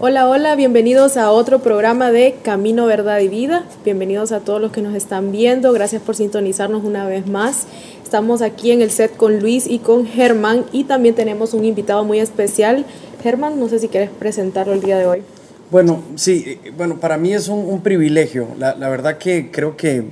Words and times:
Hola, 0.00 0.28
hola, 0.28 0.54
bienvenidos 0.54 1.16
a 1.16 1.32
otro 1.32 1.58
programa 1.58 2.12
de 2.12 2.36
Camino, 2.44 2.86
Verdad 2.86 3.18
y 3.18 3.26
Vida. 3.26 3.64
Bienvenidos 3.84 4.30
a 4.30 4.38
todos 4.38 4.60
los 4.60 4.70
que 4.70 4.80
nos 4.80 4.94
están 4.94 5.32
viendo. 5.32 5.72
Gracias 5.72 6.00
por 6.00 6.14
sintonizarnos 6.14 6.84
una 6.84 7.04
vez 7.04 7.26
más. 7.26 7.66
Estamos 8.04 8.40
aquí 8.40 8.70
en 8.70 8.80
el 8.80 8.92
set 8.92 9.16
con 9.16 9.40
Luis 9.40 9.66
y 9.66 9.80
con 9.80 10.06
Germán 10.06 10.66
y 10.70 10.84
también 10.84 11.16
tenemos 11.16 11.52
un 11.52 11.64
invitado 11.64 12.04
muy 12.04 12.20
especial. 12.20 12.86
Germán, 13.24 13.58
no 13.58 13.68
sé 13.68 13.80
si 13.80 13.88
quieres 13.88 14.10
presentarlo 14.10 14.72
el 14.72 14.82
día 14.82 14.98
de 14.98 15.06
hoy. 15.06 15.22
Bueno, 15.72 16.00
sí, 16.14 16.44
eh, 16.46 16.70
bueno, 16.76 17.00
para 17.00 17.18
mí 17.18 17.34
es 17.34 17.48
un, 17.48 17.80
privilegio. 17.80 18.46
La, 18.56 18.74
verdad 18.88 19.18
que 19.18 19.50
creo 19.50 19.76
que 19.76 20.04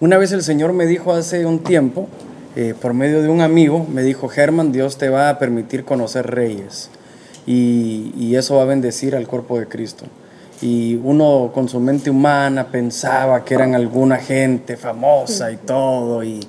una 0.00 0.18
vez 0.18 0.32
el 0.32 0.42
Señor 0.42 0.72
me 0.72 0.86
dijo 0.86 1.12
hace 1.12 1.46
un 1.46 1.60
tiempo, 1.60 2.08
eh, 2.56 2.74
por 2.82 2.94
medio 2.94 3.22
de 3.22 3.28
un 3.28 3.42
amigo, 3.42 3.86
me 3.94 4.02
dijo, 4.02 4.26
Germán, 4.26 4.72
Dios 4.72 4.98
te 4.98 5.08
va 5.08 5.28
a 5.28 5.38
permitir 5.38 5.84
conocer 5.84 6.26
reyes 6.26 6.90
y, 7.46 8.34
eso 8.34 8.56
va 8.56 8.62
a 8.62 8.66
bendecir 8.66 9.16
al 9.16 9.26
cuerpo 9.26 9.58
de 9.58 9.66
Cristo. 9.66 10.04
Y 10.62 10.96
uno 11.02 11.50
con 11.52 11.68
su 11.68 11.80
mente 11.80 12.10
humana 12.10 12.68
pensaba 12.68 13.44
que 13.44 13.54
eran 13.54 13.74
alguna 13.74 14.16
gente 14.16 14.76
famosa 14.76 15.50
y 15.50 15.56
todo, 15.56 16.22
y, 16.22 16.40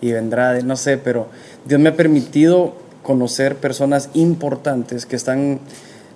y 0.00 0.12
vendrá 0.12 0.52
de, 0.52 0.62
no 0.62 0.76
sé, 0.76 0.98
pero 0.98 1.28
Dios 1.64 1.80
me 1.80 1.90
ha 1.90 1.96
permitido 1.96 2.74
conocer 3.02 3.56
personas 3.56 4.10
importantes 4.14 5.06
que 5.06 5.16
están 5.16 5.60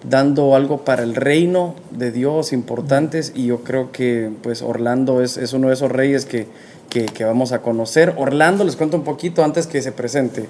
dando 0.08 0.54
algo 0.54 0.84
para 0.84 1.02
el 1.02 1.14
reino 1.14 1.74
de 1.90 2.12
Dios 2.12 2.52
importantes 2.52 3.32
y 3.34 3.46
yo 3.46 3.62
creo 3.64 3.90
que 3.90 4.30
pues 4.42 4.62
Orlando 4.62 5.22
es, 5.22 5.36
es 5.36 5.52
uno 5.52 5.68
de 5.68 5.74
esos 5.74 5.90
reyes 5.90 6.26
que, 6.26 6.46
que, 6.90 7.06
que, 7.06 7.24
vamos 7.24 7.52
a 7.52 7.62
conocer. 7.62 8.14
Orlando, 8.16 8.64
les 8.64 8.76
cuento 8.76 8.96
un 8.96 9.04
poquito 9.04 9.42
antes 9.42 9.66
que 9.66 9.80
se 9.82 9.92
presente. 9.92 10.46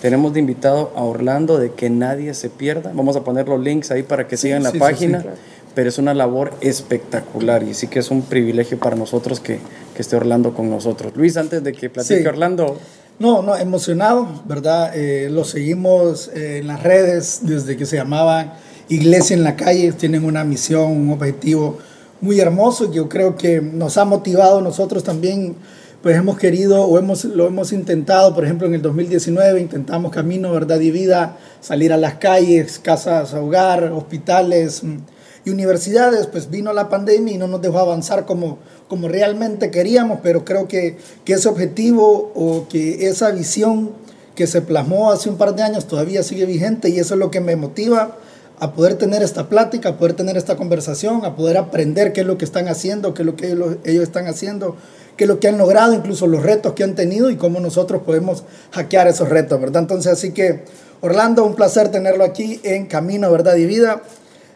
Tenemos 0.00 0.32
de 0.32 0.40
invitado 0.40 0.92
a 0.96 1.02
Orlando 1.02 1.58
de 1.58 1.72
que 1.72 1.90
nadie 1.90 2.32
se 2.32 2.48
pierda. 2.48 2.92
Vamos 2.94 3.16
a 3.16 3.24
poner 3.24 3.48
los 3.48 3.60
links 3.60 3.90
ahí 3.90 4.02
para 4.02 4.26
que 4.26 4.36
sigan 4.36 4.62
la 4.62 4.72
página. 4.72 5.24
Pero 5.74 5.88
es 5.88 5.98
una 5.98 6.14
labor 6.14 6.52
espectacular 6.60 7.62
y 7.62 7.74
sí 7.74 7.86
que 7.86 8.00
es 8.00 8.10
un 8.10 8.22
privilegio 8.22 8.78
para 8.78 8.96
nosotros 8.96 9.38
que, 9.38 9.60
que 9.94 10.02
esté 10.02 10.16
Orlando 10.16 10.52
con 10.52 10.68
nosotros. 10.68 11.12
Luis, 11.14 11.36
antes 11.36 11.62
de 11.62 11.72
que 11.72 11.90
platique 11.90 12.26
Orlando. 12.26 12.76
No, 13.20 13.42
no, 13.42 13.54
emocionado, 13.54 14.26
¿verdad? 14.46 14.96
Eh, 14.96 15.28
lo 15.30 15.44
seguimos 15.44 16.28
eh, 16.28 16.58
en 16.58 16.66
las 16.66 16.82
redes 16.82 17.40
desde 17.42 17.76
que 17.76 17.84
se 17.84 17.96
llamaba 17.96 18.56
Iglesia 18.88 19.36
en 19.36 19.44
la 19.44 19.54
Calle. 19.54 19.92
Tienen 19.92 20.24
una 20.24 20.42
misión, 20.42 20.90
un 20.90 21.10
objetivo 21.10 21.78
muy 22.22 22.40
hermoso 22.40 22.86
y 22.90 22.96
yo 22.96 23.08
creo 23.08 23.36
que 23.36 23.60
nos 23.60 23.98
ha 23.98 24.04
motivado 24.04 24.60
nosotros 24.62 25.04
también 25.04 25.56
pues 26.02 26.16
hemos 26.16 26.38
querido 26.38 26.82
o 26.82 26.98
hemos, 26.98 27.24
lo 27.24 27.46
hemos 27.46 27.72
intentado, 27.72 28.34
por 28.34 28.44
ejemplo 28.44 28.66
en 28.66 28.74
el 28.74 28.82
2019 28.82 29.60
intentamos 29.60 30.10
Camino, 30.10 30.50
Verdad 30.52 30.80
y 30.80 30.90
Vida, 30.90 31.36
salir 31.60 31.92
a 31.92 31.98
las 31.98 32.14
calles, 32.14 32.78
casas 32.78 33.34
hogar, 33.34 33.84
hospitales 33.92 34.82
mm, 34.82 34.96
y 35.44 35.50
universidades, 35.50 36.26
pues 36.26 36.50
vino 36.50 36.72
la 36.72 36.88
pandemia 36.88 37.34
y 37.34 37.38
no 37.38 37.48
nos 37.48 37.60
dejó 37.60 37.78
avanzar 37.80 38.24
como, 38.24 38.58
como 38.88 39.08
realmente 39.08 39.70
queríamos, 39.70 40.20
pero 40.22 40.44
creo 40.44 40.68
que, 40.68 40.96
que 41.24 41.34
ese 41.34 41.48
objetivo 41.48 42.32
o 42.34 42.66
que 42.68 43.08
esa 43.08 43.30
visión 43.30 43.90
que 44.34 44.46
se 44.46 44.62
plasmó 44.62 45.10
hace 45.10 45.28
un 45.28 45.36
par 45.36 45.54
de 45.54 45.62
años 45.62 45.86
todavía 45.86 46.22
sigue 46.22 46.46
vigente 46.46 46.88
y 46.88 46.98
eso 46.98 47.14
es 47.14 47.20
lo 47.20 47.30
que 47.30 47.40
me 47.40 47.56
motiva 47.56 48.16
a 48.58 48.72
poder 48.72 48.94
tener 48.94 49.22
esta 49.22 49.48
plática, 49.48 49.90
a 49.90 49.96
poder 49.98 50.14
tener 50.14 50.36
esta 50.36 50.56
conversación, 50.56 51.24
a 51.24 51.34
poder 51.34 51.56
aprender 51.56 52.12
qué 52.12 52.22
es 52.22 52.26
lo 52.26 52.38
que 52.38 52.44
están 52.44 52.68
haciendo, 52.68 53.14
qué 53.14 53.22
es 53.22 53.26
lo 53.26 53.36
que 53.36 53.52
ellos, 53.52 53.76
ellos 53.84 54.02
están 54.02 54.26
haciendo 54.26 54.76
qué 55.20 55.24
es 55.24 55.28
lo 55.28 55.38
que 55.38 55.48
han 55.48 55.58
logrado, 55.58 55.92
incluso 55.92 56.26
los 56.26 56.42
retos 56.42 56.72
que 56.72 56.82
han 56.82 56.94
tenido 56.94 57.28
y 57.28 57.36
cómo 57.36 57.60
nosotros 57.60 58.00
podemos 58.06 58.42
hackear 58.70 59.06
esos 59.06 59.28
retos, 59.28 59.60
¿verdad? 59.60 59.82
Entonces, 59.82 60.10
así 60.10 60.32
que, 60.32 60.64
Orlando, 61.02 61.44
un 61.44 61.54
placer 61.54 61.90
tenerlo 61.90 62.24
aquí 62.24 62.58
en 62.62 62.86
Camino, 62.86 63.30
Verdad 63.30 63.56
y 63.56 63.66
Vida. 63.66 64.00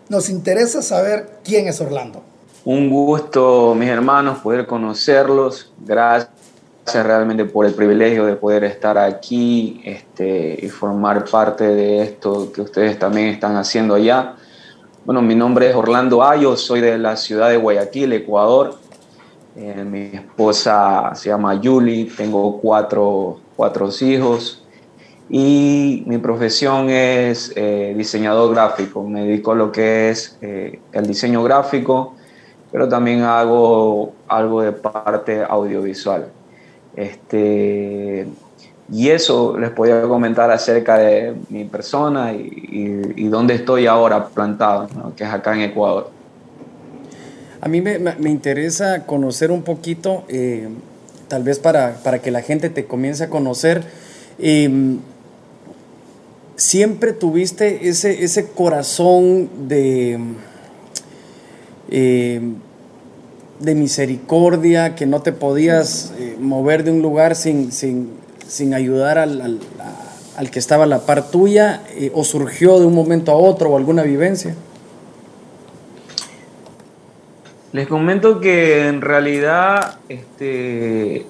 Nos 0.09 0.31
interesa 0.31 0.81
saber 0.81 1.41
quién 1.45 1.69
es 1.69 1.83
Orlando. 1.83 2.23
Un 2.65 2.89
gusto, 2.89 3.75
mis 3.75 3.91
hermanos, 3.91 4.39
poder 4.39 4.67
conocerlos. 4.67 5.71
Gracias 5.85 6.31
realmente 6.95 7.45
por 7.45 7.67
el 7.67 7.75
privilegio 7.75 8.25
de 8.25 8.37
poder 8.37 8.65
estar 8.65 8.97
aquí 8.97 9.83
este, 9.85 10.59
y 10.63 10.71
formar 10.71 11.27
parte 11.27 11.65
de 11.65 12.05
esto 12.05 12.51
que 12.51 12.63
ustedes 12.63 12.99
también 12.99 13.27
están 13.27 13.55
haciendo 13.57 13.97
allá. 13.97 14.37
Bueno, 15.05 15.21
mi 15.21 15.35
nombre 15.35 15.69
es 15.69 15.77
Orlando 15.77 16.25
Ayo, 16.25 16.57
soy 16.57 16.81
de 16.81 16.97
la 16.97 17.19
ciudad 17.19 17.51
de 17.51 17.59
Guayaquil, 17.59 18.15
Ecuador. 18.15 18.79
Eh, 19.57 19.85
mi 19.85 20.11
esposa 20.13 21.13
se 21.15 21.29
llama 21.29 21.61
Julie, 21.63 22.11
tengo 22.17 22.61
cuatro, 22.61 23.39
cuatro 23.55 23.89
hijos 24.01 24.65
y 25.29 26.03
mi 26.07 26.19
profesión 26.19 26.91
es 26.91 27.53
eh, 27.55 27.95
diseñador 27.97 28.53
gráfico. 28.53 29.05
Me 29.05 29.25
dedico 29.25 29.53
a 29.53 29.55
lo 29.55 29.71
que 29.71 30.11
es 30.11 30.37
eh, 30.43 30.81
el 30.93 31.07
diseño 31.07 31.43
gráfico, 31.45 32.15
pero 32.73 32.89
también 32.89 33.23
hago 33.23 34.13
algo 34.27 34.63
de 34.63 34.73
parte 34.73 35.45
audiovisual. 35.49 36.27
Este, 36.97 38.27
y 38.91 39.09
eso 39.09 39.57
les 39.59 39.71
podía 39.71 40.03
comentar 40.03 40.51
acerca 40.51 40.99
de 40.99 41.35
mi 41.49 41.65
persona 41.65 42.33
y, 42.33 43.13
y, 43.17 43.29
dónde 43.29 43.55
estoy 43.55 43.87
ahora 43.87 44.27
plantado, 44.27 44.89
que 45.17 45.25
es 45.25 45.31
acá 45.31 45.55
en 45.55 45.63
Ecuador. 45.63 46.11
A 47.65 47.69
mí 47.69 47.81
me, 47.81 47.97
interesa 48.29 49.07
conocer 49.07 49.51
un 49.51 49.63
poquito, 49.63 50.25
eh, 50.29 50.69
tal 51.29 51.45
vez 51.45 51.59
para, 51.59 52.21
que 52.21 52.31
la 52.31 52.43
gente 52.43 52.69
te 52.69 52.85
comience 52.85 53.25
a 53.25 53.31
conocer. 53.31 53.85
Em, 54.39 54.99
siempre 56.57 57.15
tuviste 57.15 57.89
ese, 57.89 58.23
ese 58.23 58.49
corazón 58.49 59.49
de, 59.67 60.19
em, 61.89 62.57
de 63.61 63.75
misericordia, 63.75 64.95
que 64.95 65.07
no 65.07 65.23
te 65.23 65.33
podías 65.33 66.13
eh, 66.19 66.37
mover 66.39 66.85
de 66.85 66.91
un 66.91 67.01
lugar 67.01 67.35
sin, 67.35 67.73
sin, 67.73 68.75
ayudar 68.75 69.17
al, 69.17 69.59
al, 70.37 70.51
que 70.51 70.59
estaba 70.59 70.85
a 70.85 70.87
la 70.87 71.07
par 71.07 71.31
tuya, 71.31 71.83
eh, 71.97 72.13
o 72.15 72.25
surgió 72.25 72.79
de 72.79 72.85
un 72.85 72.95
momento 72.95 73.33
a 73.33 73.37
otro 73.37 73.71
o 73.71 73.79
alguna 73.79 74.03
vivencia. 74.03 74.55
Les 77.75 77.89
comento 77.89 78.39
que 78.39 78.87
en 78.87 79.01
realidad 79.01 79.97
este, 80.09 81.27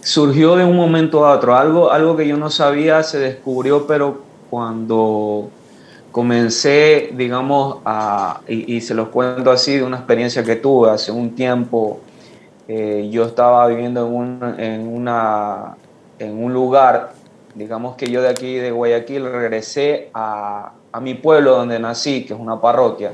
surgió 0.00 0.56
de 0.56 0.64
un 0.64 0.74
momento 0.74 1.24
a 1.24 1.36
otro. 1.36 1.54
Algo, 1.54 1.92
algo 1.92 2.16
que 2.16 2.26
yo 2.26 2.36
no 2.36 2.50
sabía 2.50 3.04
se 3.04 3.20
descubrió, 3.20 3.86
pero 3.86 4.22
cuando 4.50 5.50
comencé, 6.10 7.10
digamos, 7.12 7.76
a, 7.84 8.40
y, 8.48 8.80
se 8.80 8.94
los 8.94 9.10
cuento 9.10 9.52
así, 9.52 9.76
de 9.76 9.84
una 9.84 9.98
experiencia 9.98 10.42
que 10.42 10.56
tuve 10.56 10.90
hace 10.90 11.12
un 11.12 11.36
tiempo. 11.36 12.00
Eh, 12.66 13.08
yo 13.12 13.24
estaba 13.24 13.68
viviendo 13.68 14.04
en 14.58 14.88
un, 14.88 16.52
lugar, 16.52 17.12
digamos 17.54 17.94
que 17.94 18.10
yo 18.10 18.22
de 18.22 18.28
aquí, 18.28 18.56
de 18.56 18.72
Guayaquil, 18.72 19.22
regresé 19.30 20.10
a 20.14 20.72
mi 21.00 21.14
pueblo 21.14 21.52
donde 21.54 21.78
nací, 21.78 22.24
que 22.24 22.34
es 22.34 22.40
una 22.40 22.60
parroquia. 22.60 23.12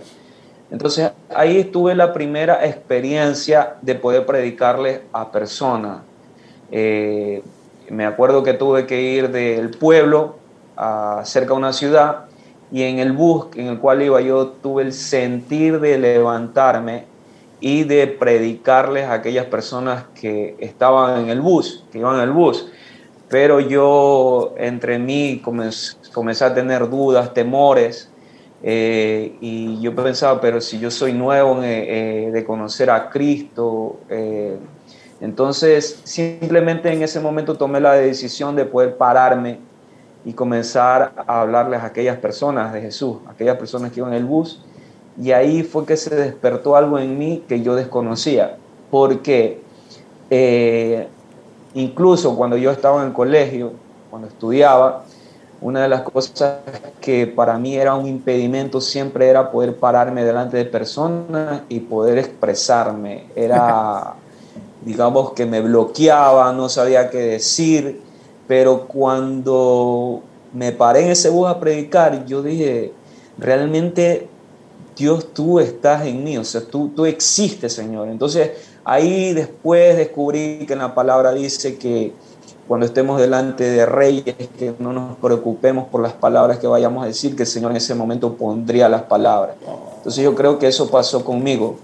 Entonces 0.70 1.10
ahí 1.34 1.58
estuve 1.58 1.94
la 1.94 2.12
primera 2.12 2.64
experiencia 2.66 3.76
de 3.82 3.94
poder 3.94 4.26
predicarle 4.26 5.02
a 5.12 5.30
personas. 5.32 6.02
Eh, 6.70 7.42
me 7.88 8.06
acuerdo 8.06 8.42
que 8.42 8.54
tuve 8.54 8.86
que 8.86 9.00
ir 9.00 9.30
del 9.30 9.70
pueblo 9.70 10.36
a 10.76 11.22
cerca 11.24 11.54
de 11.54 11.58
una 11.58 11.72
ciudad 11.72 12.26
y 12.70 12.84
en 12.84 13.00
el 13.00 13.12
bus 13.12 13.46
en 13.56 13.66
el 13.66 13.78
cual 13.80 14.00
iba 14.02 14.20
yo 14.20 14.48
tuve 14.48 14.84
el 14.84 14.92
sentir 14.92 15.80
de 15.80 15.98
levantarme 15.98 17.06
y 17.60 17.84
de 17.84 18.06
predicarles 18.06 19.06
a 19.06 19.14
aquellas 19.14 19.46
personas 19.46 20.04
que 20.14 20.56
estaban 20.60 21.24
en 21.24 21.30
el 21.30 21.40
bus, 21.40 21.84
que 21.92 21.98
iban 21.98 22.16
en 22.16 22.22
el 22.22 22.30
bus. 22.30 22.70
Pero 23.28 23.60
yo 23.60 24.54
entre 24.56 24.98
mí 24.98 25.42
comencé 26.12 26.44
a 26.44 26.54
tener 26.54 26.88
dudas, 26.88 27.34
temores, 27.34 28.09
eh, 28.62 29.36
y 29.40 29.80
yo 29.80 29.94
pensaba, 29.94 30.40
pero 30.40 30.60
si 30.60 30.78
yo 30.78 30.90
soy 30.90 31.12
nuevo 31.14 31.62
eh, 31.62 32.26
eh, 32.26 32.30
de 32.30 32.44
conocer 32.44 32.90
a 32.90 33.08
Cristo, 33.08 34.00
entonces 35.20 36.00
simplemente 36.04 36.92
en 36.92 37.02
ese 37.02 37.20
momento 37.20 37.56
tomé 37.56 37.80
la 37.80 37.94
decisión 37.94 38.56
de 38.56 38.64
poder 38.64 38.96
pararme 38.96 39.58
y 40.24 40.32
comenzar 40.34 41.12
a 41.16 41.40
hablarles 41.40 41.80
a 41.80 41.86
aquellas 41.86 42.18
personas 42.18 42.72
de 42.72 42.82
Jesús, 42.82 43.18
aquellas 43.28 43.56
personas 43.56 43.92
que 43.92 44.00
iban 44.00 44.12
en 44.12 44.18
el 44.18 44.24
bus. 44.24 44.62
Y 45.20 45.32
ahí 45.32 45.62
fue 45.62 45.84
que 45.86 45.96
se 45.96 46.14
despertó 46.14 46.76
algo 46.76 46.98
en 46.98 47.18
mí 47.18 47.44
que 47.48 47.62
yo 47.62 47.74
desconocía, 47.74 48.56
porque 48.90 49.62
incluso 51.74 52.36
cuando 52.36 52.56
yo 52.56 52.70
estaba 52.70 53.00
en 53.02 53.08
el 53.08 53.12
colegio, 53.14 53.72
cuando 54.10 54.28
estudiaba, 54.28 55.04
una 55.62 55.82
de 55.82 55.88
las 55.88 56.02
cosas 56.02 56.58
que 57.00 57.26
para 57.26 57.58
mí 57.58 57.76
era 57.76 57.94
un 57.94 58.06
impedimento 58.06 58.80
siempre 58.80 59.28
era 59.28 59.50
poder 59.50 59.76
pararme 59.76 60.24
delante 60.24 60.56
de 60.56 60.64
personas 60.64 61.62
y 61.68 61.80
poder 61.80 62.18
expresarme. 62.18 63.26
Era, 63.34 64.14
digamos, 64.84 65.32
que 65.32 65.44
me 65.44 65.60
bloqueaba, 65.60 66.52
no 66.52 66.68
sabía 66.68 67.10
qué 67.10 67.18
decir, 67.18 68.00
pero 68.48 68.86
cuando 68.86 70.22
me 70.52 70.72
paré 70.72 71.04
en 71.04 71.10
ese 71.10 71.28
bus 71.28 71.48
a 71.48 71.60
predicar, 71.60 72.24
yo 72.24 72.42
dije, 72.42 72.92
realmente 73.38 74.28
Dios 74.96 75.32
tú 75.32 75.60
estás 75.60 76.06
en 76.06 76.24
mí, 76.24 76.36
o 76.38 76.44
sea, 76.44 76.62
tú, 76.62 76.88
tú 76.88 77.04
existes, 77.04 77.72
Señor. 77.72 78.08
Entonces 78.08 78.50
ahí 78.84 79.32
después 79.34 79.96
descubrí 79.96 80.64
que 80.66 80.72
en 80.72 80.80
la 80.80 80.94
palabra 80.94 81.32
dice 81.32 81.76
que 81.76 82.12
cuando 82.70 82.86
estemos 82.86 83.20
delante 83.20 83.64
de 83.64 83.84
reyes, 83.84 84.36
que 84.56 84.72
no 84.78 84.92
nos 84.92 85.16
preocupemos 85.16 85.88
por 85.88 86.00
las 86.00 86.12
palabras 86.12 86.60
que 86.60 86.68
vayamos 86.68 87.02
a 87.02 87.08
decir, 87.08 87.34
que 87.34 87.42
el 87.42 87.48
Señor 87.48 87.72
en 87.72 87.78
ese 87.78 87.96
momento 87.96 88.34
pondría 88.34 88.88
las 88.88 89.02
palabras. 89.02 89.56
Entonces 89.96 90.22
yo 90.22 90.36
creo 90.36 90.56
que 90.60 90.68
eso 90.68 90.88
pasó 90.88 91.24
conmigo, 91.24 91.78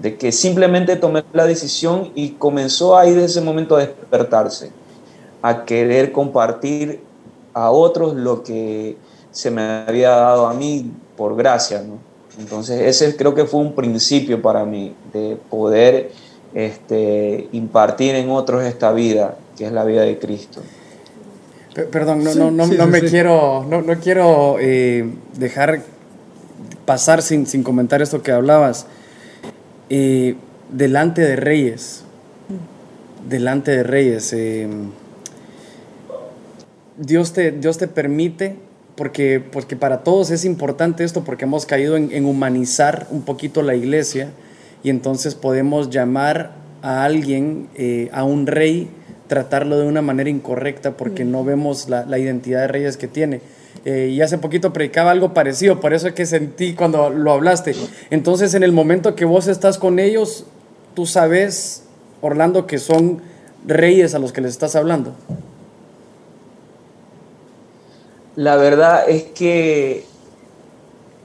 de 0.00 0.16
que 0.16 0.32
simplemente 0.32 0.96
tomé 0.96 1.22
la 1.34 1.44
decisión 1.44 2.12
y 2.14 2.30
comenzó 2.30 2.96
ahí 2.96 3.10
desde 3.10 3.26
ese 3.26 3.40
momento 3.42 3.76
a 3.76 3.80
despertarse, 3.80 4.70
a 5.42 5.66
querer 5.66 6.12
compartir 6.12 7.02
a 7.52 7.70
otros 7.70 8.14
lo 8.14 8.42
que 8.42 8.96
se 9.32 9.50
me 9.50 9.84
había 9.86 10.12
dado 10.12 10.46
a 10.46 10.54
mí 10.54 10.90
por 11.14 11.36
gracia, 11.36 11.82
¿no? 11.82 11.98
Entonces 12.40 12.80
ese 12.80 13.14
creo 13.18 13.34
que 13.34 13.44
fue 13.44 13.60
un 13.60 13.74
principio 13.74 14.40
para 14.40 14.64
mí 14.64 14.94
de 15.12 15.36
poder 15.50 16.10
este, 16.54 17.48
impartir 17.52 18.14
en 18.14 18.30
otros 18.30 18.62
esta 18.64 18.92
vida, 18.92 19.36
que 19.56 19.66
es 19.66 19.72
la 19.72 19.84
vida 19.84 20.02
de 20.02 20.18
Cristo. 20.18 20.62
Perdón, 21.90 22.22
no, 22.22 22.34
no, 22.34 22.50
no, 22.50 22.66
no 22.66 22.86
me 22.86 23.00
quiero, 23.00 23.64
no, 23.68 23.80
no 23.80 23.98
quiero 23.98 24.58
eh, 24.60 25.10
dejar 25.38 25.80
pasar 26.84 27.22
sin, 27.22 27.46
sin, 27.46 27.62
comentar 27.62 28.02
esto 28.02 28.22
que 28.22 28.30
hablabas. 28.30 28.86
Eh, 29.88 30.36
delante 30.70 31.22
de 31.22 31.36
reyes, 31.36 32.04
delante 33.26 33.70
de 33.70 33.82
reyes, 33.84 34.32
eh, 34.34 34.68
Dios, 36.98 37.32
te, 37.32 37.52
Dios 37.52 37.78
te 37.78 37.88
permite, 37.88 38.56
porque, 38.94 39.40
porque 39.40 39.74
para 39.74 40.04
todos 40.04 40.30
es 40.30 40.44
importante 40.44 41.04
esto, 41.04 41.24
porque 41.24 41.46
hemos 41.46 41.64
caído 41.64 41.96
en, 41.96 42.12
en 42.12 42.26
humanizar 42.26 43.06
un 43.10 43.22
poquito 43.22 43.62
la 43.62 43.74
iglesia 43.74 44.28
y 44.82 44.90
entonces 44.90 45.34
podemos 45.34 45.90
llamar 45.90 46.52
a 46.82 47.04
alguien, 47.04 47.68
eh, 47.74 48.10
a 48.12 48.24
un 48.24 48.46
rey, 48.46 48.90
tratarlo 49.28 49.78
de 49.78 49.86
una 49.86 50.02
manera 50.02 50.28
incorrecta 50.28 50.92
porque 50.92 51.24
no 51.24 51.44
vemos 51.44 51.88
la, 51.88 52.04
la 52.04 52.18
identidad 52.18 52.60
de 52.60 52.68
reyes 52.68 52.96
que 52.96 53.08
tiene. 53.08 53.40
Eh, 53.84 54.10
y 54.12 54.20
hace 54.20 54.38
poquito 54.38 54.72
predicaba 54.72 55.10
algo 55.10 55.34
parecido, 55.34 55.80
por 55.80 55.92
eso 55.92 56.06
es 56.06 56.14
que 56.14 56.26
sentí 56.26 56.74
cuando 56.74 57.10
lo 57.10 57.32
hablaste. 57.32 57.74
Entonces, 58.10 58.54
en 58.54 58.62
el 58.62 58.72
momento 58.72 59.14
que 59.16 59.24
vos 59.24 59.48
estás 59.48 59.78
con 59.78 59.98
ellos, 59.98 60.44
tú 60.94 61.06
sabes, 61.06 61.84
Orlando, 62.20 62.66
que 62.66 62.78
son 62.78 63.20
reyes 63.66 64.14
a 64.14 64.18
los 64.18 64.32
que 64.32 64.40
les 64.40 64.52
estás 64.52 64.76
hablando. 64.76 65.14
La 68.36 68.56
verdad 68.56 69.08
es 69.08 69.24
que 69.24 70.04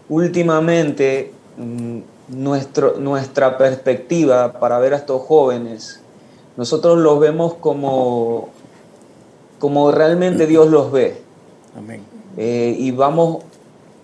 últimamente 0.10 1.32
mm, 1.58 2.00
nuestro, 2.28 2.98
nuestra 2.98 3.58
perspectiva 3.58 4.54
para 4.54 4.80
ver 4.80 4.94
a 4.94 4.98
estos 4.98 5.22
jóvenes, 5.24 6.02
nosotros 6.56 6.98
los 6.98 7.20
vemos 7.20 7.56
como, 7.56 8.50
como 9.60 9.92
realmente 9.92 10.48
Dios 10.48 10.68
los 10.68 10.92
ve. 10.92 11.22
Amén. 11.78 12.04
Eh, 12.38 12.76
y 12.78 12.92
vamos 12.92 13.44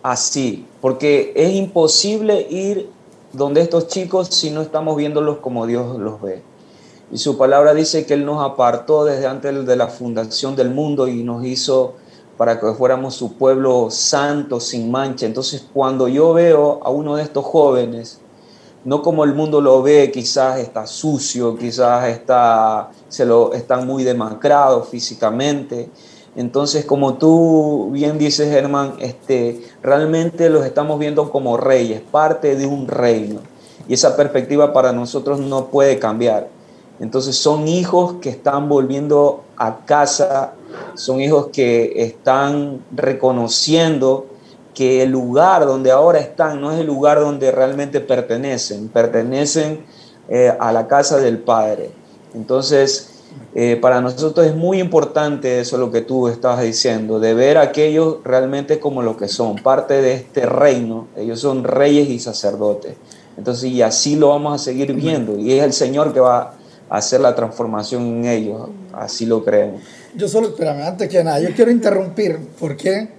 así, 0.02 0.66
porque 0.81 1.34
es 1.36 1.54
imposible 1.54 2.48
ir 2.50 2.90
donde 3.31 3.62
estos 3.62 3.88
chicos 3.88 4.28
si 4.28 4.52
no 4.52 4.62
estamos 4.62 4.96
viéndolos 4.96 5.38
como 5.38 5.66
Dios 5.66 5.98
los 5.98 6.22
ve. 6.22 6.42
Y 7.12 7.18
su 7.18 7.38
palabra 7.38 7.74
dice 7.74 8.06
que 8.06 8.14
Él 8.14 8.25
nos 8.25 8.44
apartó 8.44 9.06
desde 9.06 9.28
antes 9.28 9.66
de 9.66 9.75
la 9.75 9.88
fundación 9.88 10.56
del 10.56 10.72
mundo 10.72 11.08
y 11.08 11.24
nos 11.24 11.46
hizo 11.46 11.96
para 12.38 12.60
que 12.60 12.74
fuéramos 12.74 13.16
su 13.16 13.34
pueblo 13.34 13.90
santo, 13.90 14.60
sin 14.60 14.90
mancha. 14.92 15.26
Entonces, 15.26 15.66
cuando 15.74 16.08
yo 16.08 16.34
veo 16.34 16.80
a 16.84 16.90
uno 16.90 17.16
de 17.16 17.24
estos 17.24 17.46
jóvenes, 17.46 18.20
no 18.86 19.02
como 19.02 19.24
el 19.24 19.34
mundo 19.34 19.62
lo 19.62 19.82
ve, 19.82 20.12
quizás 20.12 20.60
está 20.60 20.86
sucio, 20.86 21.56
quizás 21.58 22.10
está, 22.10 22.92
se 23.08 23.26
lo, 23.26 23.54
están 23.54 23.88
muy 23.88 24.04
demacrados 24.04 24.90
físicamente. 24.90 25.90
Entonces, 26.36 26.84
como 26.84 27.16
tú 27.16 27.90
bien 27.92 28.18
dices, 28.18 28.50
Germán, 28.50 28.96
este, 29.00 29.62
realmente 29.82 30.50
los 30.50 30.66
estamos 30.66 31.00
viendo 31.00 31.32
como 31.32 31.58
reyes, 31.58 32.02
parte 32.02 32.56
de 32.56 32.66
un 32.66 32.88
reino. 32.88 33.40
Y 33.88 33.94
esa 33.94 34.16
perspectiva 34.16 34.74
para 34.74 34.92
nosotros 34.92 35.40
no 35.40 35.68
puede 35.68 36.00
cambiar. 36.00 36.50
Entonces 37.00 37.36
son 37.36 37.68
hijos 37.68 38.16
que 38.22 38.30
están 38.30 38.70
volviendo 38.70 39.44
a 39.58 39.86
casa, 39.86 40.54
son 40.96 41.22
hijos 41.22 41.48
que 41.52 42.04
están 42.04 42.84
reconociendo 42.92 44.28
que 44.74 45.04
el 45.04 45.12
lugar 45.12 45.66
donde 45.66 45.92
ahora 45.92 46.20
están 46.20 46.60
no 46.60 46.72
es 46.72 46.80
el 46.80 46.88
lugar 46.88 47.20
donde 47.20 47.52
realmente 47.52 48.00
pertenecen, 48.00 48.90
pertenecen 48.90 49.86
eh, 50.30 50.52
a 50.60 50.72
la 50.72 50.88
casa 50.88 51.18
del 51.18 51.38
Padre. 51.40 51.92
Entonces, 52.34 53.14
eh, 53.56 53.78
para 53.80 54.02
nosotros 54.02 54.48
es 54.48 54.56
muy 54.56 54.80
importante 54.80 55.60
eso 55.60 55.78
lo 55.78 55.92
que 55.92 56.02
tú 56.02 56.28
estabas 56.28 56.64
diciendo, 56.64 57.20
de 57.20 57.34
ver 57.34 57.58
a 57.58 57.62
aquellos 57.62 58.18
realmente 58.24 58.80
como 58.80 59.04
lo 59.04 59.16
que 59.16 59.28
son, 59.28 59.58
parte 59.58 60.02
de 60.02 60.14
este 60.14 60.46
reino, 60.46 61.08
ellos 61.16 61.40
son 61.40 61.64
reyes 61.64 62.10
y 62.10 62.20
sacerdotes. 62.20 62.96
Entonces, 63.38 63.66
y 63.66 63.81
así 63.81 64.16
lo 64.16 64.30
vamos 64.30 64.60
a 64.60 64.64
seguir 64.64 64.94
viendo, 64.94 65.38
y 65.38 65.54
es 65.54 65.64
el 65.64 65.74
Señor 65.74 66.14
que 66.14 66.20
va 66.20 66.56
a 66.90 66.98
hacer 66.98 67.22
la 67.22 67.36
transformación 67.36 68.04
en 68.04 68.25
ellos, 68.25 68.70
así 68.92 69.25
lo 69.25 69.44
creemos. 69.44 69.81
Yo 70.15 70.27
solo, 70.27 70.50
espérame, 70.50 70.83
antes 70.83 71.10
que 71.10 71.24
nada, 71.24 71.39
yo 71.39 71.50
quiero 71.56 71.71
interrumpir, 71.71 72.38
porque 72.60 73.10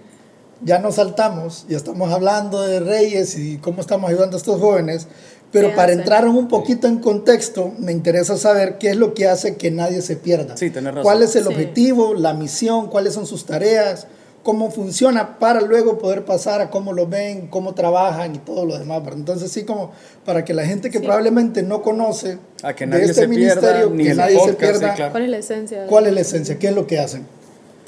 ya 0.63 0.79
nos 0.79 0.97
saltamos, 0.97 1.67
y 1.69 1.75
estamos 1.75 2.13
hablando 2.13 2.63
de 2.63 2.81
reyes 2.81 3.37
y 3.39 3.59
cómo 3.59 3.81
estamos 3.81 4.11
ayudando 4.11 4.37
a 4.37 4.39
estos 4.39 4.61
jóvenes, 4.61 5.07
pero 5.51 5.75
para 5.75 5.93
entrar 5.93 6.27
un 6.27 6.49
poquito 6.49 6.89
en 6.89 6.99
contexto, 6.99 7.73
me 7.79 7.93
interesa 7.93 8.37
saber 8.37 8.79
qué 8.79 8.91
es 8.91 8.97
lo 8.97 9.15
que 9.15 9.29
hace 9.29 9.57
que 9.57 9.71
nadie 9.71 10.03
se 10.03 10.17
pierda. 10.17 10.57
Sí, 10.57 10.71
razón. 10.71 11.03
¿Cuál 11.03 11.23
es 11.23 11.37
el 11.37 11.47
objetivo, 11.47 12.15
la 12.15 12.35
misión, 12.35 12.89
cuáles 12.89 13.15
son 13.15 13.25
sus 13.25 13.47
tareas, 13.47 14.09
cómo 14.45 14.71
funciona 14.71 15.39
para 15.39 15.61
luego 15.61 15.99
poder 15.99 16.25
pasar 16.25 16.61
a 16.61 16.71
cómo 16.71 16.93
lo 16.93 17.09
ven, 17.09 17.49
cómo 17.49 17.75
trabajan 17.75 18.37
y 18.37 18.39
todo 18.39 18.65
lo 18.65 18.79
demás. 18.79 19.03
Entonces 19.13 19.51
sí, 19.51 19.65
como 19.65 19.91
para 20.25 20.45
que 20.45 20.55
la 20.55 20.65
gente 20.65 20.91
que 20.91 21.01
probablemente 21.01 21.63
no 21.65 21.83
conoce 21.83 22.39
a 22.63 22.75
que 22.75 22.87
nadie 22.87 23.07
de 23.07 23.11
este 23.11 23.23
se 23.23 23.29
ministerio, 23.29 23.91
pierda, 23.91 24.11
que 24.11 24.15
nadie 24.15 24.41
se 24.41 24.53
pierda, 24.53 24.95
claro. 24.95 25.13
¿cuál 25.13 25.25
es 25.25 25.31
la 25.31 25.39
esencia? 25.39 25.87
¿Cuál 25.87 26.07
es 26.07 26.13
la 26.13 26.21
esencia? 26.21 26.59
¿Qué 26.59 26.69
es 26.69 26.75
lo 26.75 26.87
que 26.87 27.01
hacen? 27.01 27.27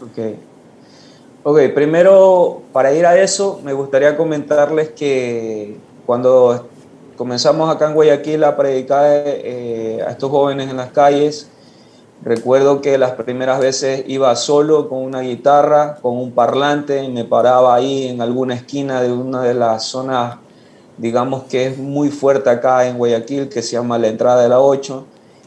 Ok. 0.03 0.37
Ok, 1.45 1.61
primero, 1.75 2.63
para 2.73 2.93
ir 2.93 3.07
a 3.07 3.21
eso, 3.21 3.61
me 3.63 3.73
gustaría 3.73 4.17
comentarles 4.17 4.89
que 4.89 5.77
cuando 6.05 6.69
comenzamos 7.17 7.73
acá 7.73 7.87
en 7.87 7.95
Guayaquil 7.95 8.43
a 8.45 8.57
predicar 8.57 9.05
eh, 9.07 10.03
a 10.05 10.11
estos 10.11 10.31
jóvenes 10.31 10.71
en 10.71 10.79
las 10.79 10.91
calles, 10.91 11.49
recuerdo 12.23 12.81
que 12.81 12.99
las 12.99 13.13
primeras 13.13 13.61
veces 13.61 14.05
iba 14.07 14.35
solo 14.37 14.89
con 14.89 15.03
una 15.03 15.21
guitarra, 15.21 15.97
con 16.03 16.17
un 16.17 16.33
parlante, 16.33 17.03
y 17.05 17.09
me 17.09 17.25
paraba 17.25 17.75
ahí 17.75 18.09
en 18.09 18.21
alguna 18.21 18.55
esquina 18.55 19.01
de 19.01 19.13
una 19.13 19.43
de 19.43 19.55
las 19.55 19.85
zonas, 19.85 20.37
digamos 20.99 21.45
que 21.45 21.67
es 21.67 21.79
muy 21.79 22.11
fuerte 22.11 22.51
acá 22.51 22.87
en 22.87 22.99
Guayaquil, 22.99 23.49
que 23.49 23.63
se 23.63 23.73
llama 23.73 23.99
la 23.99 24.09
entrada 24.09 24.43
de 24.43 24.49
la 24.49 24.61
8 24.61 25.05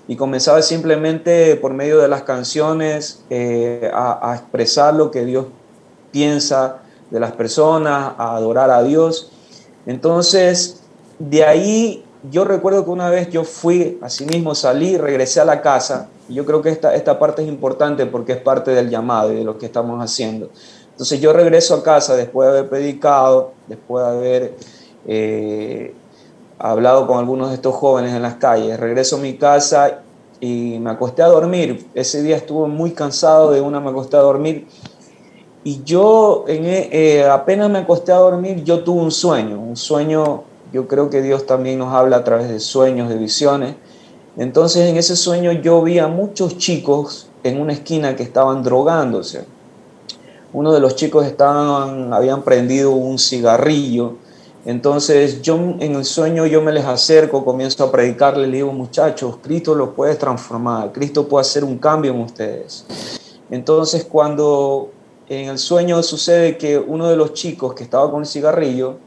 y 0.09 0.15
comenzaba 0.15 0.61
simplemente 0.63 1.55
por 1.55 1.71
medio 1.73 1.99
de 1.99 2.07
las 2.07 2.23
canciones 2.23 3.23
eh, 3.29 3.91
a, 3.93 4.31
a, 4.31 4.35
expresar 4.37 4.95
lo 4.95 5.11
que 5.11 5.23
Dios 5.23 5.45
piensa 6.11 6.79
de 7.11 7.19
las 7.19 7.33
personas, 7.33 8.13
a 8.17 8.35
adorar 8.35 8.71
a 8.71 8.81
Dios. 8.81 9.31
Entonces, 9.85 10.81
de 11.19 11.43
ahí 11.43 12.03
yo 12.29 12.43
recuerdo 12.43 12.83
que 12.83 12.91
una 12.91 13.09
vez 13.09 13.29
yo 13.29 13.43
fui, 13.43 13.97
así 14.01 14.25
mismo 14.25 14.53
salí, 14.55 14.97
regresé 14.97 15.39
a 15.39 15.45
la 15.45 15.61
casa, 15.61 16.09
yo 16.27 16.45
creo 16.45 16.61
que 16.61 16.69
esta, 16.69 16.93
esta 16.93 17.17
parte 17.17 17.41
es 17.41 17.47
importante 17.47 18.05
porque 18.05 18.33
es 18.33 18.39
parte 18.39 18.71
del 18.71 18.89
llamado 18.89 19.31
y 19.31 19.37
de 19.37 19.43
lo 19.43 19.57
que 19.57 19.65
estamos 19.65 20.03
haciendo. 20.03 20.49
Entonces 20.91 21.21
yo 21.21 21.31
regreso 21.31 21.75
a 21.75 21.83
casa 21.83 22.15
después 22.15 22.49
de 22.51 22.57
haber 22.57 22.69
predicado, 22.69 23.53
después 23.67 24.05
de 24.05 24.11
haber 24.11 24.53
eh, 25.07 25.93
hablado 26.57 27.07
con 27.07 27.19
algunos 27.19 27.49
de 27.49 27.55
estos 27.55 27.73
jóvenes 27.75 28.13
en 28.13 28.21
las 28.21 28.35
calles, 28.35 28.79
regreso 28.79 29.15
a 29.15 29.19
mi 29.19 29.37
casa 29.37 30.01
y 30.41 30.77
me 30.79 30.89
acosté 30.89 31.21
a 31.21 31.27
dormir. 31.27 31.87
Ese 31.93 32.21
día 32.21 32.35
estuve 32.35 32.67
muy 32.67 32.91
cansado, 32.91 33.51
de 33.51 33.61
una 33.61 33.79
me 33.79 33.91
acosté 33.91 34.17
a 34.17 34.21
dormir 34.21 34.67
y 35.63 35.83
yo 35.83 36.45
eh, 36.47 37.27
apenas 37.29 37.69
me 37.69 37.79
acosté 37.79 38.11
a 38.11 38.17
dormir, 38.17 38.63
yo 38.63 38.83
tuve 38.83 39.01
un 39.01 39.11
sueño, 39.11 39.59
un 39.59 39.75
sueño, 39.75 40.43
yo 40.71 40.87
creo 40.87 41.09
que 41.09 41.21
Dios 41.21 41.45
también 41.45 41.79
nos 41.79 41.93
habla 41.93 42.17
a 42.17 42.23
través 42.23 42.49
de 42.49 42.59
sueños, 42.59 43.09
de 43.09 43.15
visiones. 43.15 43.75
Entonces 44.37 44.89
en 44.89 44.97
ese 44.97 45.15
sueño 45.15 45.51
yo 45.51 45.81
vi 45.81 45.99
a 45.99 46.07
muchos 46.07 46.57
chicos 46.57 47.27
en 47.43 47.59
una 47.59 47.73
esquina 47.73 48.15
que 48.15 48.23
estaban 48.23 48.63
drogándose. 48.63 49.45
Uno 50.53 50.73
de 50.73 50.79
los 50.79 50.95
chicos 50.95 51.25
estaban, 51.25 52.13
habían 52.13 52.43
prendido 52.43 52.91
un 52.91 53.17
cigarrillo. 53.19 54.15
Entonces 54.65 55.41
yo 55.41 55.55
en 55.55 55.95
el 55.95 56.05
sueño 56.05 56.45
yo 56.45 56.61
me 56.61 56.71
les 56.71 56.85
acerco, 56.85 57.43
comienzo 57.45 57.83
a 57.85 57.91
predicarles, 57.91 58.49
le 58.49 58.57
digo, 58.57 58.71
muchachos, 58.71 59.37
Cristo 59.41 59.73
lo 59.73 59.93
puede 59.93 60.15
transformar, 60.15 60.91
Cristo 60.91 61.27
puede 61.27 61.41
hacer 61.41 61.63
un 61.63 61.77
cambio 61.77 62.11
en 62.11 62.21
ustedes. 62.21 62.85
Entonces 63.49 64.05
cuando 64.05 64.91
en 65.27 65.49
el 65.49 65.57
sueño 65.57 66.03
sucede 66.03 66.57
que 66.57 66.77
uno 66.77 67.07
de 67.07 67.15
los 67.15 67.33
chicos 67.33 67.73
que 67.73 67.83
estaba 67.83 68.11
con 68.11 68.21
el 68.21 68.27
cigarrillo 68.27 68.97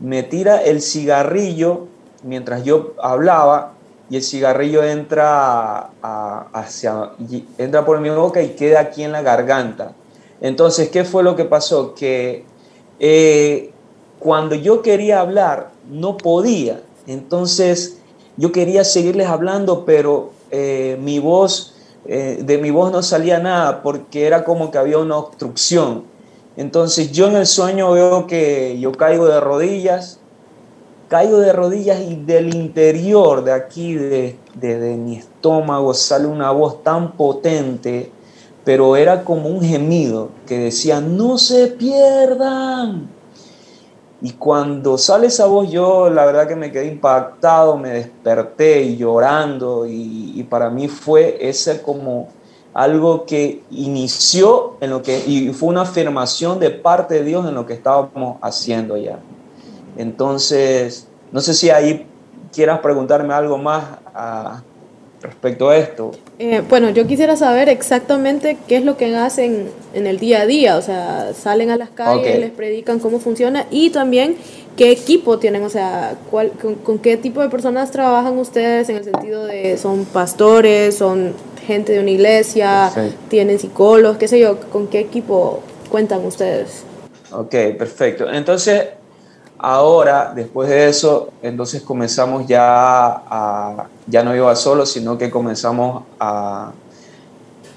me 0.00 0.22
tira 0.22 0.62
el 0.62 0.82
cigarrillo 0.82 1.86
mientras 2.22 2.64
yo 2.64 2.94
hablaba 3.02 3.72
y 4.08 4.16
el 4.16 4.22
cigarrillo 4.22 4.84
entra, 4.84 5.90
hacia, 6.00 7.10
entra 7.58 7.84
por 7.84 8.00
mi 8.00 8.10
boca 8.10 8.42
y 8.42 8.50
queda 8.50 8.80
aquí 8.80 9.02
en 9.02 9.12
la 9.12 9.22
garganta. 9.22 9.92
Entonces, 10.40 10.90
¿qué 10.90 11.04
fue 11.04 11.22
lo 11.22 11.34
que 11.34 11.44
pasó? 11.44 11.94
Que 11.94 12.44
eh, 13.00 13.72
cuando 14.18 14.54
yo 14.54 14.82
quería 14.82 15.20
hablar, 15.20 15.70
no 15.90 16.16
podía. 16.16 16.82
Entonces, 17.06 17.98
yo 18.36 18.52
quería 18.52 18.84
seguirles 18.84 19.26
hablando, 19.26 19.84
pero 19.84 20.30
eh, 20.50 20.98
mi 21.00 21.18
voz, 21.18 21.74
eh, 22.04 22.38
de 22.42 22.58
mi 22.58 22.70
voz 22.70 22.92
no 22.92 23.02
salía 23.02 23.38
nada 23.38 23.82
porque 23.82 24.26
era 24.26 24.44
como 24.44 24.70
que 24.70 24.78
había 24.78 24.98
una 24.98 25.16
obstrucción. 25.16 26.04
Entonces, 26.56 27.12
yo 27.12 27.26
en 27.26 27.36
el 27.36 27.46
sueño 27.46 27.92
veo 27.92 28.26
que 28.26 28.78
yo 28.80 28.92
caigo 28.92 29.26
de 29.26 29.40
rodillas, 29.40 30.18
caigo 31.08 31.38
de 31.38 31.52
rodillas 31.52 32.00
y 32.00 32.16
del 32.16 32.54
interior 32.54 33.44
de 33.44 33.52
aquí, 33.52 33.94
de, 33.94 34.36
de, 34.54 34.96
mi 34.96 35.16
estómago, 35.16 35.92
sale 35.92 36.26
una 36.26 36.50
voz 36.52 36.82
tan 36.82 37.12
potente, 37.12 38.10
pero 38.64 38.96
era 38.96 39.22
como 39.22 39.50
un 39.50 39.62
gemido 39.62 40.30
que 40.46 40.58
decía, 40.58 41.00
no 41.00 41.36
se 41.36 41.68
pierdan. 41.68 43.08
Y 44.22 44.32
cuando 44.32 44.96
sale 44.96 45.26
esa 45.26 45.44
voz, 45.44 45.70
yo 45.70 46.08
la 46.08 46.24
verdad 46.24 46.48
que 46.48 46.56
me 46.56 46.72
quedé 46.72 46.86
impactado, 46.86 47.76
me 47.76 47.90
desperté 47.90 48.96
llorando 48.96 49.86
y, 49.86 50.32
y 50.34 50.42
para 50.44 50.70
mí 50.70 50.88
fue 50.88 51.36
ese 51.38 51.82
como 51.82 52.28
algo 52.76 53.24
que 53.24 53.62
inició 53.70 54.74
en 54.82 54.90
lo 54.90 55.02
que, 55.02 55.22
y 55.26 55.48
fue 55.54 55.70
una 55.70 55.80
afirmación 55.80 56.60
de 56.60 56.68
parte 56.68 57.14
de 57.14 57.24
Dios 57.24 57.48
en 57.48 57.54
lo 57.54 57.64
que 57.64 57.72
estábamos 57.72 58.36
haciendo 58.42 58.98
ya. 58.98 59.18
Entonces, 59.96 61.08
no 61.32 61.40
sé 61.40 61.54
si 61.54 61.70
ahí 61.70 62.04
quieras 62.52 62.80
preguntarme 62.80 63.32
algo 63.32 63.56
más 63.56 63.82
ah, 64.14 64.60
respecto 65.22 65.70
a 65.70 65.76
esto. 65.78 66.10
Eh, 66.38 66.62
bueno, 66.68 66.90
yo 66.90 67.06
quisiera 67.06 67.34
saber 67.34 67.70
exactamente 67.70 68.58
qué 68.68 68.76
es 68.76 68.84
lo 68.84 68.98
que 68.98 69.16
hacen 69.16 69.70
en 69.94 70.06
el 70.06 70.18
día 70.18 70.42
a 70.42 70.46
día, 70.46 70.76
o 70.76 70.82
sea, 70.82 71.32
salen 71.32 71.70
a 71.70 71.78
las 71.78 71.88
calles, 71.88 72.38
les 72.38 72.50
predican 72.50 72.98
cómo 72.98 73.20
funciona 73.20 73.64
y 73.70 73.88
también 73.88 74.36
qué 74.76 74.90
equipo 74.90 75.38
tienen, 75.38 75.64
o 75.64 75.70
sea, 75.70 76.16
cuál, 76.30 76.52
con, 76.84 76.98
qué 76.98 77.16
tipo 77.16 77.40
de 77.40 77.48
personas 77.48 77.90
trabajan 77.90 78.36
ustedes 78.36 78.90
en 78.90 78.96
el 78.96 79.04
sentido 79.04 79.46
de, 79.46 79.78
son 79.78 80.04
pastores, 80.04 80.98
son 80.98 81.32
gente 81.66 81.92
de 81.92 82.00
una 82.00 82.10
iglesia, 82.10 82.92
tienen 83.28 83.58
psicólogos, 83.58 84.16
qué 84.18 84.28
sé 84.28 84.38
yo, 84.38 84.58
con 84.70 84.86
qué 84.86 85.00
equipo 85.00 85.60
cuentan 85.90 86.24
ustedes. 86.24 86.84
Ok, 87.32 87.54
perfecto. 87.76 88.30
Entonces, 88.30 88.86
Ahora, 89.58 90.32
después 90.34 90.68
de 90.68 90.88
eso, 90.88 91.30
entonces 91.40 91.80
comenzamos 91.80 92.46
ya 92.46 92.60
a, 92.60 93.86
ya 94.06 94.22
no 94.22 94.36
iba 94.36 94.54
solo, 94.54 94.84
sino 94.84 95.16
que 95.16 95.30
comenzamos 95.30 96.04
a, 96.20 96.72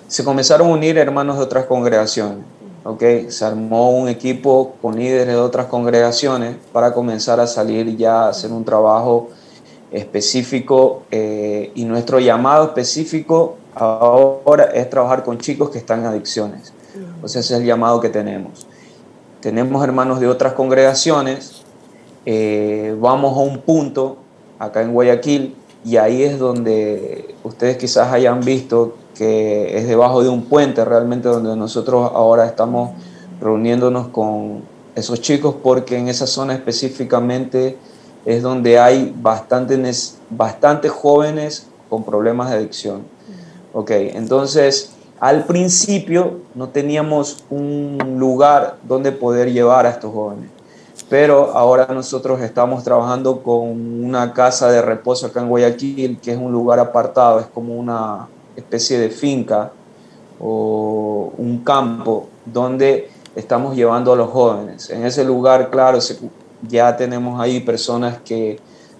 se 0.07 0.23
comenzaron 0.25 0.67
a 0.67 0.73
unir 0.73 0.97
hermanos 0.97 1.37
de 1.37 1.43
otras 1.43 1.65
congregaciones, 1.65 2.39
¿ok? 2.83 3.29
Se 3.29 3.45
armó 3.45 3.91
un 3.91 4.09
equipo 4.09 4.75
con 4.81 4.97
líderes 4.97 5.27
de 5.27 5.37
otras 5.37 5.67
congregaciones 5.67 6.57
para 6.73 6.93
comenzar 6.93 7.39
a 7.39 7.47
salir 7.47 7.95
ya 7.95 8.25
a 8.25 8.29
hacer 8.29 8.51
un 8.51 8.65
trabajo 8.65 9.29
específico 9.91 11.03
eh, 11.11 11.71
y 11.75 11.85
nuestro 11.85 12.19
llamado 12.19 12.65
específico 12.65 13.57
ahora 13.75 14.65
es 14.73 14.89
trabajar 14.89 15.23
con 15.23 15.37
chicos 15.37 15.69
que 15.69 15.77
están 15.77 16.01
en 16.01 16.07
adicciones. 16.07 16.73
O 17.21 17.27
sea, 17.27 17.41
ese 17.41 17.55
es 17.55 17.61
el 17.61 17.65
llamado 17.65 17.99
que 17.99 18.09
tenemos. 18.09 18.67
Tenemos 19.41 19.83
hermanos 19.83 20.19
de 20.19 20.27
otras 20.27 20.53
congregaciones 20.53 21.59
eh, 22.25 22.95
vamos 22.99 23.37
a 23.37 23.39
un 23.39 23.59
punto 23.59 24.17
acá 24.59 24.81
en 24.81 24.93
Guayaquil 24.93 25.55
y 25.85 25.97
ahí 25.97 26.23
es 26.23 26.37
donde 26.37 27.33
ustedes 27.43 27.77
quizás 27.77 28.11
hayan 28.11 28.41
visto 28.41 28.95
que 29.15 29.77
es 29.77 29.87
debajo 29.87 30.21
de 30.21 30.29
un 30.29 30.43
puente 30.43 30.83
realmente 30.83 31.29
donde 31.29 31.55
nosotros 31.55 32.11
ahora 32.13 32.45
estamos 32.45 32.91
reuniéndonos 33.39 34.09
con 34.09 34.63
esos 34.95 35.21
chicos 35.21 35.55
porque 35.63 35.97
en 35.97 36.09
esa 36.09 36.27
zona 36.27 36.53
específicamente 36.53 37.77
es 38.25 38.41
donde 38.41 38.79
hay 38.79 39.13
bastantes, 39.15 40.17
bastantes 40.29 40.91
jóvenes 40.91 41.67
con 41.89 42.03
problemas 42.03 42.49
de 42.49 42.57
adicción. 42.57 43.03
Ok, 43.73 43.91
entonces 43.91 44.91
al 45.19 45.45
principio 45.45 46.39
no 46.55 46.69
teníamos 46.69 47.43
un 47.49 48.15
lugar 48.17 48.77
donde 48.83 49.11
poder 49.11 49.51
llevar 49.51 49.85
a 49.85 49.89
estos 49.89 50.13
jóvenes 50.13 50.49
pero 51.09 51.57
ahora 51.57 51.87
nosotros 51.91 52.39
estamos 52.41 52.83
trabajando 52.83 53.41
con 53.41 54.03
una 54.03 54.31
casa 54.31 54.69
de 54.71 54.81
reposo 54.81 55.25
acá 55.25 55.41
en 55.41 55.49
Guayaquil, 55.49 56.19
que 56.21 56.31
es 56.31 56.37
un 56.37 56.51
lugar 56.51 56.79
apartado, 56.79 57.39
es 57.39 57.47
como 57.47 57.75
una 57.75 58.27
especie 58.55 58.99
de 58.99 59.09
finca 59.09 59.71
o 60.39 61.33
un 61.37 61.63
campo 61.63 62.27
donde 62.45 63.09
estamos 63.35 63.75
llevando 63.75 64.13
a 64.13 64.15
los 64.15 64.29
jóvenes. 64.29 64.89
En 64.91 65.03
ese 65.03 65.23
lugar, 65.23 65.71
claro, 65.71 65.99
ya 66.67 66.97
tenemos 66.97 67.39
ahí 67.41 67.59
personas 67.61 68.19
que 68.19 68.59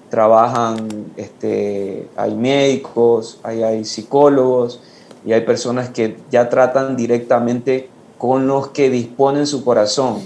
trabajan, 0.10 0.88
este, 1.18 2.08
hay 2.16 2.34
médicos, 2.36 3.40
hay, 3.44 3.86
psicólogos 3.86 4.82
y 5.26 5.34
hay 5.34 5.42
personas 5.42 5.90
que 5.90 6.18
ya 6.32 6.50
tratan 6.50 6.96
directamente 6.96 7.90
con 8.18 8.48
los 8.48 8.70
que 8.70 8.90
disponen 8.90 9.46
su 9.46 9.64
corazón 9.64 10.22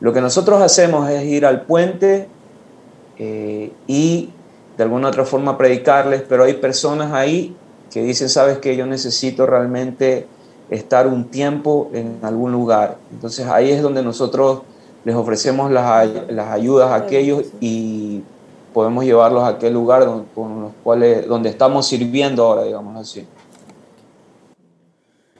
lo 0.00 0.14
que 0.14 0.20
nosotros 0.20 0.62
hacemos 0.62 1.08
es 1.10 1.24
ir 1.24 1.44
al 1.44 1.62
puente 1.62 2.26
eh, 3.18 3.70
y 3.86 4.30
de 4.76 4.82
alguna 4.82 5.08
otra 5.08 5.26
forma 5.26 5.58
predicarles, 5.58 6.22
pero 6.26 6.44
hay 6.44 6.54
personas 6.54 7.12
ahí 7.12 7.54
que 7.90 8.02
dicen, 8.02 8.30
sabes 8.30 8.58
que 8.58 8.76
yo 8.76 8.86
necesito 8.86 9.46
realmente 9.46 10.26
estar 10.70 11.06
un 11.06 11.26
tiempo 11.26 11.90
en 11.92 12.18
algún 12.22 12.52
lugar. 12.52 12.96
Entonces 13.12 13.46
ahí 13.46 13.70
es 13.70 13.82
donde 13.82 14.02
nosotros 14.02 14.62
les 15.04 15.14
ofrecemos 15.14 15.70
las, 15.70 16.08
las 16.28 16.48
ayudas 16.48 16.90
a 16.90 16.96
aquellos 16.96 17.46
y 17.60 18.22
podemos 18.72 19.04
llevarlos 19.04 19.42
a 19.44 19.48
aquel 19.48 19.74
lugar 19.74 20.04
donde, 20.04 20.26
con 20.34 20.60
los 20.62 20.72
cuales, 20.82 21.26
donde 21.26 21.48
estamos 21.48 21.86
sirviendo 21.86 22.44
ahora, 22.44 22.64
digamos 22.64 22.96
así. 22.96 23.26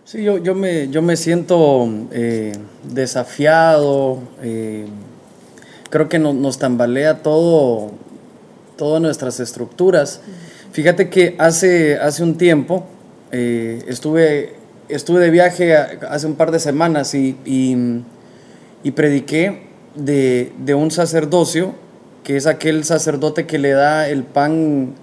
Sí, 0.05 0.25
yo, 0.25 0.39
yo, 0.39 0.55
me, 0.55 0.89
yo 0.89 1.03
me 1.03 1.17
siento 1.17 1.89
eh, 2.11 2.53
desafiado, 2.83 4.19
eh, 4.43 4.87
creo 5.89 6.09
que 6.09 6.19
nos 6.19 6.59
tambalea 6.59 7.23
todo, 7.23 7.93
todas 8.77 9.01
nuestras 9.01 9.39
estructuras. 9.39 10.21
Fíjate 10.73 11.11
que 11.11 11.37
hace, 11.39 11.97
hace 11.97 12.25
un 12.25 12.37
tiempo 12.37 12.85
eh, 13.31 13.85
estuve, 13.87 14.55
estuve 14.89 15.21
de 15.21 15.31
viaje 15.31 15.77
hace 15.77 16.27
un 16.27 16.35
par 16.35 16.51
de 16.51 16.59
semanas 16.59 17.15
y, 17.15 17.37
y, 17.45 18.03
prediqué 18.91 19.63
de, 19.95 20.53
de, 20.59 20.75
un 20.75 20.91
sacerdocio, 20.91 21.75
que 22.25 22.37
es 22.37 22.47
aquel 22.47 22.85
sacerdote 22.85 23.47
que 23.47 23.59
le 23.59 23.71
da 23.71 24.09
el 24.09 24.25
pan, 24.25 24.95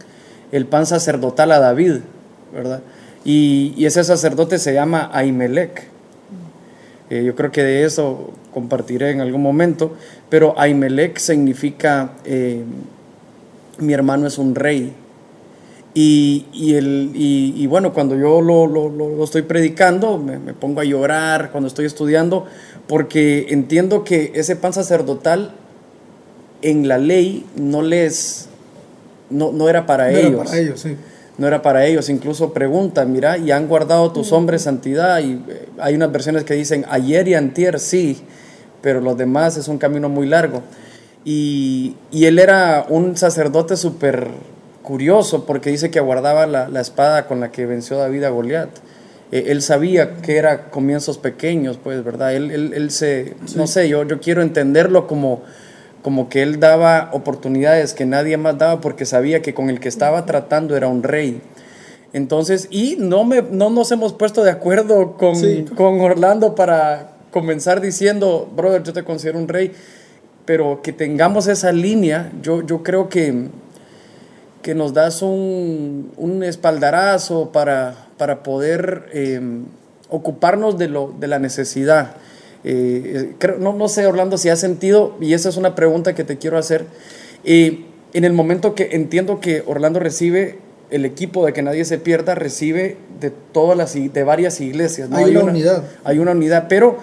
el 0.52 0.66
pan 0.66 0.86
sacerdotal 0.86 1.52
a 1.52 1.60
David, 1.60 1.98
¿verdad? 2.54 2.82
Y, 3.28 3.86
ese 3.86 4.04
sacerdote 4.06 4.58
se 4.58 4.74
llama 4.74 5.10
Aimelec. 5.14 5.84
Eh, 7.10 7.24
yo 7.26 7.36
creo 7.36 7.52
que 7.52 7.62
de 7.62 7.84
eso 7.84 8.32
compartiré 8.54 9.12
en 9.12 9.22
algún 9.22 9.42
momento, 9.42 9.96
pero 10.30 10.58
Aimelec 10.58 11.18
significa 11.18 12.14
eh, 12.24 12.64
mi 13.80 13.94
hermano 13.94 14.28
es 14.28 14.38
un 14.38 14.56
rey. 14.56 14.94
Y, 15.94 16.46
el, 16.76 17.12
y, 17.16 17.66
bueno, 17.66 17.92
cuando 17.92 18.16
yo 18.16 18.40
lo, 18.40 18.68
lo, 18.68 19.24
estoy 19.24 19.42
predicando, 19.42 20.20
me, 20.20 20.54
pongo 20.54 20.80
a 20.80 20.84
llorar 20.84 21.50
cuando 21.52 21.68
estoy 21.68 21.86
estudiando, 21.88 22.46
porque 22.88 23.48
entiendo 23.50 24.03
que 24.03 24.32
ese 24.36 24.56
pan 24.56 24.74
sacerdotal 24.74 25.53
en 26.62 26.88
la 26.88 26.98
ley 26.98 27.46
no 27.56 27.82
les, 27.82 28.50
no, 29.29 29.51
no 29.51 29.70
era 29.70 29.86
para 29.86 30.12
ellos. 30.12 30.32
Era 30.32 30.44
para 30.44 30.58
ellos, 30.58 30.79
sí 30.79 30.98
no 31.38 31.48
era 31.48 31.62
para 31.62 31.86
ellos. 31.86 32.10
Incluso 32.10 32.53
preguntan, 32.53 33.12
mira, 33.12 33.38
y 33.38 33.51
han 33.51 33.67
guardado 33.67 34.12
tus 34.12 34.32
hombres 34.32 34.63
santidad. 34.63 35.20
Y 35.20 35.34
eh, 35.48 35.70
hay 35.79 35.96
unas 35.96 36.12
versiones 36.12 36.44
que 36.44 36.56
dicen, 36.56 36.86
ayer 36.89 37.27
y 37.27 37.36
antier 37.36 37.79
sí, 37.79 38.24
pero 38.82 39.01
los 39.01 39.17
demás 39.17 39.58
es 39.58 39.67
un 39.67 39.77
camino 39.77 40.10
muy 40.10 40.27
largo. 40.27 40.63
Y, 41.24 41.96
él 42.12 42.39
era 42.39 42.86
un 42.89 43.17
sacerdote 43.17 43.77
súper 43.77 44.29
curioso 44.82 45.46
porque 45.46 45.70
dice 45.70 45.91
que 45.91 46.00
guardaba 46.00 46.48
la, 46.48 46.79
espada 46.79 47.27
con 47.27 47.41
la 47.41 47.51
que 47.51 47.65
venció 47.65 47.98
David 47.98 48.24
a 48.24 48.29
Goliat. 48.29 48.70
Eh, 49.32 49.46
él 49.48 49.62
sabía 49.62 50.18
que 50.18 50.38
era 50.38 50.70
comienzos 50.70 51.18
pequeños, 51.18 51.80
pues, 51.84 52.04
¿verdad? 52.04 52.34
Él, 52.36 52.52
él, 52.74 52.92
se, 52.92 53.36
no 53.56 53.68
sé, 53.68 53.90
yo, 53.90 54.04
yo 54.04 54.20
quiero 54.20 54.42
entenderlo 54.42 55.08
como 55.08 55.44
como 56.08 56.30
que 56.30 56.42
él 56.42 56.62
daba 56.62 57.10
oportunidades 57.12 57.94
que 57.94 58.06
nadie 58.06 58.38
más 58.38 58.58
daba 58.58 58.80
porque 58.80 59.06
sabía 59.06 59.42
que 59.42 59.54
con 59.54 59.70
el 59.70 59.82
que 59.82 59.90
estaba 59.90 60.26
tratando 60.26 60.78
era 60.78 60.88
un 60.88 61.04
rey. 61.04 61.42
Entonces, 62.14 62.70
y 62.72 62.96
no, 62.98 63.26
me, 63.26 63.42
no 63.42 63.70
nos 63.70 63.92
hemos 63.92 64.14
puesto 64.14 64.46
de 64.46 64.52
acuerdo 64.52 65.18
con, 65.18 65.36
con 65.76 66.00
Orlando 66.00 66.56
para 66.56 67.12
comenzar 67.32 67.82
diciendo, 67.82 68.50
brother, 68.56 68.84
yo 68.84 68.94
te 68.94 69.04
considero 69.04 69.38
un 69.38 69.50
rey. 69.50 69.74
pero 70.46 70.82
que 70.82 70.94
tengamos 70.94 71.48
esa 71.48 71.74
línea, 71.74 72.32
yo, 72.42 72.66
yo 72.66 72.84
creo 72.84 73.10
que, 73.10 73.50
que 74.68 74.76
nos 74.76 74.94
das 74.94 75.22
un, 75.22 76.12
un 76.18 76.44
espaldarazo 76.44 77.54
para, 77.54 78.10
para 78.18 78.44
poder 78.44 79.06
eh, 79.14 79.40
ocuparnos 80.10 80.78
de, 80.78 80.90
lo, 80.90 81.16
de 81.18 81.28
la 81.28 81.40
necesidad. 81.40 82.18
Eh, 82.66 83.34
no, 83.60 83.72
no, 83.72 83.88
sé, 83.88 84.06
Orlando, 84.06 84.38
si 84.38 84.50
has 84.50 84.60
sentido, 84.60 85.16
y 85.22 85.32
esa 85.32 85.48
es 85.48 85.56
una 85.56 85.74
pregunta 85.74 86.16
que 86.16 86.26
te 86.26 86.38
quiero 86.38 86.58
hacer, 86.58 86.84
eh, 87.46 87.86
en 88.12 88.26
el 88.26 88.34
momento 88.34 88.76
que 88.76 88.90
entiendo 88.92 89.40
que 89.40 89.64
Orlando 89.66 90.02
recibe 90.02 90.58
el 90.92 91.06
equipo 91.06 91.46
de 91.46 91.54
que 91.54 91.62
nadie 91.62 91.86
se 91.86 91.98
pierda, 91.98 92.36
recibe 92.36 92.98
de 93.22 93.30
todas 93.30 93.78
las, 93.78 93.94
de 93.94 94.24
varias 94.26 94.60
iglesias. 94.60 95.10
¿no? 95.10 95.16
Hay, 95.16 95.34
una, 95.34 95.46
unidad. 95.46 95.84
Hay 96.04 96.20
una 96.20 96.32
unidad, 96.32 96.66
pero 96.68 96.98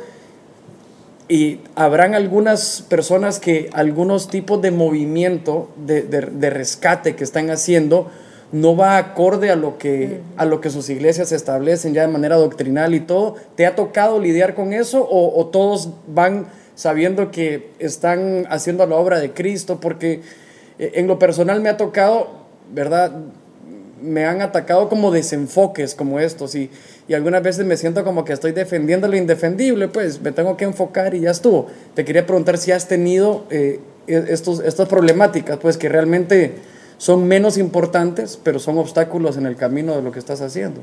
y 1.29 1.61
habrán 1.75 2.15
algunas 2.15 2.85
personas 2.89 3.39
que 3.39 3.71
algunos 3.73 4.29
tipos 4.29 4.61
de 4.61 4.71
movimiento 4.71 5.71
de, 5.77 6.03
de, 6.03 6.21
de 6.21 6.51
rescate 6.51 7.17
que 7.17 7.25
están 7.25 7.51
haciendo, 7.51 8.11
no 8.55 8.77
va 8.77 8.99
acorde 8.99 9.51
a 9.51 9.57
lo 9.57 9.79
que, 9.79 10.21
a 10.37 10.45
lo 10.45 10.61
que 10.61 10.71
sus 10.71 10.89
iglesias 10.89 11.33
establecen 11.33 11.93
ya 11.93 12.03
de 12.03 12.09
manera 12.13 12.37
doctrinal 12.37 12.95
y 12.95 13.01
todo. 13.01 13.35
¿Te 13.57 13.67
ha 13.67 13.75
tocado 13.75 14.21
lidiar 14.21 14.55
con 14.55 14.73
eso 14.73 15.07
o, 15.11 15.47
todos 15.47 15.91
van 16.07 16.47
sabiendo 16.77 17.33
que 17.33 17.71
están 17.81 18.47
haciendo 18.49 18.87
la 18.87 18.95
obra 18.95 19.19
de 19.19 19.33
Cristo? 19.33 19.81
Porque 19.81 20.21
eh, 20.79 20.93
en 20.95 21.09
lo 21.09 21.19
personal 21.19 21.61
me 21.63 21.69
ha 21.69 21.77
tocado, 21.77 22.29
¿verdad? 22.73 23.13
Me 24.05 24.27
han 24.27 24.43
atacado 24.43 24.89
como 24.89 25.11
desenfoques 25.11 25.95
como 25.95 26.21
estos 26.21 26.55
y, 26.55 26.71
y 27.09 27.15
algunas 27.15 27.43
veces 27.43 27.65
me 27.65 27.77
siento 27.77 28.05
como 28.05 28.25
que 28.25 28.33
estoy 28.33 28.53
defendiendo 28.53 29.09
lo 29.09 29.17
indefendible, 29.17 29.89
pues 29.89 30.21
me 30.21 30.33
tengo 30.33 30.57
que 30.57 30.65
enfocar 30.65 31.15
y 31.15 31.21
ya 31.21 31.31
estuvo. 31.31 31.67
Te 31.95 32.05
quería 32.05 32.27
preguntar 32.27 32.59
si 32.59 32.73
has 32.73 32.87
tenido 32.87 33.45
eh, 33.51 33.81
e, 34.07 34.25
estos, 34.29 34.61
estas 34.61 34.89
problemáticas, 34.89 35.59
pues 35.59 35.77
que 35.77 35.89
realmente 35.89 36.55
son 36.99 37.27
menos 37.27 37.59
importantes, 37.59 38.39
pero 38.43 38.59
son 38.59 38.79
obstáculos 38.79 39.37
en 39.37 39.47
el 39.47 39.57
camino 39.57 39.97
de 39.97 40.03
lo 40.03 40.13
que 40.13 40.19
estás 40.19 40.41
haciendo. 40.41 40.81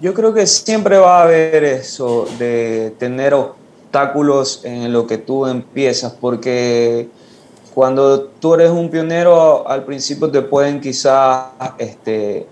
Yo 0.00 0.14
creo 0.14 0.32
que 0.32 0.46
siempre 0.46 0.96
va 0.96 1.20
a 1.20 1.24
haber 1.24 1.64
eso 1.64 2.26
de 2.38 2.94
tener 2.98 3.34
obstáculos 3.34 4.60
en 4.64 4.92
lo 4.92 5.06
que 5.06 5.18
tú 5.18 5.46
empiezas, 5.46 6.12
porque 6.12 7.08
cuando 7.74 8.22
tú 8.22 8.54
eres 8.54 8.70
un 8.70 8.88
pionero, 8.90 9.68
al 9.68 9.84
principio 9.84 10.30
te 10.30 10.42
pueden 10.42 10.80
quizás, 10.80 11.46
este, 11.78 12.46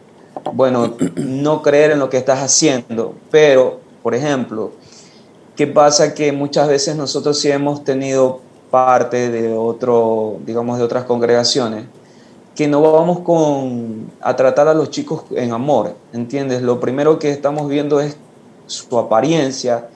bueno, 0.53 0.95
no 1.17 1.63
creer 1.63 1.93
en 1.93 1.99
lo 1.99 2.09
que 2.09 2.17
estás 2.19 2.41
haciendo, 2.41 3.15
pero, 3.31 3.81
por 4.03 4.15
ejemplo, 4.15 4.73
¿qué 5.57 5.67
pasa? 5.67 6.15
Que 6.15 6.33
muchas 6.33 6.69
veces 6.69 6.97
nosotros 6.97 7.39
sí 7.39 7.51
hemos 7.51 7.83
tenido 7.85 8.41
parte 8.71 9.31
de 9.31 9.55
otro, 9.55 10.39
digamos, 10.45 10.79
de 10.79 10.85
otras 10.85 11.05
congregaciones, 11.05 11.85
que 12.55 12.69
no 12.69 12.81
vamos 12.81 13.21
con, 13.21 14.11
a 14.21 14.35
tratar 14.35 14.69
a 14.69 14.75
los 14.75 14.91
chicos 14.91 15.25
en 15.33 15.53
amor, 15.53 15.95
¿entiendes? 16.13 16.63
Lo 16.63 16.81
primero 16.81 17.19
que 17.19 17.31
estamos 17.31 17.69
viendo 17.69 18.01
es 18.01 18.17
su 18.67 18.99
apariencia, 18.99 19.89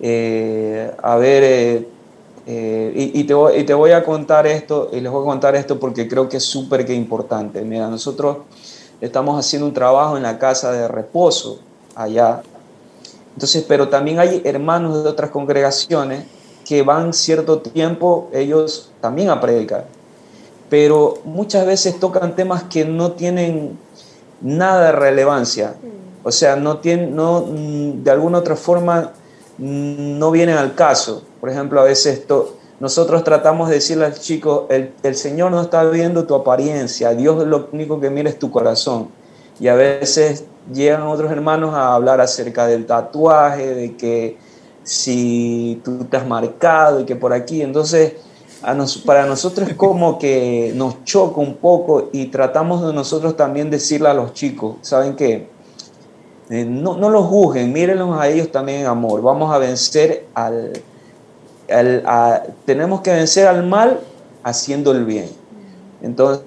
eh, 0.00 0.92
a 1.02 1.16
ver, 1.16 1.42
eh, 1.44 1.88
eh, 2.46 3.12
y, 3.14 3.24
te 3.24 3.34
voy, 3.74 3.92
a 3.92 4.04
contar 4.04 4.46
esto, 4.46 4.90
y 4.92 5.00
les 5.00 5.10
voy 5.10 5.22
a 5.22 5.26
contar 5.26 5.54
esto 5.54 5.78
porque 5.78 6.08
creo 6.08 6.28
que 6.28 6.38
es 6.38 6.44
súper 6.44 6.84
que 6.84 6.94
importante. 6.94 7.62
Mira, 7.62 7.88
nosotros 7.88 8.38
estamos 9.00 9.38
haciendo 9.38 9.66
un 9.66 9.74
trabajo 9.74 10.16
en 10.16 10.24
la 10.24 10.38
casa 10.38 10.72
de 10.72 10.88
reposo 10.88 11.60
allá, 11.94 12.42
entonces, 13.34 13.64
pero 13.66 13.88
también 13.88 14.18
hay 14.18 14.42
hermanos 14.44 15.02
de 15.02 15.08
otras 15.08 15.30
congregaciones 15.30 16.24
que 16.66 16.82
van 16.82 17.12
cierto 17.12 17.60
tiempo 17.60 18.28
ellos 18.32 18.90
también 19.00 19.30
a 19.30 19.40
predicar. 19.40 19.86
Pero 20.68 21.18
muchas 21.24 21.66
veces 21.66 21.98
tocan 21.98 22.34
temas 22.34 22.64
que 22.64 22.84
no 22.84 23.12
tienen 23.12 23.78
nada 24.40 24.86
de 24.86 24.92
relevancia. 24.92 25.74
O 26.22 26.30
sea, 26.30 26.56
no 26.56 26.78
tienen, 26.78 27.16
no, 27.16 27.44
de 27.48 28.10
alguna 28.10 28.38
otra 28.38 28.56
forma 28.56 29.12
no 29.58 30.30
vienen 30.30 30.56
al 30.56 30.74
caso. 30.74 31.22
Por 31.42 31.50
ejemplo, 31.50 31.80
a 31.80 31.84
veces 31.84 32.20
esto, 32.20 32.56
nosotros 32.78 33.24
tratamos 33.24 33.68
de 33.68 33.74
decirle 33.74 34.04
al 34.04 34.14
chico, 34.14 34.68
el, 34.70 34.92
el 35.02 35.16
Señor 35.16 35.50
no 35.50 35.60
está 35.60 35.82
viendo 35.82 36.24
tu 36.24 36.36
apariencia, 36.36 37.10
Dios 37.14 37.44
lo 37.44 37.68
único 37.72 37.98
que 37.98 38.10
mira 38.10 38.30
es 38.30 38.38
tu 38.38 38.52
corazón. 38.52 39.08
Y 39.58 39.66
a 39.66 39.74
veces 39.74 40.44
llegan 40.72 41.02
otros 41.02 41.32
hermanos 41.32 41.74
a 41.74 41.96
hablar 41.96 42.20
acerca 42.20 42.68
del 42.68 42.86
tatuaje, 42.86 43.74
de 43.74 43.96
que 43.96 44.38
si 44.84 45.80
tú 45.84 46.04
te 46.04 46.16
has 46.16 46.28
marcado 46.28 47.00
y 47.00 47.06
que 47.06 47.16
por 47.16 47.32
aquí. 47.32 47.60
Entonces, 47.60 48.12
para 49.04 49.26
nosotros 49.26 49.68
es 49.68 49.74
como 49.74 50.16
que 50.20 50.70
nos 50.76 51.02
choca 51.02 51.40
un 51.40 51.56
poco 51.56 52.08
y 52.12 52.26
tratamos 52.26 52.86
de 52.86 52.92
nosotros 52.92 53.36
también 53.36 53.68
decirle 53.68 54.10
a 54.10 54.14
los 54.14 54.32
chicos, 54.32 54.76
¿saben 54.82 55.16
qué? 55.16 55.48
Eh, 56.50 56.64
no, 56.64 56.96
no, 56.96 57.10
los 57.10 57.26
juzguen, 57.26 57.72
mírenlos 57.72 58.16
a 58.16 58.28
ellos 58.28 58.52
también 58.52 58.82
en 58.82 58.86
amor. 58.86 59.22
Vamos 59.22 59.52
a 59.52 59.58
vencer 59.58 60.26
al... 60.34 60.72
tenemos 62.64 63.00
que 63.00 63.10
vencer 63.10 63.46
al 63.46 63.64
mal 63.66 64.00
haciendo 64.42 64.92
el 64.92 65.04
bien. 65.04 65.30
Entonces, 66.02 66.44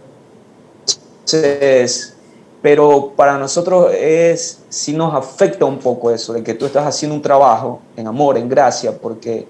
pero 2.61 3.13
para 3.15 3.37
nosotros 3.37 3.91
es, 3.93 4.59
si 4.69 4.93
nos 4.93 5.13
afecta 5.13 5.65
un 5.65 5.79
poco 5.79 6.11
eso, 6.11 6.33
de 6.33 6.43
que 6.43 6.53
tú 6.55 6.65
estás 6.65 6.85
haciendo 6.87 7.15
un 7.15 7.21
trabajo 7.21 7.79
en 7.95 8.07
amor, 8.07 8.37
en 8.37 8.49
gracia, 8.49 8.97
porque 8.97 9.47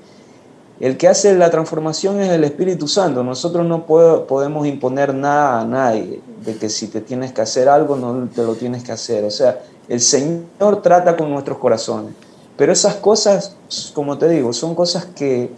el 0.79 0.97
que 0.97 1.07
hace 1.07 1.33
la 1.35 1.49
transformación 1.49 2.19
es 2.19 2.29
el 2.29 2.43
Espíritu 2.43 2.87
Santo. 2.87 3.23
Nosotros 3.23 3.65
no 3.65 3.85
podemos 3.85 4.67
imponer 4.67 5.13
nada 5.13 5.61
a 5.61 5.65
nadie, 5.65 6.19
de 6.43 6.57
que 6.57 6.69
si 6.69 6.87
te 6.87 6.99
tienes 6.99 7.31
que 7.31 7.41
hacer 7.41 7.69
algo, 7.69 7.95
no 7.95 8.27
te 8.27 8.43
lo 8.43 8.55
tienes 8.55 8.83
que 8.83 8.91
hacer. 8.91 9.23
O 9.23 9.31
sea, 9.31 9.61
el 9.87 10.01
Señor 10.01 10.81
trata 10.81 11.15
con 11.15 11.31
nuestros 11.31 11.57
corazones. 11.57 12.13
Pero 12.57 12.73
esas 12.73 12.95
cosas, 12.95 13.55
como 13.93 14.17
te 14.17 14.27
digo, 14.27 14.51
son 14.51 14.75
cosas 14.75 15.05
que 15.05 15.49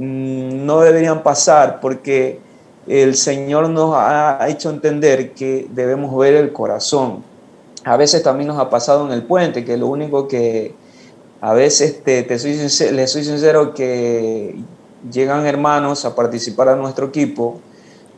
no 0.00 0.80
deberían 0.80 1.22
pasar 1.22 1.78
porque 1.80 2.40
el 2.86 3.14
Señor 3.16 3.68
nos 3.68 3.94
ha 3.94 4.46
hecho 4.48 4.70
entender 4.70 5.32
que 5.32 5.66
debemos 5.70 6.16
ver 6.16 6.34
el 6.34 6.52
corazón. 6.52 7.22
A 7.84 7.96
veces 7.96 8.22
también 8.22 8.48
nos 8.48 8.58
ha 8.58 8.70
pasado 8.70 9.06
en 9.06 9.12
el 9.12 9.22
puente, 9.22 9.64
que 9.64 9.76
lo 9.76 9.88
único 9.88 10.26
que 10.26 10.74
a 11.40 11.52
veces 11.52 12.02
te, 12.02 12.26
soy 12.38 12.54
sincero, 12.54 13.06
soy 13.06 13.24
sincero 13.24 13.74
que 13.74 14.56
llegan 15.10 15.46
hermanos 15.46 16.04
a 16.04 16.14
participar 16.14 16.68
a 16.68 16.76
nuestro 16.76 17.06
equipo, 17.06 17.60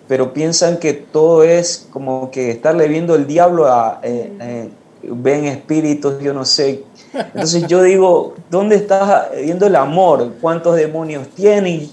pero 0.06 0.32
piensan 0.32 0.78
que 0.78 0.92
todo 0.92 1.42
es 1.42 1.88
como 1.92 2.30
que 2.30 2.50
estarle 2.50 2.88
viendo 2.88 3.14
el 3.14 3.26
diablo 3.26 3.66
a... 3.66 4.00
Eh, 4.02 4.32
eh, 4.40 4.70
ven 5.02 5.46
espíritus, 5.46 6.20
yo 6.20 6.32
no 6.32 6.44
sé. 6.44 6.84
Entonces 7.12 7.66
yo 7.66 7.82
digo, 7.82 8.34
¿dónde 8.50 8.76
estás 8.76 9.30
viendo 9.36 9.66
el 9.66 9.76
amor? 9.76 10.32
¿Cuántos 10.40 10.76
demonios 10.76 11.28
tiene? 11.28 11.88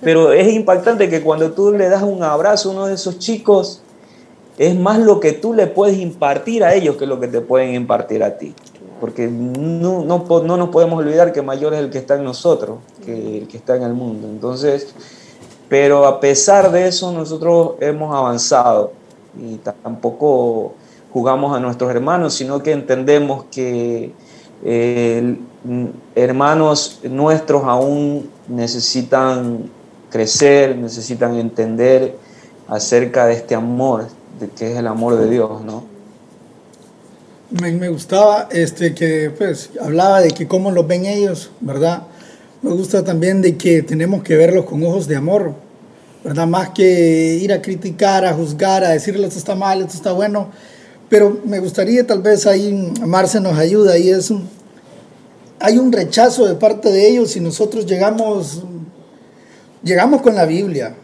Pero 0.00 0.32
es 0.32 0.52
impactante 0.52 1.08
que 1.08 1.22
cuando 1.22 1.52
tú 1.52 1.72
le 1.72 1.88
das 1.88 2.02
un 2.02 2.22
abrazo 2.22 2.70
a 2.70 2.72
uno 2.72 2.86
de 2.86 2.94
esos 2.94 3.18
chicos, 3.18 3.82
es 4.58 4.74
más 4.74 4.98
lo 4.98 5.20
que 5.20 5.32
tú 5.32 5.54
le 5.54 5.66
puedes 5.66 5.98
impartir 5.98 6.64
a 6.64 6.74
ellos 6.74 6.96
que 6.96 7.06
lo 7.06 7.20
que 7.20 7.28
te 7.28 7.40
pueden 7.40 7.74
impartir 7.74 8.22
a 8.22 8.36
ti. 8.36 8.54
Porque 9.00 9.26
no, 9.26 10.04
no, 10.04 10.24
no 10.44 10.56
nos 10.56 10.68
podemos 10.68 10.98
olvidar 10.98 11.32
que 11.32 11.42
mayor 11.42 11.74
es 11.74 11.80
el 11.80 11.90
que 11.90 11.98
está 11.98 12.14
en 12.14 12.24
nosotros 12.24 12.78
que 13.04 13.38
el 13.38 13.48
que 13.48 13.56
está 13.56 13.76
en 13.76 13.82
el 13.82 13.94
mundo. 13.94 14.28
Entonces, 14.28 14.94
pero 15.68 16.06
a 16.06 16.20
pesar 16.20 16.70
de 16.70 16.86
eso, 16.86 17.12
nosotros 17.12 17.72
hemos 17.80 18.14
avanzado 18.14 18.92
y 19.40 19.56
tampoco 19.56 20.74
jugamos 21.12 21.56
a 21.56 21.60
nuestros 21.60 21.90
hermanos, 21.90 22.34
sino 22.34 22.62
que 22.62 22.72
entendemos 22.72 23.44
que 23.50 24.12
eh, 24.64 25.36
hermanos 26.14 27.00
nuestros 27.04 27.64
aún 27.64 28.30
necesitan 28.48 29.70
crecer, 30.10 30.76
necesitan 30.76 31.36
entender 31.36 32.16
acerca 32.68 33.26
de 33.26 33.34
este 33.34 33.54
amor, 33.54 34.08
de 34.38 34.48
que 34.48 34.72
es 34.72 34.78
el 34.78 34.86
amor 34.86 35.16
de 35.16 35.30
Dios, 35.30 35.62
¿no? 35.62 35.84
Me, 37.60 37.88
gustaba 37.90 38.48
este, 38.50 38.94
que 38.94 39.30
pues, 39.36 39.70
hablaba 39.80 40.22
de 40.22 40.30
que 40.30 40.48
cómo 40.48 40.70
los 40.70 40.86
ven 40.86 41.04
ellos, 41.04 41.50
¿verdad? 41.60 42.04
Me 42.62 42.70
gusta 42.70 43.04
también 43.04 43.42
de 43.42 43.58
que 43.58 43.82
tenemos 43.82 44.22
que 44.22 44.36
verlos 44.36 44.64
con 44.64 44.82
ojos 44.84 45.06
de 45.06 45.16
amor, 45.16 45.54
¿verdad? 46.24 46.46
Más 46.46 46.70
que 46.70 47.34
ir 47.34 47.52
a 47.52 47.60
criticar, 47.60 48.24
a 48.24 48.32
juzgar, 48.32 48.84
a 48.84 48.90
decirle 48.90 49.26
esto 49.26 49.38
está 49.38 49.54
mal, 49.54 49.82
esto 49.82 49.94
está 49.96 50.12
bueno. 50.12 50.48
Pero 51.12 51.40
me 51.44 51.58
gustaría 51.58 52.06
tal 52.06 52.22
vez 52.22 52.46
ahí, 52.46 52.90
Marce 53.04 53.38
nos 53.38 53.58
ayuda, 53.58 53.98
y 53.98 54.08
es 54.08 54.30
un, 54.30 54.48
hay 55.60 55.76
un 55.76 55.92
rechazo 55.92 56.46
de 56.46 56.54
parte 56.54 56.88
de 56.88 57.06
ellos 57.06 57.36
y 57.36 57.40
nosotros 57.40 57.84
llegamos 57.84 58.62
llegamos 59.82 60.22
con 60.22 60.34
la 60.34 60.46
Biblia, 60.46 60.94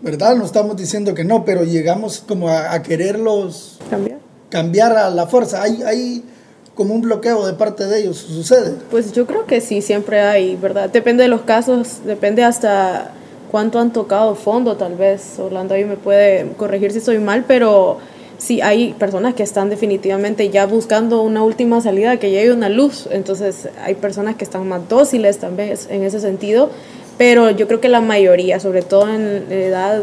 ¿verdad? 0.00 0.36
No 0.36 0.44
estamos 0.44 0.76
diciendo 0.76 1.12
que 1.12 1.24
no, 1.24 1.44
pero 1.44 1.64
llegamos 1.64 2.20
como 2.20 2.48
a, 2.48 2.80
quererlos 2.84 3.80
cambiar. 3.90 4.20
cambiar 4.48 4.96
a 4.96 5.10
la 5.10 5.26
fuerza. 5.26 5.60
Hay, 5.60 5.82
hay 5.82 6.22
como 6.76 6.94
un 6.94 7.00
bloqueo 7.00 7.44
de 7.44 7.54
parte 7.54 7.88
de 7.88 7.98
ellos, 7.98 8.16
¿sucede? 8.16 8.74
Pues 8.92 9.10
yo 9.10 9.26
creo 9.26 9.44
que 9.44 9.60
sí, 9.60 9.82
siempre 9.82 10.20
hay, 10.20 10.54
¿verdad? 10.54 10.88
Depende 10.88 11.24
de 11.24 11.28
los 11.28 11.40
casos, 11.40 11.96
depende 12.06 12.44
hasta 12.44 13.10
cuánto 13.50 13.80
han 13.80 13.92
tocado 13.92 14.36
fondo, 14.36 14.76
tal 14.76 14.94
vez. 14.94 15.36
Orlando 15.40 15.74
ahí 15.74 15.84
me 15.84 15.96
puede 15.96 16.52
corregir 16.56 16.92
si 16.92 16.98
estoy 16.98 17.18
mal, 17.18 17.44
pero 17.48 17.98
sí 18.38 18.60
hay 18.62 18.94
personas 18.94 19.34
que 19.34 19.42
están 19.42 19.68
definitivamente 19.68 20.48
ya 20.48 20.66
buscando 20.66 21.22
una 21.22 21.42
última 21.42 21.80
salida, 21.80 22.18
que 22.18 22.30
llegue 22.30 22.52
una 22.52 22.68
luz. 22.68 23.08
Entonces 23.10 23.68
hay 23.84 23.94
personas 23.96 24.36
que 24.36 24.44
están 24.44 24.66
más 24.66 24.88
dóciles 24.88 25.38
también 25.38 25.74
en 25.90 26.02
ese 26.04 26.20
sentido, 26.20 26.70
pero 27.18 27.50
yo 27.50 27.66
creo 27.66 27.80
que 27.80 27.88
la 27.88 28.00
mayoría, 28.00 28.60
sobre 28.60 28.82
todo 28.82 29.12
en 29.12 29.52
edad 29.52 30.02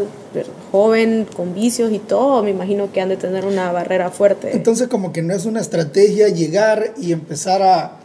joven, 0.72 1.26
con 1.36 1.56
vicios 1.56 1.92
y 1.94 2.00
todo, 2.00 2.44
me 2.44 2.52
imagino 2.52 2.92
que 2.92 3.00
han 3.00 3.10
de 3.10 3.18
tener 3.18 3.46
una 3.46 3.72
barrera 3.72 4.12
fuerte. 4.12 4.52
Entonces 4.54 4.90
como 4.90 5.14
que 5.14 5.22
no 5.22 5.34
es 5.34 5.46
una 5.46 5.62
estrategia 5.62 6.28
llegar 6.28 6.94
y 6.98 7.14
empezar 7.14 7.62
a 7.64 8.00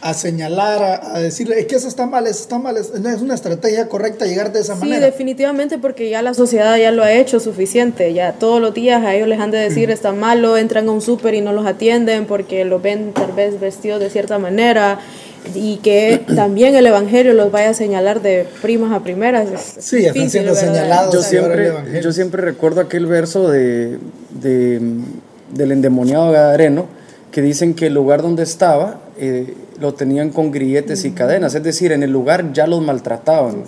a 0.00 0.14
señalar, 0.14 1.00
a, 1.02 1.20
decirle, 1.20 1.60
es 1.60 1.66
que 1.66 1.76
eso 1.76 1.88
está 1.88 2.06
mal, 2.06 2.26
eso 2.26 2.42
está 2.42 2.58
mal, 2.58 2.76
es, 2.76 2.90
es 2.90 3.22
una 3.22 3.34
estrategia 3.34 3.88
correcta 3.88 4.26
llegar 4.26 4.52
de 4.52 4.60
esa 4.60 4.74
manera. 4.74 4.96
Sí, 4.96 5.02
definitivamente, 5.02 5.78
porque 5.78 6.10
ya 6.10 6.22
la 6.22 6.34
sociedad 6.34 6.76
ya 6.76 6.90
lo 6.90 7.02
ha 7.02 7.12
hecho 7.12 7.40
suficiente, 7.40 8.12
ya 8.12 8.32
todos 8.32 8.60
los 8.60 8.74
días 8.74 9.04
a 9.04 9.14
ellos 9.14 9.28
les 9.28 9.40
han 9.40 9.50
de 9.50 9.58
decir, 9.58 9.90
está 9.90 10.12
malo, 10.12 10.56
entran 10.56 10.88
a 10.88 10.92
un 10.92 11.00
súper 11.00 11.34
y 11.34 11.40
no 11.40 11.52
los 11.52 11.66
atienden 11.66 12.26
porque 12.26 12.64
los 12.64 12.82
ven 12.82 13.12
tal 13.12 13.32
vez 13.32 13.60
vestidos 13.60 14.00
de 14.00 14.10
cierta 14.10 14.38
manera 14.38 15.00
y 15.54 15.78
que 15.78 16.20
también 16.36 16.74
el 16.74 16.86
evangelio 16.86 17.32
los 17.32 17.50
vaya 17.50 17.70
a 17.70 17.74
señalar 17.74 18.22
de 18.22 18.46
primas 18.60 18.92
a 18.92 19.02
primeras. 19.02 19.48
sí, 19.78 20.06
están 20.06 20.30
siendo 20.30 20.54
señalados. 20.54 21.12
Yo 21.12 21.22
siempre, 21.22 21.72
yo 22.02 22.12
siempre 22.12 22.42
recuerdo 22.42 22.80
aquel 22.80 23.06
verso 23.06 23.48
de, 23.48 23.98
de 24.30 24.80
del 25.52 25.72
endemoniado 25.72 26.32
Gadareno 26.32 26.86
que 27.30 27.42
dicen 27.42 27.74
que 27.74 27.86
el 27.86 27.94
lugar 27.94 28.22
donde 28.22 28.42
estaba 28.42 29.00
eh, 29.18 29.54
lo 29.82 29.92
tenían 29.94 30.30
con 30.30 30.52
grilletes 30.52 31.04
y 31.04 31.10
cadenas, 31.10 31.56
es 31.56 31.62
decir, 31.64 31.90
en 31.90 32.04
el 32.04 32.10
lugar 32.10 32.52
ya 32.52 32.68
los 32.68 32.80
maltrataban. 32.80 33.64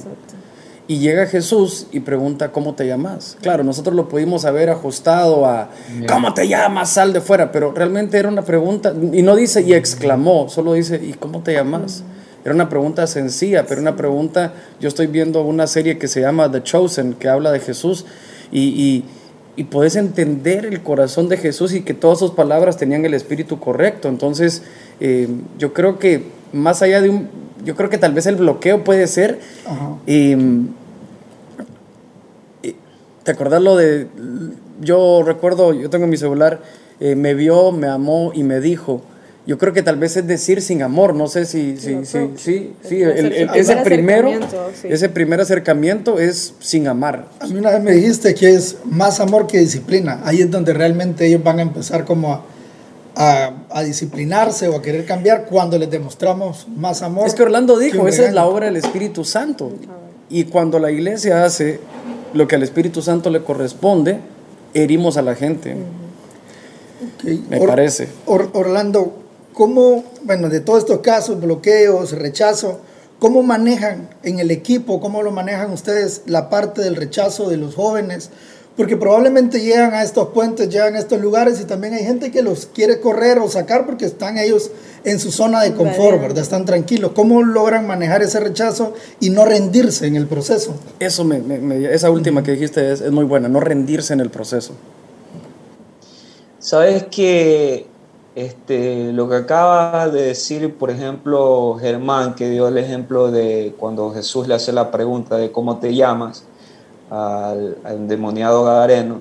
Y 0.87 0.99
llega 0.99 1.27
Jesús 1.27 1.89
y 1.93 2.01
pregunta, 2.01 2.53
¿cómo 2.53 2.75
te 2.75 2.87
llamas? 2.87 3.37
Claro, 3.43 3.65
nosotros 3.65 3.97
lo 3.97 4.09
pudimos 4.09 4.45
haber 4.45 4.71
ajustado 4.71 5.45
a, 5.45 5.71
¿cómo 6.07 6.33
te 6.33 6.47
llamas? 6.47 6.91
Sal 6.91 7.13
de 7.13 7.21
fuera, 7.21 7.51
pero 7.51 7.73
realmente 7.73 8.17
era 8.17 8.29
una 8.29 8.43
pregunta, 8.43 8.95
y 9.13 9.23
no 9.23 9.35
dice 9.35 9.63
y 9.63 9.75
exclamó, 9.75 10.49
solo 10.49 10.75
dice, 10.75 11.01
¿y 11.03 11.15
cómo 11.15 11.43
te 11.43 11.55
llamas? 11.55 12.05
Era 12.45 12.55
una 12.55 12.69
pregunta 12.69 13.09
sencilla, 13.09 13.67
pero 13.67 13.81
una 13.81 13.97
pregunta, 13.97 14.53
yo 14.79 14.87
estoy 14.87 15.09
viendo 15.09 15.43
una 15.43 15.67
serie 15.67 15.99
que 15.99 16.07
se 16.07 16.21
llama 16.21 16.53
The 16.53 16.63
Chosen, 16.63 17.15
que 17.15 17.29
habla 17.29 17.51
de 17.51 17.59
Jesús, 17.59 18.05
y 18.53 18.61
y 18.61 19.05
puedes 19.63 19.95
entender 19.95 20.67
el 20.67 20.83
corazón 20.83 21.29
de 21.29 21.37
Jesús 21.37 21.73
y 21.73 21.83
que 21.83 21.95
todas 21.95 22.19
sus 22.19 22.33
palabras 22.33 22.77
tenían 22.77 23.05
el 23.05 23.15
espíritu 23.15 23.61
correcto. 23.61 24.09
Entonces, 24.09 24.65
eh, 24.99 25.29
yo 25.59 25.73
creo 25.73 26.01
que 26.01 26.25
más 26.53 26.83
allá 26.83 27.01
de 27.01 27.11
un, 27.11 27.29
yo 27.65 27.77
creo 27.77 27.89
que 27.89 27.99
tal 27.99 28.13
vez 28.13 28.27
el 28.27 28.35
bloqueo 28.35 28.83
puede 28.83 29.07
ser, 29.07 29.39
em, 30.07 30.69
eh, 32.65 32.75
¿te 33.23 33.31
acordás 33.31 33.63
lo 33.63 33.77
de, 33.77 34.09
yo 34.81 35.23
recuerdo, 35.25 35.73
yo 35.73 35.89
tengo 35.89 36.09
mi 36.09 36.17
celular, 36.17 36.61
eh, 36.99 37.15
me 37.15 37.35
vio, 37.35 37.71
me 37.71 37.87
amó 37.87 38.33
y 38.35 38.43
me 38.43 38.59
dijo, 38.59 39.03
yo 39.47 39.59
creo 39.59 39.73
que 39.75 39.83
tal 39.83 39.97
vez 39.97 40.17
es 40.17 40.27
decir 40.27 40.63
sin 40.63 40.83
amor, 40.83 41.15
no 41.15 41.29
sé 41.29 41.45
si, 41.45 41.77
sí, 41.77 41.99
sí, 42.05 42.31
sí, 42.37 42.73
sí, 42.83 43.03
ese 43.03 43.77
primero, 43.77 44.31
ese 44.85 45.09
primer 45.11 45.41
acercamiento 45.41 46.19
es 46.19 46.55
sin 46.61 46.89
amar. 46.89 47.29
A 47.41 47.47
mí 47.47 47.59
una 47.59 47.71
vez 47.71 47.83
me 47.83 47.93
dijiste 47.93 48.35
que 48.35 48.55
es 48.55 48.79
más 48.85 49.21
amor 49.21 49.47
que 49.47 49.59
disciplina, 49.59 50.23
ahí 50.25 50.41
es 50.41 50.51
donde 50.51 50.73
realmente 50.73 51.27
ellos 51.27 51.43
van 51.43 51.59
a 51.59 51.63
empezar 51.63 52.07
como 52.07 52.33
a, 53.15 53.53
a, 53.71 53.83
disciplinarse 53.83 54.69
o 54.69 54.77
a 54.77 54.83
querer 54.83 55.05
cambiar 55.05 55.45
cuando 55.45 55.79
les 55.79 55.91
demostramos 55.91 56.67
más 56.75 57.03
amor. 57.03 57.27
Es 57.27 57.35
que 57.35 57.43
Orlando 57.43 57.79
dijo, 57.79 58.09
esa 58.09 58.25
es 58.27 58.33
la 58.33 58.47
obra 58.47 58.67
del 58.67 58.77
Espíritu 58.77 59.25
Santo, 59.25 59.73
y 60.31 60.45
cuando 60.45 60.79
la 60.79 60.91
iglesia 60.91 61.45
hace 61.45 61.81
lo 62.33 62.49
que 62.49 62.57
al 62.57 62.63
Espíritu 62.63 63.03
Santo 63.03 63.29
le 63.29 63.43
corresponde, 63.43 64.21
herimos 64.73 65.19
a 65.19 65.23
la 65.23 65.35
gente. 65.35 65.77
Me 67.49 67.59
parece. 67.61 68.09
Orlando, 68.27 69.24
¿Cómo, 69.55 70.03
bueno, 70.25 70.49
de 70.49 70.59
todos 70.59 70.81
estos 70.81 70.99
casos, 70.99 71.41
bloqueos, 71.41 72.11
rechazo, 72.11 72.81
cómo 73.21 73.45
manejan 73.45 74.11
en 74.25 74.41
el 74.41 74.51
equipo, 74.51 75.01
cómo 75.01 75.23
lo 75.23 75.31
manejan 75.31 75.71
ustedes 75.71 76.23
la 76.27 76.51
parte 76.51 76.83
del 76.83 76.97
rechazo 76.97 77.49
de 77.49 77.57
los 77.57 77.77
jóvenes? 77.77 78.31
Porque 78.77 78.97
probablemente 78.97 79.61
llegan 79.61 79.95
a 79.95 80.03
estos 80.03 80.31
puentes, 80.31 80.69
llegan 80.69 80.97
a 80.97 80.99
estos 80.99 81.21
lugares 81.21 81.61
y 81.61 81.65
también 81.67 81.95
hay 81.95 82.03
gente 82.03 82.33
que 82.33 82.43
los 82.43 82.67
quiere 82.67 82.99
correr 82.99 83.39
o 83.39 83.49
sacar 83.49 83.87
porque 83.87 84.07
están 84.07 84.39
ellos 84.39 84.73
en 85.05 85.21
su 85.21 85.31
zona 85.31 85.63
de 85.63 85.73
confort, 85.75 86.21
¿verdad? 86.21 86.43
Están 86.43 86.65
tranquilos. 86.65 87.13
¿Cómo 87.15 87.45
logran 87.45 87.87
manejar 87.87 88.23
ese 88.23 88.41
rechazo 88.41 88.95
y 89.21 89.31
no 89.31 89.45
rendirse 89.45 90.09
en 90.09 90.17
el 90.17 90.27
proceso? 90.27 90.75
Eso 90.99 91.25
me, 91.25 91.95
esa 91.95 92.11
última 92.11 92.43
que 92.43 92.51
dijiste 92.51 92.93
es, 92.93 93.01
es 93.01 93.13
muy 93.13 93.25
buena, 93.25 93.49
no 93.49 93.61
rendirse 93.61 94.13
en 94.13 94.19
el 94.19 94.31
proceso. 94.31 94.73
Sabes 96.59 97.05
que 97.05 97.94
este, 98.35 99.13
lo 99.13 99.29
que 99.29 99.37
acaba 99.37 100.09
de 100.09 100.23
decir, 100.23 100.75
por 100.77 100.91
ejemplo, 100.91 101.77
Germán, 101.81 102.35
que 102.35 102.51
dio 102.51 102.67
el 102.67 102.79
ejemplo 102.79 103.31
de 103.31 103.75
cuando 103.79 104.11
Jesús 104.13 104.49
le 104.49 104.55
hace 104.55 104.73
la 104.73 104.91
pregunta 104.91 105.37
de 105.37 105.53
cómo 105.53 105.79
te 105.79 105.95
llamas 105.95 106.45
al, 107.11 107.79
endemoniado 107.85 108.65
Gadareno, 108.65 109.21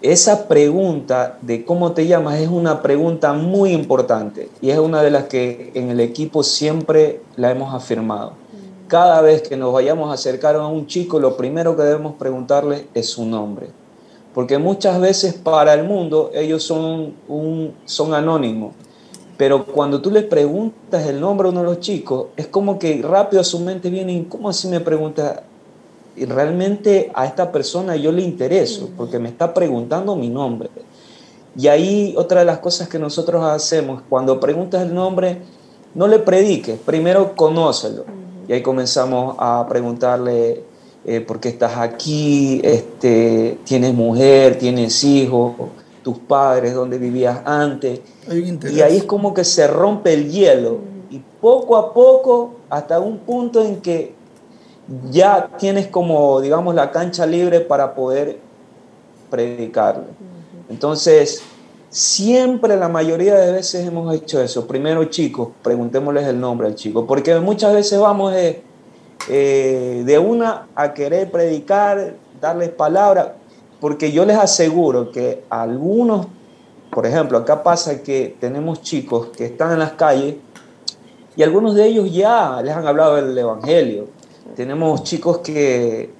esa 0.00 0.48
pregunta 0.48 1.36
de 1.42 1.66
cómo 1.66 1.92
te 1.92 2.06
llamas 2.06 2.40
es 2.40 2.48
una 2.48 2.80
pregunta 2.80 3.34
muy 3.34 3.72
importante 3.72 4.48
y 4.62 4.70
es 4.70 4.78
una 4.78 5.02
de 5.02 5.10
las 5.10 5.24
que 5.24 5.70
en 5.74 5.90
el 5.90 6.00
equipo 6.00 6.42
siempre 6.42 7.20
la 7.36 7.50
hemos 7.50 7.74
afirmado. 7.74 8.32
Cada 8.88 9.20
vez 9.20 9.42
que 9.42 9.58
nos 9.58 9.74
vayamos 9.74 10.10
a 10.10 10.14
acercar 10.14 10.56
a 10.56 10.66
un 10.66 10.86
chico, 10.86 11.20
lo 11.20 11.36
primero 11.36 11.76
que 11.76 11.82
debemos 11.82 12.14
preguntarle 12.14 12.86
es 12.94 13.10
su 13.10 13.26
nombre 13.26 13.79
porque 14.34 14.58
muchas 14.58 15.00
veces 15.00 15.34
para 15.34 15.74
el 15.74 15.84
mundo 15.84 16.30
ellos 16.34 16.62
son, 16.62 17.14
un, 17.28 17.74
son 17.84 18.14
anónimos. 18.14 18.74
Pero 19.36 19.64
cuando 19.64 20.00
tú 20.00 20.10
les 20.10 20.24
preguntas 20.24 21.06
el 21.06 21.18
nombre 21.18 21.48
a 21.48 21.50
uno 21.50 21.60
de 21.60 21.66
los 21.66 21.80
chicos, 21.80 22.26
es 22.36 22.46
como 22.46 22.78
que 22.78 23.00
rápido 23.02 23.40
a 23.40 23.44
su 23.44 23.58
mente 23.60 23.88
viene, 23.88 24.26
¿cómo 24.28 24.50
así 24.50 24.68
me 24.68 24.80
pregunta? 24.80 25.44
Y 26.14 26.26
realmente 26.26 27.10
a 27.14 27.24
esta 27.24 27.50
persona 27.50 27.96
yo 27.96 28.12
le 28.12 28.22
intereso, 28.22 28.90
porque 28.96 29.18
me 29.18 29.30
está 29.30 29.54
preguntando 29.54 30.14
mi 30.14 30.28
nombre. 30.28 30.68
Y 31.56 31.68
ahí 31.68 32.14
otra 32.16 32.40
de 32.40 32.46
las 32.46 32.58
cosas 32.58 32.88
que 32.88 32.98
nosotros 32.98 33.42
hacemos, 33.42 34.02
cuando 34.08 34.38
preguntas 34.38 34.82
el 34.82 34.94
nombre, 34.94 35.38
no 35.94 36.06
le 36.06 36.18
prediques, 36.18 36.78
primero 36.78 37.34
conócelo. 37.34 38.04
Y 38.46 38.52
ahí 38.52 38.62
comenzamos 38.62 39.36
a 39.38 39.66
preguntarle 39.68 40.64
eh, 41.10 41.20
porque 41.20 41.48
estás 41.48 41.76
aquí, 41.76 42.60
este, 42.62 43.58
tienes 43.64 43.92
mujer, 43.92 44.56
tienes 44.60 45.02
hijos, 45.02 45.54
tus 46.04 46.18
padres, 46.18 46.72
donde 46.72 46.98
vivías 46.98 47.40
antes. 47.44 48.00
Y 48.30 48.80
ahí 48.80 48.98
es 48.98 49.02
como 49.02 49.34
que 49.34 49.42
se 49.42 49.66
rompe 49.66 50.14
el 50.14 50.30
hielo. 50.30 50.78
Y 51.10 51.20
poco 51.40 51.76
a 51.76 51.92
poco, 51.92 52.54
hasta 52.68 53.00
un 53.00 53.18
punto 53.18 53.60
en 53.60 53.80
que 53.80 54.14
ya 55.10 55.50
tienes 55.58 55.88
como, 55.88 56.40
digamos, 56.40 56.76
la 56.76 56.92
cancha 56.92 57.26
libre 57.26 57.58
para 57.58 57.92
poder 57.92 58.38
predicarle. 59.30 60.04
Entonces, 60.68 61.42
siempre, 61.88 62.76
la 62.76 62.88
mayoría 62.88 63.34
de 63.34 63.50
veces 63.50 63.84
hemos 63.84 64.14
hecho 64.14 64.40
eso. 64.40 64.64
Primero, 64.68 65.06
chicos, 65.06 65.48
preguntémosles 65.60 66.28
el 66.28 66.38
nombre 66.38 66.68
al 66.68 66.76
chico, 66.76 67.04
porque 67.04 67.34
muchas 67.40 67.74
veces 67.74 67.98
vamos... 67.98 68.32
Eh, 68.32 68.62
eh, 69.28 70.02
de 70.04 70.18
una 70.18 70.68
a 70.74 70.94
querer 70.94 71.30
predicar, 71.30 72.14
darles 72.40 72.70
palabra, 72.70 73.36
porque 73.80 74.12
yo 74.12 74.24
les 74.24 74.36
aseguro 74.36 75.10
que 75.10 75.44
algunos, 75.50 76.26
por 76.90 77.06
ejemplo, 77.06 77.38
acá 77.38 77.62
pasa 77.62 78.02
que 78.02 78.36
tenemos 78.40 78.82
chicos 78.82 79.28
que 79.28 79.46
están 79.46 79.72
en 79.72 79.78
las 79.78 79.92
calles 79.92 80.36
y 81.36 81.42
algunos 81.42 81.74
de 81.74 81.86
ellos 81.86 82.12
ya 82.12 82.60
les 82.62 82.74
han 82.74 82.86
hablado 82.86 83.16
del 83.16 83.36
Evangelio. 83.36 84.08
Tenemos 84.56 85.04
chicos 85.04 85.38
que, 85.38 86.10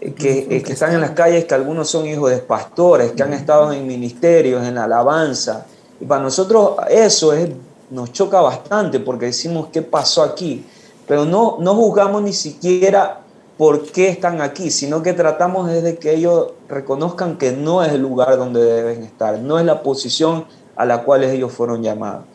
que, 0.00 0.38
eh, 0.50 0.62
están 0.66 0.94
en 0.94 1.00
las 1.00 1.12
calles, 1.12 1.44
que 1.44 1.54
algunos 1.54 1.88
son 1.88 2.06
hijos 2.06 2.30
de 2.30 2.38
pastores, 2.38 3.12
que 3.12 3.22
han 3.22 3.32
estado 3.32 3.72
en 3.72 3.86
ministerios, 3.86 4.66
en 4.66 4.76
alabanza. 4.76 5.66
Y 6.00 6.04
para 6.04 6.22
nosotros 6.22 6.72
eso 6.88 7.32
es, 7.32 7.48
nos 7.90 8.12
choca 8.12 8.40
bastante 8.40 9.00
porque 9.00 9.26
decimos, 9.26 9.68
¿qué 9.72 9.82
pasó 9.82 10.22
aquí? 10.22 10.64
Pero 11.10 11.24
no, 11.24 11.56
no 11.58 11.74
juzgamos 11.74 12.22
ni 12.22 12.32
siquiera 12.32 13.22
por 13.58 13.82
qué 13.90 14.10
están 14.10 14.40
aquí, 14.40 14.70
sino 14.70 15.02
que 15.02 15.12
tratamos 15.12 15.68
de 15.68 15.98
que 15.98 16.14
ellos 16.14 16.52
reconozcan 16.68 17.36
que 17.36 17.50
no 17.50 17.82
es 17.82 17.92
el 17.92 18.00
lugar 18.00 18.36
donde 18.36 18.62
deben 18.62 19.02
estar, 19.02 19.36
no 19.40 19.58
es 19.58 19.64
la 19.64 19.82
posición 19.82 20.44
a 20.76 20.84
la 20.84 21.02
cual 21.02 21.24
ellos 21.24 21.50
fueron 21.50 21.82
llamados. 21.82 22.26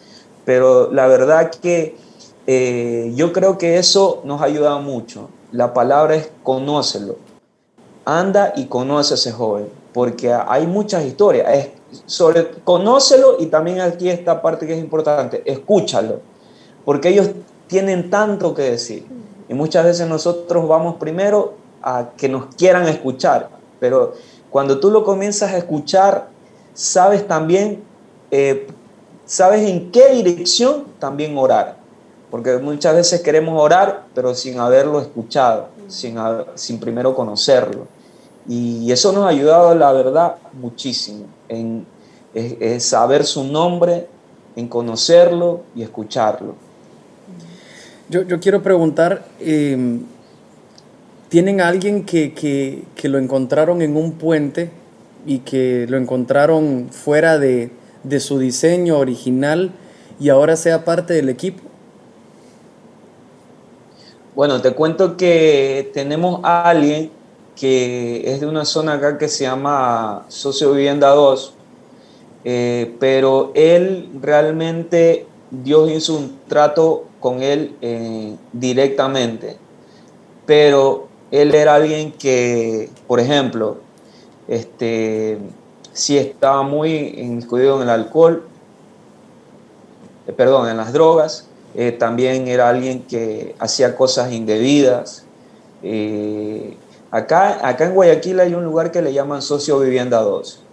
Pero 0.44 0.92
la 0.92 1.08
verdad 1.08 1.52
que 1.52 1.96
eh, 2.48 3.14
yo 3.16 3.32
creo 3.32 3.58
que 3.58 3.78
eso 3.78 4.20
nos 4.26 4.42
ayuda 4.42 4.78
mucho. 4.80 5.30
La 5.54 5.74
palabra 5.74 6.16
es 6.16 6.30
conócelo. 6.44 7.16
Anda 8.04 8.52
y 8.58 8.66
conoce 8.66 9.14
a 9.14 9.16
ese 9.16 9.32
joven, 9.32 9.70
porque 9.94 10.34
hay 10.34 10.68
muchas 10.68 11.06
historias. 11.06 11.70
sobre, 12.08 12.52
conócelo 12.66 13.38
y 13.40 13.46
también 13.46 13.80
aquí 13.80 14.10
esta 14.10 14.42
parte 14.42 14.68
que 14.68 14.74
es 14.74 14.80
importante, 14.80 15.44
escúchalo, 15.46 16.20
porque 16.84 17.08
ellos 17.08 17.30
tienen 17.68 18.10
tanto 18.10 18.54
que 18.54 18.64
decir. 18.64 19.06
Y 19.48 19.54
muchas 19.54 19.86
veces 19.86 20.08
nosotros 20.08 20.68
vamos 20.68 20.96
primero 20.96 21.54
a 21.82 22.12
que 22.18 22.30
nos 22.30 22.54
quieran 22.56 22.88
escuchar, 22.88 23.50
pero 23.80 24.14
cuando 24.50 24.80
tú 24.80 24.90
lo 24.90 25.04
comienzas 25.04 25.54
a 25.54 25.58
escuchar, 25.58 26.30
sabes 26.74 27.28
también, 27.28 27.84
eh, 28.32 28.68
sabes 29.26 29.70
en 29.70 29.92
qué 29.92 30.10
dirección 30.14 30.86
también 31.00 31.38
orar. 31.38 31.78
Porque 32.32 32.58
muchas 32.58 32.96
veces 32.96 33.22
queremos 33.22 33.62
orar, 33.62 34.06
pero 34.16 34.34
sin 34.34 34.60
haberlo 34.60 35.00
escuchado, 35.00 35.68
sin, 35.88 36.18
sin 36.56 36.80
primero 36.80 37.16
conocerlo. 37.16 37.88
Y 38.48 38.92
eso 38.92 39.12
nos 39.12 39.26
ha 39.26 39.30
ayudado, 39.30 39.76
la 39.76 39.92
verdad, 39.92 40.36
muchísimo 40.54 41.26
en, 41.50 41.86
saber 42.80 43.26
su 43.26 43.44
nombre, 43.44 44.08
en 44.56 44.68
conocerlo 44.68 45.62
y 45.76 45.84
escucharlo. 45.84 46.56
Yo, 48.08 48.22
yo 48.22 48.40
quiero 48.40 48.62
preguntar, 48.62 49.26
em, 49.40 50.04
¿tienen 51.30 51.60
alguien 51.60 52.06
que, 52.06 52.34
que, 52.34 52.84
que, 52.96 53.10
lo 53.10 53.18
encontraron 53.18 53.82
en 53.82 53.98
un 53.98 54.12
puente 54.14 54.70
y 55.26 55.40
que 55.40 55.88
lo 55.90 55.98
encontraron 55.98 56.90
fuera 56.92 57.40
de, 57.40 57.72
de 58.04 58.20
su 58.20 58.38
diseño 58.38 59.00
original 59.00 59.72
y 60.20 60.30
ahora 60.30 60.56
sea 60.56 60.86
parte 60.86 61.14
del 61.14 61.30
equipo? 61.30 61.64
Bueno, 64.36 64.62
te 64.62 64.72
cuento 64.72 65.18
que 65.18 65.90
tenemos 65.94 66.42
a 66.44 66.70
alguien 66.70 67.10
que 67.56 68.22
es 68.32 68.42
de 68.42 68.48
una 68.48 68.66
zona 68.66 68.94
acá 68.94 69.18
que 69.18 69.30
se 69.30 69.46
llama 69.46 70.26
Socio 70.28 70.74
Vivienda 70.74 71.10
2, 71.10 71.54
eh, 72.44 72.96
pero 73.00 73.52
él 73.56 74.10
realmente, 74.22 75.26
Dios 75.50 75.90
hizo 75.90 76.18
un 76.18 76.40
trato 76.48 77.06
con 77.26 77.42
él 77.42 77.76
eh, 77.82 78.36
directamente, 78.54 79.58
pero 80.46 81.08
él 81.32 81.56
era 81.56 81.74
alguien 81.74 82.12
que, 82.12 82.88
por 83.08 83.20
ejemplo, 83.20 83.78
este, 84.48 85.40
si 85.92 86.20
estaba 86.20 86.62
muy 86.62 86.92
incluido 87.18 87.78
en 87.78 87.82
el 87.82 87.90
alcohol, 87.90 88.44
eh, 90.28 90.34
perdón, 90.34 90.70
en 90.70 90.78
las 90.78 90.94
drogas, 90.94 91.48
también 91.98 92.48
era 92.48 92.70
alguien 92.70 93.02
que 93.02 93.56
hacía 93.58 93.98
cosas 93.98 94.32
indebidas, 94.32 95.26
Acá, 97.12 97.66
acá 97.68 97.86
en 97.86 97.96
Guayaquil 97.96 98.40
hay 98.40 98.54
un 98.54 98.66
lugar 98.66 98.92
que 98.92 99.02
le 99.02 99.14
llaman 99.14 99.42
Socio 99.42 99.80
Vivienda 99.80 100.22
2. 100.22 100.65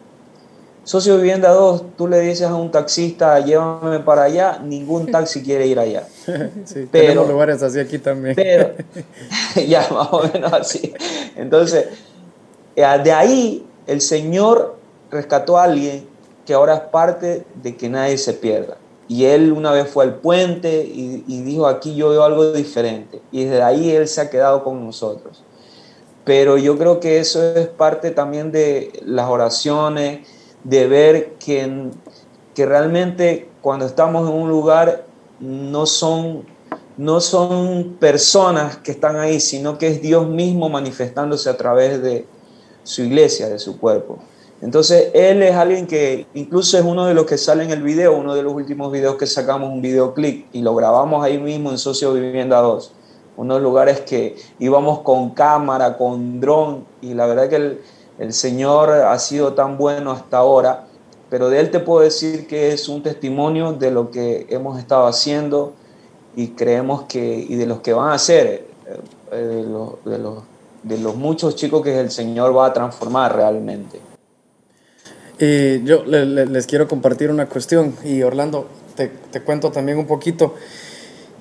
Socio 0.85 1.16
Vivienda 1.16 1.51
2, 1.51 1.97
tú 1.97 2.09
le 2.09 2.18
dices 2.21 2.49
a 2.49 2.57
un 2.57 2.73
taxista, 2.73 3.38
llévame 3.38 4.01
para 4.01 4.25
allá, 4.25 4.59
ningún 4.59 5.11
taxi 5.12 5.42
quiere 5.42 5.66
ir 5.66 5.79
allá. 5.79 6.07
Sí, 6.64 6.88
pero, 6.90 7.07
tenemos 7.07 7.29
lugares 7.29 7.62
así 7.62 7.79
aquí 7.79 7.99
también. 7.99 8.35
Pero, 8.35 8.73
ya, 9.68 9.87
más 9.90 10.09
o 10.11 10.23
menos 10.33 10.53
así. 10.53 10.92
Entonces, 11.37 11.87
eh, 12.75 12.85
de 13.05 13.12
ahí 13.12 13.66
el 13.87 14.01
Señor 14.01 14.77
rescató 15.11 15.57
a 15.57 15.64
alguien 15.64 16.09
que 16.45 16.55
ahora 16.55 16.75
es 16.75 16.81
parte 16.81 17.45
de 17.62 17.77
que 17.77 17.88
nadie 17.88 18.18
se 18.18 18.33
pierda. 18.33 18.77
Y 19.07 19.27
él 19.27 19.53
una 19.53 19.71
vez 19.71 19.88
fue 19.88 20.05
al 20.05 20.16
puente 20.16 20.85
y, 20.85 21.23
y 21.29 21.42
dijo, 21.42 21.66
aquí 21.66 21.95
yo 21.95 22.09
veo 22.11 22.25
algo 22.25 22.53
diferente. 22.53 23.21
Y 23.31 23.45
desde 23.45 23.62
ahí 23.62 23.90
él 23.90 24.09
se 24.09 24.21
ha 24.21 24.31
quedado 24.31 24.64
con 24.64 24.85
nosotros 24.85 25.45
pero 26.25 26.57
yo 26.57 26.79
creo 26.79 27.01
que 27.01 27.18
eso 27.18 27.42
es 27.57 27.66
parte 27.66 28.11
también 28.11 28.53
de 28.53 28.92
las 29.05 29.29
oraciones, 29.29 30.27
de 30.64 30.87
ver 30.87 31.33
que, 31.35 31.90
que 32.55 32.66
realmente 32.66 33.48
cuando 33.61 33.87
estamos 33.87 34.29
en 34.29 34.35
un 34.35 34.48
lugar 34.48 35.05
no 35.40 35.87
son, 35.87 36.44
no 36.96 37.20
son 37.20 37.96
personas 37.98 38.77
que 38.79 38.92
están 38.92 39.16
ahí, 39.16 39.40
sino 39.40 39.79
que 39.79 39.88
es 39.88 40.03
Dios 40.03 40.29
mismo 40.29 40.68
manifestándose 40.68 41.51
a 41.51 41.57
través 41.57 42.03
de 42.03 42.27
su 42.85 43.03
iglesia, 43.03 43.48
de 43.48 43.59
su 43.59 43.79
cuerpo. 43.79 44.18
Entonces, 44.61 45.11
él 45.12 45.42
es 45.42 45.57
alguien 45.57 45.88
que 45.88 46.27
incluso 46.35 46.79
es 46.79 46.85
uno 46.85 47.07
de 47.07 47.14
los 47.14 47.27
que 47.27 47.37
sale 47.37 47.64
en 47.64 47.70
el 47.72 47.83
video, 47.83 48.16
uno 48.16 48.35
de 48.35 48.44
los 48.44 48.53
últimos 48.53 48.92
videos 48.92 49.16
que 49.16 49.27
sacamos, 49.27 49.72
un 49.72 49.83
videoclip, 49.83 50.46
y 50.53 50.62
lo 50.62 50.75
grabamos 50.77 51.25
ahí 51.25 51.38
mismo 51.38 51.70
en 51.70 51.79
Socio 51.79 52.12
Vivienda 52.12 52.61
2 52.61 52.92
unos 53.37 53.62
lugares 53.62 54.01
que 54.01 54.37
íbamos 54.59 55.01
con 55.01 55.31
cámara, 55.31 55.96
con 55.96 56.40
dron, 56.40 56.85
y 57.01 57.14
la 57.14 57.27
verdad 57.27 57.48
que 57.48 57.57
el, 57.57 57.81
el, 58.23 58.33
Señor 58.33 58.91
ha 58.91 59.19
sido 59.19 59.55
tan 59.55 59.77
bueno 59.79 60.13
hasta 60.13 60.39
ahora, 60.39 60.87
pero 61.31 61.49
de 61.49 61.61
Él 61.61 61.71
te 61.71 61.81
puedo 61.81 62.01
decir 62.01 62.47
que 62.47 62.73
es 62.73 62.89
un 62.89 63.03
testimonio 63.03 63.73
de 63.73 63.91
lo 63.91 64.11
que 64.11 64.47
hemos 64.51 64.79
estado 64.79 65.07
haciendo 65.07 65.73
y 66.37 66.49
creemos 66.49 67.03
que, 67.03 67.47
y 67.49 67.57
de 67.57 67.67
los 67.67 67.81
que 67.81 67.93
van 67.93 68.09
a 68.09 68.15
hacer, 68.15 68.67
eh, 69.33 69.65
de, 70.85 70.99
los, 70.99 71.17
muchos 71.17 71.57
chicos 71.57 71.83
que 71.83 71.99
el 71.99 72.11
Señor 72.11 72.57
va 72.57 72.67
a 72.67 72.73
transformar 72.73 73.35
realmente. 73.37 74.01
Y 75.39 75.83
yo 75.85 76.05
les 76.05 76.67
quiero 76.67 76.87
compartir 76.87 77.31
una 77.31 77.49
cuestión 77.49 77.95
y 78.05 78.23
Orlando, 78.23 78.67
te, 78.95 79.09
te 79.09 79.41
cuento 79.41 79.71
también 79.71 79.99
un 79.99 80.07
poquito. 80.07 80.55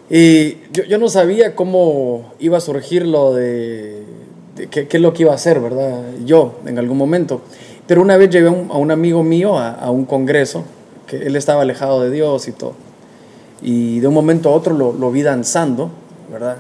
Y 0.10 0.58
yo, 0.72 0.84
yo, 0.84 0.98
no 0.98 1.08
sabía 1.08 1.56
cómo 1.56 2.34
iba 2.40 2.58
a 2.58 2.62
surgir 2.62 3.06
lo 3.06 3.34
de, 3.34 4.04
qué, 4.56 4.88
qué, 4.88 4.98
es 4.98 5.02
lo 5.02 5.14
que 5.14 5.24
iba 5.24 5.32
a 5.32 5.36
hacer, 5.36 5.60
¿verdad? 5.60 6.02
Yo, 6.26 6.60
en 6.66 6.78
algún 6.80 6.98
momento. 6.98 7.42
Pero 7.88 8.02
una 8.02 8.18
vez 8.18 8.30
llevé 8.30 8.48
a 8.48 8.52
un, 8.52 8.72
a 8.72 8.78
un 8.78 8.92
amigo 8.92 9.24
mío 9.24 9.58
a, 9.58 9.72
a, 9.72 9.92
un 9.92 10.06
congreso, 10.06 10.64
que 11.08 11.18
él 11.18 11.36
estaba 11.36 11.64
alejado 11.64 12.02
de 12.02 12.12
Dios 12.12 12.48
y 12.48 12.52
todo. 12.52 12.74
Y 13.62 14.00
de 14.00 14.08
un 14.08 14.14
momento 14.14 14.50
a 14.50 14.54
otro 14.54 14.76
lo, 14.76 14.94
lo 14.94 15.12
vi 15.12 15.22
danzando, 15.22 15.92
¿verdad? 16.32 16.58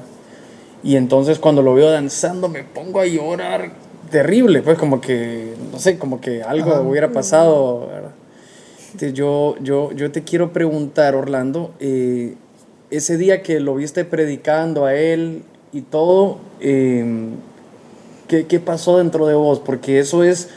Y 0.83 0.95
entonces 0.95 1.39
cuando 1.39 1.61
lo 1.61 1.73
veo 1.73 1.89
danzando 1.89 2.49
me 2.49 2.63
pongo 2.63 2.99
a 2.99 3.05
llorar 3.05 3.71
terrible, 4.09 4.61
pues 4.61 4.77
como 4.77 4.99
que, 4.99 5.53
no 5.71 5.79
sé, 5.79 5.97
como 5.97 6.19
que 6.19 6.43
algo 6.43 6.81
hubiera 6.81 7.11
pasado, 7.11 7.87
¿verdad? 7.87 8.11
Entonces 8.87 9.13
yo, 9.13 9.55
yo, 9.61 9.91
yo 9.93 10.11
te 10.11 10.23
quiero 10.23 10.51
preguntar, 10.51 11.15
Orlando, 11.15 11.71
eh, 11.79 12.35
ese 12.89 13.17
día 13.17 13.41
que 13.41 13.59
lo 13.59 13.75
viste 13.75 14.03
predicando 14.03 14.85
a 14.85 14.95
él 14.95 15.43
y 15.71 15.81
todo, 15.81 16.39
eh, 16.59 17.05
¿qué, 18.31 18.47
¿qué, 18.47 18.61
pasó 18.61 18.97
dentro 18.97 19.27
de 19.27 19.35
vos? 19.35 19.59
Porque 19.59 19.99
eso 19.99 20.23
es, 20.23 20.47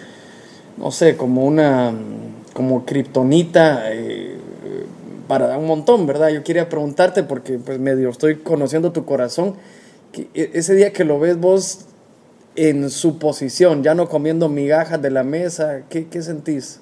no 0.76 0.92
sé, 0.92 1.16
como 1.16 1.44
una, 1.44 1.92
como 2.52 2.87
kriptonita 2.87 3.92
eh, 3.92 4.37
para 5.26 5.58
un 5.58 5.66
montón, 5.66 6.06
¿verdad? 6.06 6.28
Yo 6.28 6.44
quería 6.44 6.68
preguntarte, 6.68 7.24
porque 7.24 7.58
pues 7.58 7.80
medio 7.80 8.10
estoy 8.10 8.37
conociendo 8.37 8.92
tu 8.92 9.04
corazón, 9.04 9.56
e, 10.12 10.52
ese 10.54 10.76
día 10.76 10.92
que 10.92 11.04
lo 11.04 11.18
ves 11.18 11.37
vos 11.40 11.87
en 12.54 12.90
su 12.90 13.18
posición, 13.18 13.82
ya 13.82 13.96
no 13.96 14.08
comiendo 14.08 14.48
migajas 14.48 15.02
de 15.02 15.10
la 15.10 15.24
mesa, 15.24 15.82
¿qué, 15.88 16.06
qué 16.06 16.22
sentís? 16.22 16.78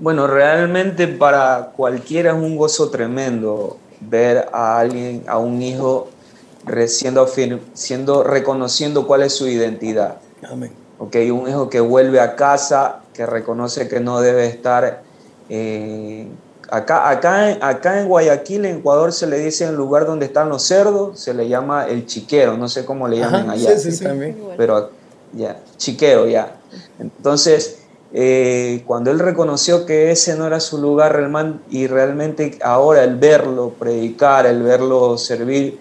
Bueno, 0.00 0.26
realmente 0.26 1.06
para 1.06 1.72
cualquiera 1.76 2.32
es 2.32 2.36
un 2.36 2.56
gozo 2.56 2.90
tremendo 2.90 3.78
ver 4.00 4.48
a 4.52 4.80
alguien, 4.80 5.22
a 5.28 5.38
un 5.38 5.62
hijo 5.62 6.08
siendo, 6.86 7.28
siendo 7.74 8.22
reconociendo 8.22 9.06
cuál 9.06 9.22
es 9.22 9.34
su 9.34 9.48
identidad. 9.48 10.16
Amén. 10.50 10.72
Okay, 10.98 11.30
un 11.30 11.48
hijo 11.48 11.68
que 11.68 11.80
vuelve 11.80 12.20
a 12.20 12.36
casa, 12.36 13.00
que 13.12 13.26
reconoce 13.26 13.88
que 13.88 14.00
no 14.00 14.20
debe 14.20 14.46
estar 14.46 15.02
eh, 15.48 16.28
acá, 16.70 17.08
acá, 17.10 17.58
acá 17.60 18.00
en 18.00 18.08
Guayaquil, 18.08 18.64
en 18.64 18.78
Ecuador, 18.78 19.12
se 19.12 19.26
le 19.26 19.38
dice 19.38 19.64
el 19.64 19.74
lugar 19.74 20.06
donde 20.06 20.26
están 20.26 20.48
los 20.48 20.62
cerdos, 20.62 21.18
se 21.18 21.34
le 21.34 21.48
llama 21.48 21.86
el 21.86 22.06
chiquero, 22.06 22.56
no 22.56 22.68
sé 22.68 22.84
cómo 22.84 23.08
le 23.08 23.18
llaman 23.18 23.50
allá. 23.50 23.76
Sí, 23.76 23.90
sí, 23.90 23.96
sí. 23.98 24.04
También. 24.04 24.38
Pero 24.56 24.90
ya, 25.32 25.60
chiquero, 25.76 26.26
ya. 26.26 26.56
Entonces, 26.98 27.78
eh, 28.12 28.82
cuando 28.86 29.10
él 29.10 29.18
reconoció 29.18 29.86
que 29.86 30.12
ese 30.12 30.36
no 30.36 30.46
era 30.46 30.60
su 30.60 30.78
lugar 30.78 31.28
y 31.70 31.86
realmente 31.86 32.58
ahora 32.62 33.02
el 33.02 33.16
verlo 33.16 33.70
predicar, 33.78 34.46
el 34.46 34.62
verlo 34.62 35.18
servir, 35.18 35.78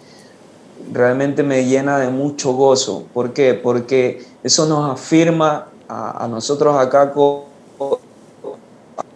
realmente 0.92 1.44
me 1.44 1.66
llena 1.66 1.98
de 2.00 2.10
mucho 2.10 2.54
gozo. 2.54 3.06
¿Por 3.14 3.34
qué? 3.34 3.54
Porque 3.54 4.26
eso 4.44 4.66
nos 4.66 4.92
afirma 4.92 5.68
a, 5.88 6.28
nosotros 6.28 6.76
acá 6.76 7.14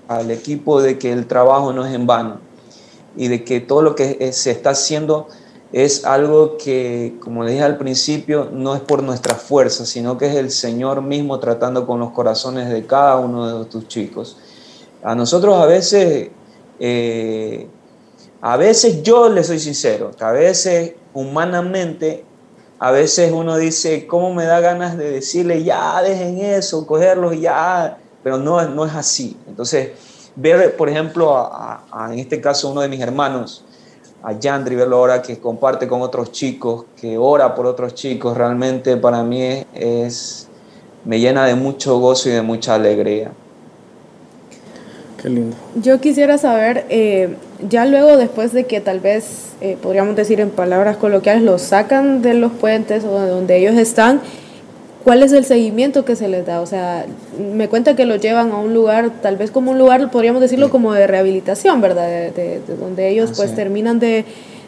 al 0.07 0.31
equipo 0.31 0.81
de 0.81 0.97
que 0.97 1.11
el 1.11 1.27
trabajo 1.27 1.73
no 1.73 1.85
es 1.85 1.93
en 1.93 2.07
vano 2.07 2.39
y 3.15 3.27
de 3.27 3.43
que 3.43 3.59
todo 3.59 3.81
lo 3.81 3.95
que 3.95 4.31
se 4.31 4.51
está 4.51 4.71
haciendo 4.71 5.27
es 5.73 6.05
algo 6.05 6.57
que, 6.57 7.17
como 7.19 7.45
dije 7.45 7.61
al 7.61 7.77
principio, 7.77 8.49
no 8.51 8.75
es 8.75 8.81
por 8.81 9.03
nuestra 9.03 9.35
fuerza, 9.35 9.85
sino 9.85 10.17
que 10.17 10.27
es 10.27 10.35
el 10.35 10.49
Señor 10.49 11.01
mismo 11.01 11.39
tratando 11.39 11.85
con 11.85 11.99
los 11.99 12.11
corazones 12.11 12.69
de 12.69 12.85
cada 12.85 13.17
uno 13.17 13.59
de 13.59 13.65
tus 13.65 13.87
chicos. 13.87 14.37
A 15.03 15.13
nosotros 15.13 15.61
a 15.61 15.65
veces, 15.65 16.29
eh, 16.79 17.67
a 18.41 18.55
veces 18.55 19.03
yo 19.03 19.27
le 19.29 19.43
soy 19.43 19.59
sincero, 19.59 20.11
que 20.17 20.23
a 20.23 20.31
veces 20.31 20.93
humanamente, 21.13 22.23
a 22.79 22.91
veces 22.91 23.31
uno 23.31 23.57
dice, 23.57 24.05
¿cómo 24.07 24.33
me 24.33 24.45
da 24.45 24.59
ganas 24.59 24.97
de 24.97 25.11
decirle, 25.11 25.63
ya 25.63 26.01
dejen 26.01 26.37
eso, 26.39 26.85
cogerlos, 26.85 27.39
ya, 27.39 27.97
pero 28.23 28.37
no, 28.37 28.61
no 28.69 28.85
es 28.85 28.93
así. 28.93 29.35
Entonces, 29.47 29.91
ver, 30.35 30.75
por 30.75 30.89
ejemplo, 30.89 31.35
a, 31.35 32.09
en 32.11 32.19
este 32.19 32.39
caso 32.39 32.69
uno 32.69 32.81
de 32.81 32.87
mis 32.87 33.01
hermanos, 33.01 33.63
a 34.23 34.33
Yandri, 34.33 34.75
verlo 34.75 34.97
ahora 34.97 35.21
que 35.21 35.39
comparte 35.39 35.87
con 35.87 36.01
otros 36.01 36.31
chicos, 36.31 36.85
que 36.99 37.17
ora 37.17 37.53
por 37.55 37.65
otros 37.65 37.93
chicos, 37.93 38.35
realmente 38.35 38.97
para 38.97 39.23
mí 39.23 39.65
es, 39.73 40.47
me 41.05 41.19
llena 41.19 41.45
de 41.45 41.55
mucho 41.55 41.99
gozo 41.99 42.29
y 42.29 42.33
de 42.33 42.41
mucha 42.41 42.75
alegría. 42.75 43.31
Qué 45.21 45.29
lindo. 45.29 45.55
Yo 45.75 45.99
quisiera 45.99 46.37
saber, 46.37 46.85
eh, 46.89 47.35
ya 47.67 47.85
luego 47.85 48.17
después 48.17 48.53
de 48.53 48.65
que 48.65 48.81
tal 48.81 48.99
vez, 48.99 49.53
eh, 49.61 49.77
podríamos 49.81 50.15
decir 50.15 50.39
en 50.39 50.49
palabras 50.49 50.97
coloquiales, 50.97 51.43
los 51.43 51.61
sacan 51.61 52.21
de 52.21 52.33
los 52.33 52.51
puentes 52.51 53.03
o 53.03 53.19
de 53.19 53.29
donde 53.29 53.57
ellos 53.57 53.75
están, 53.75 54.21
¿cuál 55.03 55.23
es 55.23 55.31
el 55.31 55.45
seguimiento 55.45 56.05
que 56.05 56.15
se 56.15 56.27
les 56.27 56.45
da? 56.45 56.61
O 56.61 56.65
sea, 56.65 57.05
me 57.53 57.67
cuenta 57.67 57.95
que 57.95 58.05
los 58.05 58.21
llevan 58.21 58.51
a 58.51 58.57
un 58.57 58.73
lugar, 58.73 59.09
tal 59.21 59.37
vez 59.37 59.51
como 59.51 59.71
un 59.71 59.77
lugar, 59.77 60.11
podríamos 60.11 60.41
decirlo 60.41 60.69
como 60.69 60.93
de 60.93 61.07
rehabilitación, 61.07 61.81
¿verdad? 61.81 62.07
De, 62.07 62.61
donde 62.79 63.09
ellos 63.09 63.31
pues 63.35 63.55
terminan 63.55 63.99
de, 63.99 64.25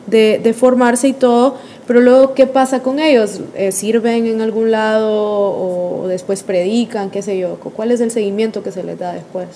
de, 0.07 0.53
formarse 0.53 1.09
y 1.09 1.13
todo, 1.13 1.55
pero 1.85 2.01
luego, 2.01 2.33
¿qué 2.33 2.47
pasa 2.47 2.81
con 2.81 2.99
ellos? 2.99 3.41
Eh, 3.55 3.71
¿Sirven 3.71 4.25
en 4.25 4.41
algún 4.41 4.71
lado 4.71 5.11
o 5.11 6.07
después 6.07 6.41
predican, 6.43 7.11
qué 7.11 7.21
sé 7.21 7.37
yo? 7.37 7.59
¿Cuál 7.59 7.91
es 7.91 8.01
el 8.01 8.09
seguimiento 8.09 8.63
que 8.63 8.71
se 8.71 8.83
les 8.83 8.97
da 8.97 9.13
después? 9.13 9.47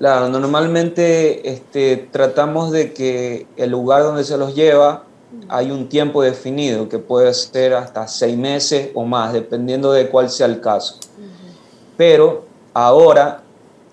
Claro, 0.00 0.30
normalmente 0.30 1.46
este, 1.52 2.08
tratamos 2.10 2.70
de 2.70 2.94
que 2.94 3.46
el 3.58 3.68
lugar 3.68 4.02
donde 4.02 4.24
se 4.24 4.38
los 4.38 4.54
lleva 4.54 5.04
hay 5.50 5.70
un 5.70 5.90
tiempo 5.90 6.22
definido, 6.22 6.88
que 6.88 6.98
puede 6.98 7.34
ser 7.34 7.74
hasta 7.74 8.08
seis 8.08 8.34
meses 8.34 8.92
o 8.94 9.04
más, 9.04 9.34
dependiendo 9.34 9.92
de 9.92 10.08
cuál 10.08 10.30
sea 10.30 10.46
el 10.46 10.62
caso. 10.62 10.96
Pero 11.98 12.46
ahora, 12.72 13.42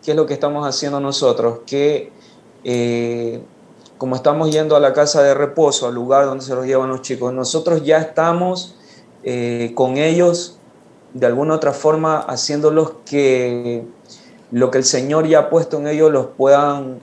¿qué 0.01 0.11
es 0.11 0.17
lo 0.17 0.25
que 0.25 0.33
estamos 0.33 0.65
haciendo 0.65 1.01
nosotros? 1.01 1.59
Que 1.65 2.13
eh, 2.63 3.41
como 3.97 4.15
estamos 4.15 4.49
yendo 4.49 4.77
a 4.77 4.79
la 4.79 4.93
casa 4.93 5.21
de 5.21 5.33
reposo, 5.33 5.87
al 5.87 5.95
lugar 5.95 6.25
donde 6.25 6.45
se 6.45 6.55
los 6.55 6.65
llevan 6.65 6.87
los 6.87 7.01
chicos, 7.01 7.33
nosotros 7.33 7.83
ya 7.83 7.97
estamos 7.97 8.75
eh, 9.25 9.73
con 9.75 9.97
ellos 9.97 10.57
de 11.13 11.25
alguna 11.25 11.55
otra 11.55 11.73
forma 11.73 12.19
haciéndolos 12.19 12.93
que 13.05 13.83
lo 14.51 14.71
que 14.71 14.77
el 14.77 14.83
Señor 14.83 15.27
ya 15.27 15.39
ha 15.39 15.49
puesto 15.49 15.77
en 15.77 15.87
ellos 15.87 16.11
los 16.11 16.27
puedan 16.27 16.99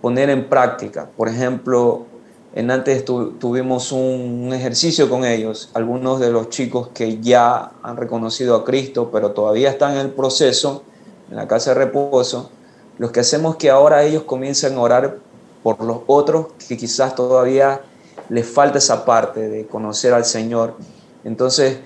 poner 0.00 0.30
en 0.30 0.48
práctica. 0.48 1.08
Por 1.16 1.28
ejemplo, 1.28 2.06
en 2.54 2.70
antes 2.70 3.04
tuvimos 3.04 3.90
un, 3.90 4.52
ejercicio 4.52 5.10
con 5.10 5.24
ellos, 5.24 5.70
algunos 5.74 6.20
de 6.20 6.30
los 6.30 6.50
chicos 6.50 6.88
que 6.94 7.20
ya 7.20 7.72
han 7.82 7.96
reconocido 7.96 8.54
a 8.54 8.64
Cristo, 8.64 9.10
pero 9.12 9.32
todavía 9.32 9.70
están 9.70 9.94
en 9.94 9.98
el 9.98 10.10
proceso, 10.10 10.84
en 11.30 11.36
la 11.36 11.48
casa 11.48 11.70
de 11.70 11.84
reposo, 11.84 12.50
los 12.98 13.10
que 13.10 13.20
hacemos 13.20 13.56
que 13.56 13.70
ahora 13.70 14.04
ellos 14.04 14.22
comiencen 14.22 14.76
a 14.76 14.80
orar 14.80 15.18
por 15.64 15.82
los 15.82 16.02
otros 16.06 16.46
que 16.68 16.76
quizás 16.76 17.16
todavía 17.16 17.80
les 18.28 18.46
falta 18.46 18.78
esa 18.78 19.04
parte 19.04 19.48
de 19.48 19.66
conocer 19.66 20.14
al 20.14 20.24
Señor. 20.24 20.74
Entonces, 21.24 21.78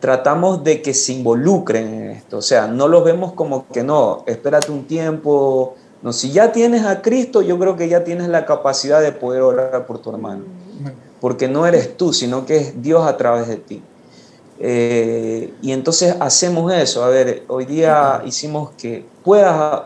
tratamos 0.00 0.64
de 0.64 0.82
que 0.82 0.94
se 0.94 1.12
involucren 1.12 1.86
en 1.86 2.10
esto. 2.10 2.38
O 2.38 2.42
sea, 2.42 2.66
no 2.66 2.88
los 2.88 3.04
vemos 3.04 3.32
como 3.32 3.66
que 3.68 3.82
no, 3.82 4.24
espérate 4.26 4.70
un 4.70 4.84
tiempo. 4.84 5.74
No, 6.02 6.12
si 6.12 6.30
ya 6.32 6.52
tienes 6.52 6.84
a 6.84 7.02
Cristo, 7.02 7.42
yo 7.42 7.58
creo 7.58 7.76
que 7.76 7.88
ya 7.88 8.04
tienes 8.04 8.28
la 8.28 8.44
capacidad 8.44 9.00
de 9.00 9.12
poder 9.12 9.42
orar 9.42 9.86
por 9.86 9.98
tu 9.98 10.10
hermano. 10.10 10.44
Porque 11.20 11.48
no 11.48 11.66
eres 11.66 11.96
tú, 11.96 12.12
sino 12.12 12.44
que 12.44 12.56
es 12.58 12.82
Dios 12.82 13.06
a 13.06 13.16
través 13.16 13.48
de 13.48 13.56
ti. 13.56 13.82
Eh, 14.58 15.52
y 15.62 15.72
entonces 15.72 16.14
hacemos 16.20 16.72
eso. 16.72 17.02
A 17.02 17.08
ver, 17.08 17.44
hoy 17.48 17.64
día 17.64 18.22
hicimos 18.24 18.70
que 18.76 19.04
puedas 19.24 19.84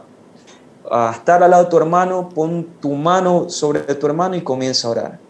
estar 1.13 1.43
al 1.43 1.51
lado 1.51 1.65
de 1.65 1.71
tu 1.71 1.77
hermano, 1.77 2.29
pon 2.29 2.67
tu 2.81 2.91
mano 2.95 3.49
sobre 3.49 3.81
tu 3.81 4.07
hermano 4.07 4.35
y 4.35 4.43
comienza 4.43 4.89
a 4.89 4.91
orar. 4.91 5.30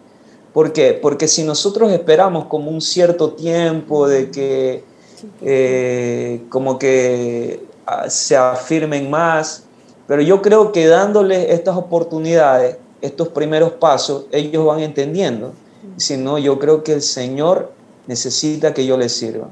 ¿Por 0.52 0.72
qué? 0.72 0.98
Porque 1.00 1.28
si 1.28 1.44
nosotros 1.44 1.92
esperamos 1.92 2.46
como 2.46 2.70
un 2.70 2.80
cierto 2.80 3.32
tiempo 3.32 4.08
de 4.08 4.30
que 4.30 4.84
eh, 5.42 6.42
como 6.48 6.78
que 6.78 7.64
ah, 7.86 8.10
se 8.10 8.36
afirmen 8.36 9.10
más, 9.10 9.64
pero 10.08 10.22
yo 10.22 10.42
creo 10.42 10.72
que 10.72 10.86
dándoles 10.86 11.50
estas 11.50 11.76
oportunidades, 11.76 12.78
estos 13.00 13.28
primeros 13.28 13.72
pasos, 13.72 14.24
ellos 14.32 14.64
van 14.64 14.80
entendiendo. 14.80 15.52
Si 15.96 16.16
no, 16.16 16.38
yo 16.38 16.58
creo 16.58 16.82
que 16.82 16.92
el 16.92 17.02
Señor 17.02 17.72
necesita 18.06 18.74
que 18.74 18.84
yo 18.84 18.96
les 18.96 19.12
sirva. 19.12 19.48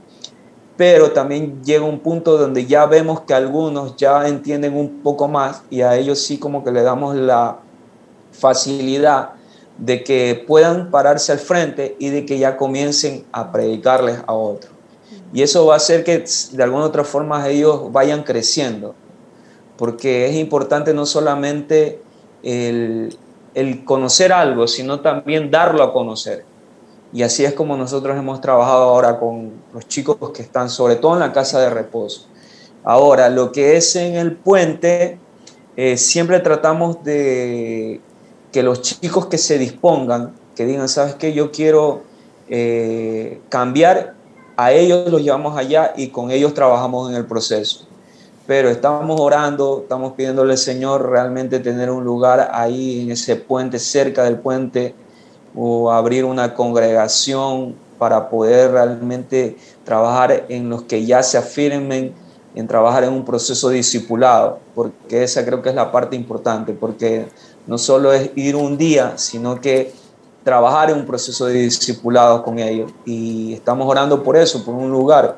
Pero 0.77 1.13
también 1.13 1.63
llega 1.63 1.85
un 1.85 2.01
punto 2.01 2.39
donde 2.39 2.67
ya 2.67 2.87
vemos 2.87 3.21
que 3.21 3.35
algunos 3.35 3.97
ya 3.97 4.27
entienden 4.27 4.77
un 4.77 5.01
poco 5.01 5.29
más 5.29 5.63
y 5.71 5.83
a 5.83 5.97
ellos 5.97 6.21
sí 6.21 6.39
como 6.39 6.65
que 6.65 6.73
le 6.73 6.83
damos 6.83 7.17
la 7.17 7.59
facilidad 8.33 9.38
de 9.79 10.03
que 10.03 10.45
puedan 10.47 10.91
pararse 10.91 11.33
al 11.33 11.39
frente 11.39 11.97
y 11.99 12.11
de 12.11 12.27
que 12.27 12.39
ya 12.39 12.57
comiencen 12.57 13.25
a 13.33 13.53
predicarles 13.53 14.19
a 14.27 14.35
otros. 14.35 14.73
Y 15.33 15.43
eso 15.43 15.67
va 15.67 15.75
a 15.75 15.77
hacer 15.77 16.05
que 16.05 16.25
de 16.53 16.63
alguna 16.63 16.85
otra 16.85 17.05
forma 17.05 17.49
ellos 17.49 17.93
vayan 17.93 18.23
creciendo, 18.25 18.95
porque 19.77 20.27
es 20.27 20.37
importante 20.37 20.93
no 20.95 21.07
solamente 21.07 22.01
el, 22.43 23.17
conocer 23.85 24.33
algo, 24.33 24.67
sino 24.67 25.01
también 25.01 25.51
darlo 25.51 25.83
a 25.83 25.93
conocer. 25.93 26.45
Y 27.13 27.23
así 27.23 27.45
es 27.45 27.55
como 27.55 27.77
nosotros 27.77 28.17
hemos 28.17 28.41
trabajado 28.41 28.85
ahora 28.85 29.19
con 29.19 29.53
los 29.73 29.87
chicos 29.87 30.17
que 30.31 30.43
están 30.43 30.69
sobre 30.69 30.97
todo 30.97 31.15
en 31.15 31.21
la 31.21 31.33
casa 31.33 31.61
de 31.61 31.71
reposo. 31.71 32.27
Ahora, 32.85 33.29
lo 33.29 33.51
que 33.53 33.77
es 33.77 33.97
en 33.97 34.17
el 34.17 34.37
puente, 34.37 35.19
eh, 35.77 35.97
siempre 35.97 36.41
tratamos 36.41 37.03
de 37.05 38.01
que 38.53 38.63
los 38.63 38.83
chicos 38.83 39.27
que 39.27 39.39
se 39.39 39.59
dispongan, 39.59 40.33
que 40.55 40.65
digan, 40.65 40.89
¿sabes 40.89 41.15
qué? 41.15 41.33
Yo 41.33 41.51
quiero 41.53 42.03
eh, 42.49 43.41
cambiar, 43.49 44.15
a 44.57 44.73
ellos 44.73 45.11
los 45.11 45.23
llevamos 45.23 45.57
allá 45.57 45.93
y 45.97 46.09
con 46.09 46.31
ellos 46.31 46.55
trabajamos 46.55 47.11
en 47.11 47.17
el 47.17 47.27
proceso. 47.27 47.87
Pero 48.47 48.71
estamos 48.71 49.21
orando, 49.21 49.81
estamos 49.83 50.15
pidiéndole 50.15 50.53
al 50.53 50.59
Señor 50.59 51.11
realmente 51.11 51.61
tener 51.61 51.91
un 51.91 52.05
lugar 52.05 52.51
ahí 52.53 53.03
en 53.03 53.13
ese 53.13 53.37
puente, 53.37 53.79
cerca 53.79 54.25
del 54.25 54.39
puente, 54.39 54.95
o 55.55 55.93
abrir 55.93 56.25
una 56.25 56.55
congregación 56.55 57.77
para 57.99 58.29
poder 58.29 58.73
realmente 58.73 59.57
trabajar 59.85 60.47
en 60.49 60.71
los 60.71 60.83
que 60.83 61.05
ya 61.05 61.23
se 61.23 61.37
afirmen, 61.37 62.15
en 62.55 62.67
trabajar 62.67 63.05
en 63.05 63.13
un 63.13 63.25
proceso 63.25 63.69
discipulado, 63.69 64.59
porque 64.75 65.23
esa 65.23 65.45
creo 65.45 65.63
que 65.63 65.69
es 65.69 65.75
la 65.75 65.93
parte 65.93 66.17
importante, 66.17 66.73
porque 66.73 67.27
no 67.69 67.77
solo 67.77 68.13
es 68.13 68.31
ir 68.35 68.57
un 68.57 68.79
día, 68.79 69.13
sino 69.17 69.61
que 69.61 69.93
trabajar 70.43 70.91
en 70.91 70.97
un 70.97 71.07
proceso 71.07 71.45
de 71.45 71.61
discipulado 71.61 72.43
con 72.43 72.59
ellos. 72.59 72.91
Y 73.05 73.53
estamos 73.53 73.87
orando 73.87 74.23
por 74.23 74.37
eso, 74.39 74.65
por 74.65 74.75
un 74.75 74.91
lugar 74.91 75.37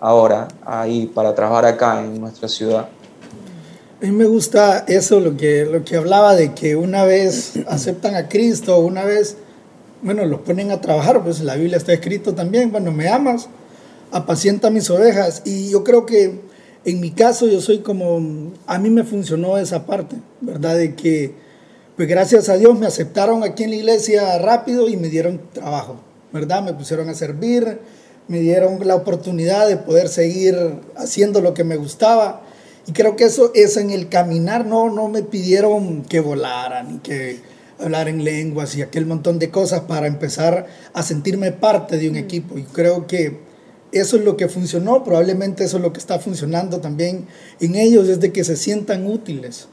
ahora, 0.00 0.46
ahí, 0.64 1.06
para 1.12 1.34
trabajar 1.34 1.66
acá 1.66 2.00
en 2.00 2.20
nuestra 2.20 2.48
ciudad. 2.48 2.88
A 4.00 4.04
mí 4.04 4.12
me 4.12 4.26
gusta 4.26 4.84
eso, 4.86 5.18
lo 5.18 5.36
que, 5.36 5.64
lo 5.64 5.84
que 5.84 5.96
hablaba 5.96 6.36
de 6.36 6.54
que 6.54 6.76
una 6.76 7.04
vez 7.04 7.54
aceptan 7.68 8.14
a 8.14 8.28
Cristo, 8.28 8.78
una 8.78 9.04
vez, 9.04 9.36
bueno, 10.02 10.24
los 10.24 10.40
ponen 10.40 10.70
a 10.70 10.80
trabajar, 10.80 11.22
pues 11.24 11.40
la 11.40 11.56
Biblia 11.56 11.78
está 11.78 11.92
escrito 11.92 12.32
también, 12.32 12.70
bueno, 12.70 12.92
me 12.92 13.08
amas, 13.08 13.48
apacienta 14.12 14.70
mis 14.70 14.88
ovejas. 14.88 15.42
Y 15.44 15.70
yo 15.70 15.82
creo 15.82 16.06
que 16.06 16.40
en 16.84 17.00
mi 17.00 17.10
caso 17.10 17.48
yo 17.48 17.60
soy 17.60 17.78
como, 17.80 18.52
a 18.68 18.78
mí 18.78 18.90
me 18.90 19.02
funcionó 19.02 19.58
esa 19.58 19.84
parte, 19.84 20.14
¿verdad? 20.40 20.76
De 20.76 20.94
que 20.94 21.41
pues 21.96 22.08
gracias 22.08 22.48
a 22.48 22.56
Dios 22.56 22.78
me 22.78 22.86
aceptaron 22.86 23.42
aquí 23.44 23.64
en 23.64 23.70
la 23.70 23.76
iglesia 23.76 24.38
rápido 24.38 24.88
y 24.88 24.96
me 24.96 25.08
dieron 25.08 25.40
trabajo, 25.52 26.00
¿verdad? 26.32 26.62
Me 26.62 26.72
pusieron 26.72 27.08
a 27.08 27.14
servir, 27.14 27.80
me 28.28 28.40
dieron 28.40 28.86
la 28.86 28.94
oportunidad 28.94 29.68
de 29.68 29.76
poder 29.76 30.08
seguir 30.08 30.56
haciendo 30.96 31.40
lo 31.40 31.52
que 31.52 31.64
me 31.64 31.76
gustaba. 31.76 32.42
Y 32.86 32.92
creo 32.92 33.14
que 33.14 33.24
eso 33.24 33.52
es 33.54 33.76
en 33.76 33.90
el 33.90 34.08
caminar, 34.08 34.64
no, 34.64 34.90
no 34.90 35.08
me 35.08 35.22
pidieron 35.22 36.02
que 36.02 36.20
volara 36.20 36.82
ni 36.82 36.98
que 36.98 37.40
hablar 37.78 38.08
en 38.08 38.24
lenguas 38.24 38.74
y 38.76 38.82
aquel 38.82 39.06
montón 39.06 39.38
de 39.38 39.50
cosas 39.50 39.82
para 39.82 40.06
empezar 40.06 40.66
a 40.94 41.02
sentirme 41.02 41.52
parte 41.52 41.98
de 41.98 42.08
un 42.08 42.16
equipo. 42.16 42.56
Y 42.58 42.62
creo 42.62 43.06
que 43.06 43.40
eso 43.92 44.16
es 44.16 44.24
lo 44.24 44.38
que 44.38 44.48
funcionó, 44.48 45.04
probablemente 45.04 45.64
eso 45.64 45.76
es 45.76 45.82
lo 45.82 45.92
que 45.92 46.00
está 46.00 46.18
funcionando 46.18 46.80
también 46.80 47.26
en 47.60 47.74
ellos, 47.74 48.06
desde 48.06 48.32
que 48.32 48.44
se 48.44 48.56
sientan 48.56 49.06
útiles. 49.06 49.68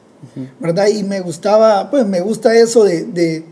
¿Verdad? 0.60 0.88
Y 0.88 1.04
me 1.04 1.22
gustaba, 1.22 1.90
pues 1.90 2.06
me 2.06 2.22
gusta 2.22 2.56
eso 2.56 2.84
de, 2.84 3.44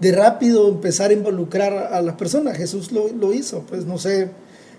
rápido 0.00 0.68
empezar 0.68 1.10
a 1.10 1.14
involucrar 1.14 1.72
a 1.92 2.02
las 2.02 2.16
personas. 2.16 2.56
Jesús 2.56 2.90
lo, 2.92 3.32
hizo, 3.32 3.60
pues 3.68 3.84
no 3.84 3.98
sé, 3.98 4.28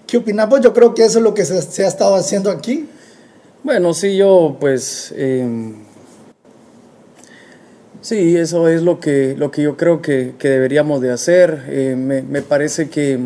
¿qué 0.07 0.17
opinamos? 0.17 0.61
Yo 0.61 0.73
creo 0.73 0.93
que 0.93 1.05
eso 1.05 1.19
es 1.19 1.23
lo 1.23 1.33
que 1.33 1.45
se, 1.45 1.83
ha 1.83 1.87
estado 1.87 2.15
haciendo 2.15 2.49
aquí. 2.49 2.87
Bueno, 3.63 3.93
sí, 3.93 4.17
yo 4.17 4.57
pues... 4.59 5.13
Em, 5.15 5.75
sí, 8.01 8.35
eso 8.35 8.67
es 8.67 8.81
lo 8.81 8.99
que, 8.99 9.35
lo 9.37 9.51
que 9.51 9.63
yo 9.63 9.77
creo 9.77 10.01
que, 10.01 10.33
deberíamos 10.39 11.01
de 11.01 11.11
hacer. 11.11 11.63
Eh, 11.69 11.95
me, 11.95 12.41
parece 12.41 12.89
que 12.89 13.17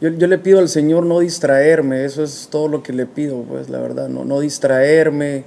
yo, 0.00 0.10
le 0.10 0.38
pido 0.38 0.58
al 0.58 0.68
Señor 0.68 1.04
no 1.04 1.20
distraerme, 1.20 2.04
eso 2.04 2.22
es 2.22 2.48
todo 2.50 2.68
lo 2.68 2.82
que 2.82 2.92
le 2.92 3.06
pido, 3.06 3.42
pues 3.42 3.68
la 3.70 3.80
verdad, 3.80 4.08
no, 4.08 4.24
no 4.24 4.40
distraerme. 4.40 5.44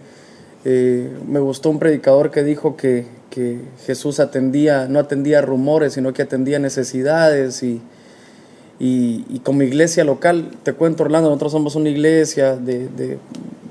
Eh, 0.66 1.10
me 1.28 1.40
gustó 1.40 1.70
un 1.70 1.80
predicador 1.80 2.32
que 2.32 2.44
dijo 2.44 2.76
que, 2.76 3.06
que, 3.30 3.60
Jesús 3.86 4.20
atendía, 4.20 4.88
no 4.88 5.00
atendía 5.00 5.42
rumores, 5.42 5.94
sino 5.94 6.14
que 6.14 6.22
atendía 6.22 6.60
necesidades 6.60 7.64
y, 7.64 7.82
y, 8.80 9.40
como 9.44 9.64
iglesia 9.64 10.04
local, 10.04 10.52
te 10.64 10.74
cuento 10.74 11.04
Orlando, 11.04 11.30
nosotros 11.30 11.52
somos 11.52 11.76
una 11.76 11.90
iglesia 11.90 12.56
de, 12.56 12.88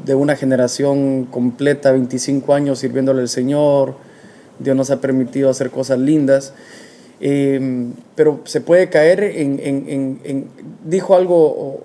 de, 0.05 0.15
una 0.15 0.37
generación 0.37 1.27
completa, 1.27 1.93
25 1.93 2.55
años 2.55 2.79
sirviéndole 2.79 3.21
al 3.21 3.29
Señor, 3.29 3.95
Dios 4.59 4.75
nos 4.75 4.91
ha 4.91 5.01
permitido 5.01 5.51
hacer 5.51 5.71
cosas 5.71 5.99
lindas 5.99 6.55
Em, 7.21 7.95
pero 8.15 8.41
se 8.45 8.61
puede 8.61 8.89
caer 8.91 9.23
en, 9.25 10.47
dijo 10.85 11.17
algo 11.17 11.85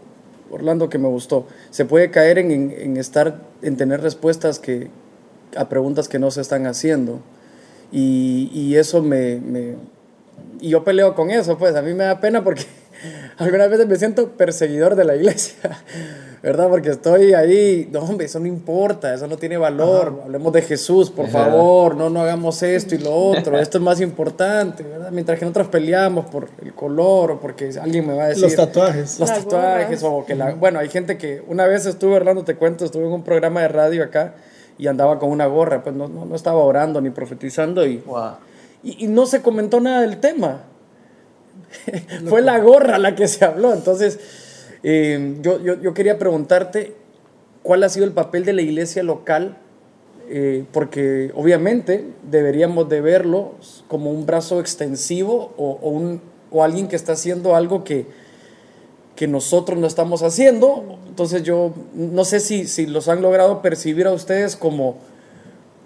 Orlando 0.51 0.89
que 0.89 0.99
me 0.99 1.08
gustó, 1.08 1.47
se 1.72 1.86
puede 1.86 2.12
caer 2.12 2.38
en, 2.38 2.97
estar, 2.97 3.39
en 3.64 3.78
tener 3.78 4.01
respuestas 4.01 4.59
que, 4.59 4.89
a 5.55 5.70
preguntas 5.70 6.07
que 6.07 6.20
no 6.20 6.32
se 6.32 6.41
están 6.41 6.68
haciendo. 6.68 7.22
Y, 7.91 8.76
eso 8.76 9.03
me, 9.03 9.39
me, 9.39 9.76
Y 10.59 10.70
yo 10.70 10.84
peleo 10.84 11.16
con 11.16 11.30
eso, 11.30 11.57
pues 11.57 11.76
a 11.76 11.82
mí 11.82 11.93
me 11.93 12.05
da 12.05 12.20
pena 12.20 12.43
porque 12.43 12.66
algunas 13.38 13.70
veces 13.70 13.88
me 13.88 13.95
siento 13.95 14.32
perseguidor 14.32 14.95
de 14.95 15.05
la 15.05 15.16
iglesia. 15.16 15.84
¿Verdad? 16.44 16.68
Porque 16.70 16.89
estoy 16.89 17.34
ahí, 17.34 17.88
no, 17.89 18.02
hombre, 18.02 18.26
eso 18.26 18.38
no 18.38 18.48
importa, 18.48 19.14
eso 19.14 19.28
no 19.28 19.38
tiene 19.38 19.56
valor, 19.56 20.24
hablemos 20.26 20.52
de 20.52 20.62
Jesús, 20.62 21.10
por 21.10 21.30
favor, 21.30 21.96
no, 21.96 22.10
no 22.10 22.20
hagamos 22.20 22.62
esto 22.64 22.96
y 22.96 22.98
lo 22.98 23.16
otro, 23.16 23.58
esto 23.58 23.78
es 23.78 23.84
más 23.84 24.02
importante, 24.02 24.84
¿verdad? 24.84 25.10
Mientras 25.10 25.39
que 25.39 25.46
nosotros 25.46 25.70
peleamos 25.70 26.26
por 26.26 26.50
el 26.62 26.74
color 26.74 27.32
o 27.32 27.39
porque 27.39 27.70
alguien 27.82 28.06
me 28.06 28.14
va 28.14 28.26
a 28.26 28.28
decir... 28.28 28.44
Los 28.44 28.58
tatuajes. 28.58 29.22
Los 29.22 29.30
tatuajes, 29.30 30.04
o 30.04 30.26
que 30.26 30.36
la... 30.36 30.54
Bueno, 30.54 30.80
hay 30.80 30.89
gente 30.89 31.18
que, 31.18 31.41
una 31.48 31.66
vez 31.66 31.86
estuve, 31.86 32.16
Orlando, 32.16 32.44
te 32.44 32.56
cuento, 32.56 32.84
estuve 32.84 33.06
en 33.06 33.14
un 33.14 33.24
programa 33.24 33.62
de 33.62 33.70
radio 33.70 34.04
acá 34.04 34.36
y 34.78 34.88
andaba 34.88 35.20
con 35.20 35.30
una 35.30 35.46
gorra, 35.46 35.82
pues 35.82 35.96
no, 35.96 36.10
no, 36.10 36.36
estaba 36.36 36.58
orando 36.58 37.00
ni 37.00 37.10
profetizando 37.10 37.88
y, 37.88 38.04
y, 38.84 39.06
y 39.06 39.08
no 39.08 39.28
se 39.28 39.41
comentó 39.41 39.80
nada 39.80 40.02
del 40.02 40.18
tema. 40.18 40.64
Fue 42.28 42.41
la 42.41 42.60
gorra 42.60 42.98
la 42.98 43.16
que 43.16 43.30
se 43.30 43.46
habló, 43.46 43.74
entonces 43.74 44.20
eh, 44.84 45.38
yo, 45.42 45.62
yo, 45.62 45.82
yo, 45.82 45.94
quería 45.94 46.20
preguntarte 46.20 46.94
cuál 47.64 47.84
ha 47.84 47.90
sido 47.90 48.06
el 48.06 48.12
papel 48.12 48.44
de 48.44 48.52
la 48.52 48.62
iglesia 48.62 49.02
local, 49.02 49.58
eh, 50.30 50.66
porque 50.74 51.32
obviamente 51.36 52.06
deberíamos 52.30 52.90
de 52.90 53.00
verlo 53.00 53.54
como 53.88 54.12
un 54.12 54.26
brazo 54.26 54.60
extensivo 54.60 55.54
o, 55.58 55.90
un, 55.90 56.22
o 56.52 56.64
alguien 56.64 56.90
que 56.90 56.98
está 56.98 57.14
haciendo 57.14 57.56
algo 57.56 57.86
que, 57.86 58.06
que 59.16 59.28
nosotros 59.28 59.80
no 59.80 59.88
estamos 59.88 60.22
haciendo. 60.22 61.00
Entonces 61.08 61.44
yo 61.44 61.74
no 61.94 62.26
sé 62.26 62.42
si, 62.42 62.68
si 62.68 62.86
los 62.86 63.08
han 63.08 63.22
logrado 63.22 63.62
percibir 63.62 64.06
a 64.06 64.12
ustedes 64.12 64.58
como, 64.58 64.98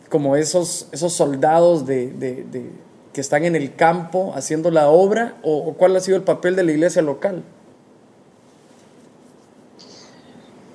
como 0.10 0.36
esos, 0.36 0.88
esos 0.92 1.14
soldados 1.14 1.86
de, 1.86 2.10
de, 2.10 2.46
de, 2.52 2.72
que 3.14 3.22
están 3.22 3.46
en 3.46 3.56
el 3.56 3.76
campo 3.76 4.34
haciendo 4.36 4.72
la 4.72 4.90
obra 4.90 5.38
o 5.44 5.74
cuál 5.74 5.96
ha 5.96 6.00
sido 6.00 6.18
el 6.18 6.24
papel 6.24 6.56
de 6.56 6.64
la 6.64 6.72
iglesia 6.72 7.04
local. 7.04 7.44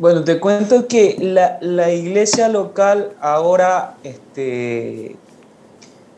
Bueno, 0.02 0.24
te 0.24 0.40
cuento 0.40 0.88
que 0.88 1.16
la, 1.60 1.92
iglesia 1.92 2.48
local 2.48 3.12
ahora, 3.20 3.98
este, 4.02 5.14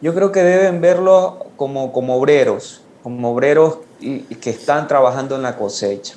yo 0.01 0.15
creo 0.15 0.33
que 0.33 0.43
deben 0.43 0.81
verlo 0.81 1.49
como, 1.59 1.93
como 1.93 2.17
obreros, 2.17 2.81
como 3.03 3.33
obreros 3.33 3.81
que 4.01 4.49
están 4.49 4.89
trabajando 4.89 5.37
en 5.37 5.43
la 5.43 5.59
cosecha. 5.59 6.15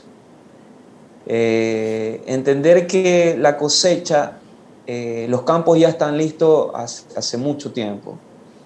Eh, 1.26 2.24
entender 2.28 2.88
que 2.88 3.36
la 3.38 3.57
cosecha, 3.57 4.38
eh, 4.86 5.26
los 5.28 5.41
campos 5.41 5.78
ya 5.78 5.89
están 5.89 6.18
listos 6.18 6.72
hace, 6.74 7.03
hace, 7.18 7.36
mucho 7.36 7.74
tiempo. 7.74 8.18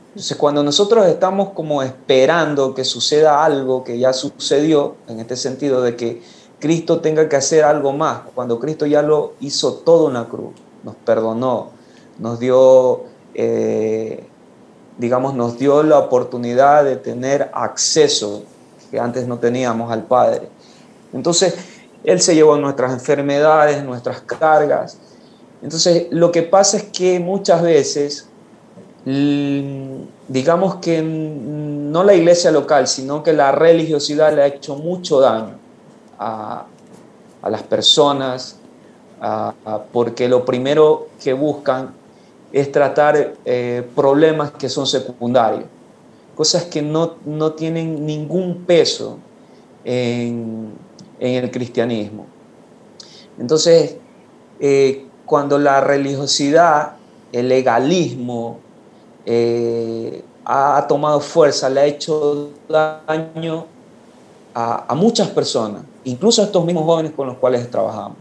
Entonces, 0.09 0.37
cuando 0.37 0.61
nosotros 0.61 1.07
estamos 1.07 1.53
como 1.53 1.81
esperando 1.81 2.75
que 2.75 2.83
suceda 2.83 3.43
algo 3.43 3.83
que 3.83 3.97
ya 3.97 4.13
sucedió, 4.13 4.93
en 5.07 5.21
este 5.21 5.37
sentido 5.37 5.81
de 5.81 5.95
que 5.95 6.21
Cristo 6.62 7.01
tenga 7.01 7.28
que 7.28 7.36
hacer 7.36 7.64
algo 7.64 7.91
más, 7.91 8.22
cuando 8.36 8.59
Cristo 8.59 8.86
ya 8.86 9.01
lo 9.01 9.34
hizo 9.41 9.74
todo 9.74 10.09
en 10.09 10.14
la 10.14 10.26
cruz, 10.26 10.53
nos 10.84 10.95
perdonó, 10.95 11.72
nos 12.20 12.39
dio, 12.39 13.01
eh, 13.34 14.24
digamos, 14.99 15.34
nos 15.34 15.57
dio 15.57 15.82
la 15.82 15.97
oportunidad 15.97 16.84
de 16.84 16.97
tener 16.97 17.49
acceso 17.51 18.43
que 18.91 18.99
antes 18.99 19.26
no 19.28 19.39
teníamos 19.39 19.91
al 19.91 20.03
Padre. 20.03 20.49
Entonces, 21.14 21.55
Él 22.03 22.22
se 22.22 22.36
llevó 22.36 22.55
nuestras 22.57 22.93
enfermedades, 22.93 23.84
nuestras 23.84 24.22
cargas. 24.22 24.99
Entonces, 25.64 26.07
lo 26.12 26.32
que 26.32 26.43
pasa 26.43 26.78
es 26.78 26.84
que 26.84 27.20
muchas 27.20 27.64
veces, 27.64 28.28
digamos 29.03 30.76
que 30.76 31.01
no 31.01 32.03
la 32.03 32.14
iglesia 32.14 32.51
local, 32.51 32.88
sino 32.88 33.24
que 33.24 33.34
la 33.34 33.51
religiosidad 33.51 34.32
le 34.32 34.43
ha 34.43 34.47
hecho 34.47 34.76
mucho 34.76 35.20
daño 35.20 35.61
a, 36.22 36.67
las 37.49 37.63
personas, 37.63 38.57
porque 39.91 40.30
lo 40.30 40.45
primero 40.45 41.07
que 41.24 41.34
buscan 41.34 41.93
es 42.51 42.72
tratar 42.72 43.36
eh, 43.45 43.88
problemas 43.95 44.51
que 44.51 44.69
son 44.69 44.86
secundarios, 44.86 45.65
cosas 46.36 46.65
que 46.65 46.82
no, 46.82 47.09
tienen 47.53 48.05
ningún 48.05 48.63
peso 48.65 49.17
en, 49.84 50.74
el 51.19 51.51
cristianismo. 51.51 52.26
Entonces, 53.39 53.95
eh, 54.59 55.05
cuando 55.26 55.57
la 55.57 55.82
religiosidad, 55.82 56.93
el 57.32 57.47
legalismo, 57.47 58.59
eh, 59.26 60.24
ha 60.43 60.86
tomado 60.88 61.19
fuerza, 61.19 61.69
le 61.69 61.80
ha 61.80 61.86
hecho 61.86 62.49
daño 62.67 63.65
a, 64.53 64.93
muchas 64.95 65.29
personas, 65.29 65.83
incluso 66.03 66.41
a 66.41 66.45
estos 66.45 66.65
mismos 66.65 66.85
jóvenes 66.85 67.13
con 67.15 67.27
los 67.27 67.37
cuales 67.37 67.69
trabajamos. 67.69 68.17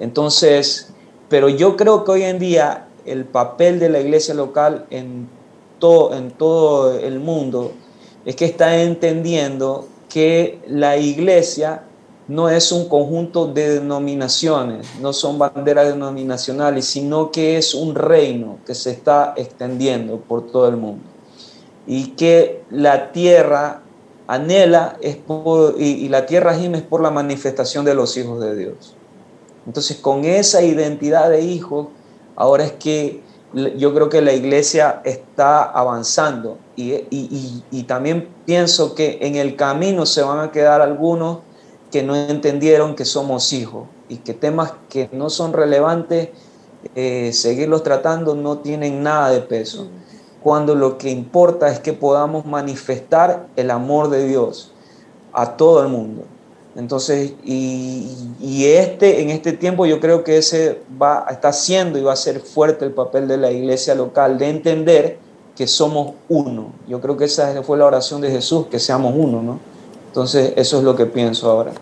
Entonces, 0.00 0.92
pero 1.28 1.48
yo 1.48 1.76
creo 1.76 2.04
que 2.04 2.10
hoy 2.10 2.22
en 2.22 2.38
día 2.38 2.88
el 3.04 3.24
papel 3.24 3.78
de 3.78 3.88
la 3.88 4.00
iglesia 4.00 4.34
local 4.34 4.86
en 4.90 5.28
todo, 5.78 6.14
en 6.14 6.30
todo 6.30 6.98
el 6.98 7.20
mundo 7.20 7.72
es 8.24 8.36
que 8.36 8.44
está 8.44 8.80
entendiendo 8.82 9.86
que 10.08 10.60
la 10.68 10.96
iglesia 10.96 11.82
no 12.28 12.48
es 12.48 12.70
un 12.70 12.88
conjunto 12.88 13.46
de 13.46 13.80
denominaciones, 13.80 14.86
no 15.00 15.12
son 15.12 15.38
banderas 15.38 15.88
denominacionales, 15.88 16.86
sino 16.86 17.30
que 17.30 17.56
es 17.56 17.74
un 17.74 17.94
reino 17.94 18.58
que 18.64 18.74
se 18.74 18.90
está 18.90 19.34
extendiendo 19.36 20.18
por 20.18 20.46
todo 20.46 20.68
el 20.68 20.76
mundo. 20.76 21.04
Y 21.86 22.08
que 22.10 22.62
la 22.70 23.10
tierra 23.10 23.82
anhela 24.26 24.96
es 25.00 25.18
y, 25.78 26.08
la 26.08 26.26
tierra 26.26 26.54
gime 26.54 26.78
es 26.78 26.84
por 26.84 27.02
la 27.02 27.10
manifestación 27.10 27.84
de 27.84 27.94
los 27.94 28.16
hijos 28.16 28.40
de 28.40 28.56
Dios. 28.56 28.94
Entonces, 29.66 29.96
con 29.96 30.24
esa 30.24 30.62
identidad 30.62 31.30
de 31.30 31.42
hijo, 31.42 31.90
ahora 32.36 32.64
es 32.64 32.72
que 32.72 33.20
yo 33.76 33.92
creo 33.92 34.08
que 34.08 34.22
la 34.22 34.32
iglesia 34.32 35.02
está 35.04 35.62
avanzando 35.62 36.58
y, 36.74 36.94
y, 37.70 37.82
también 37.82 38.28
pienso 38.46 38.94
que 38.94 39.18
en 39.20 39.36
el 39.36 39.56
camino 39.56 40.06
se 40.06 40.22
van 40.22 40.40
a 40.40 40.50
quedar 40.50 40.80
algunos 40.80 41.38
que 41.90 42.02
no 42.02 42.16
entendieron 42.16 42.96
que 42.96 43.04
somos 43.04 43.52
hijos 43.52 43.86
y 44.08 44.16
que 44.16 44.32
temas 44.32 44.72
que 44.88 45.10
no 45.12 45.28
son 45.28 45.52
relevantes, 45.52 46.30
eh, 46.94 47.32
seguirlos 47.34 47.82
tratando 47.82 48.34
no 48.34 48.58
tienen 48.58 49.02
nada 49.02 49.30
de 49.30 49.40
peso 49.40 49.88
cuando 50.42 50.74
lo 50.74 50.98
que 50.98 51.10
importa 51.10 51.70
es 51.70 51.78
que 51.78 51.92
podamos 51.92 52.44
manifestar 52.46 53.46
el 53.56 53.70
amor 53.70 54.10
de 54.10 54.26
Dios 54.26 54.72
a 55.32 55.56
todo 55.56 55.82
el 55.82 55.88
mundo. 55.88 56.24
Entonces, 56.74 57.34
y, 57.44 58.64
este, 58.64 59.20
en 59.20 59.30
este 59.30 59.52
tiempo 59.52 59.84
yo 59.84 60.00
creo 60.00 60.24
que 60.24 60.38
ese 60.38 60.80
va, 61.00 61.26
está 61.30 61.48
haciendo 61.48 61.98
y 61.98 62.02
va 62.02 62.14
a 62.14 62.16
ser 62.16 62.40
fuerte 62.40 62.84
el 62.84 62.92
papel 62.92 63.28
de 63.28 63.36
la 63.36 63.50
iglesia 63.50 63.94
local, 63.94 64.38
de 64.38 64.48
entender 64.48 65.18
que 65.54 65.66
somos 65.66 66.14
uno. 66.28 66.72
Yo 66.88 67.00
creo 67.00 67.16
que 67.16 67.26
esa 67.26 67.62
fue 67.62 67.76
la 67.76 67.84
oración 67.84 68.22
de 68.22 68.30
Jesús, 68.30 68.66
que 68.68 68.78
seamos 68.78 69.14
uno, 69.14 69.42
¿no? 69.42 69.60
Entonces, 70.06 70.54
eso 70.56 70.78
es 70.78 70.84
lo 70.84 70.96
que 70.96 71.06
pienso 71.06 71.50
ahora. 71.50 71.72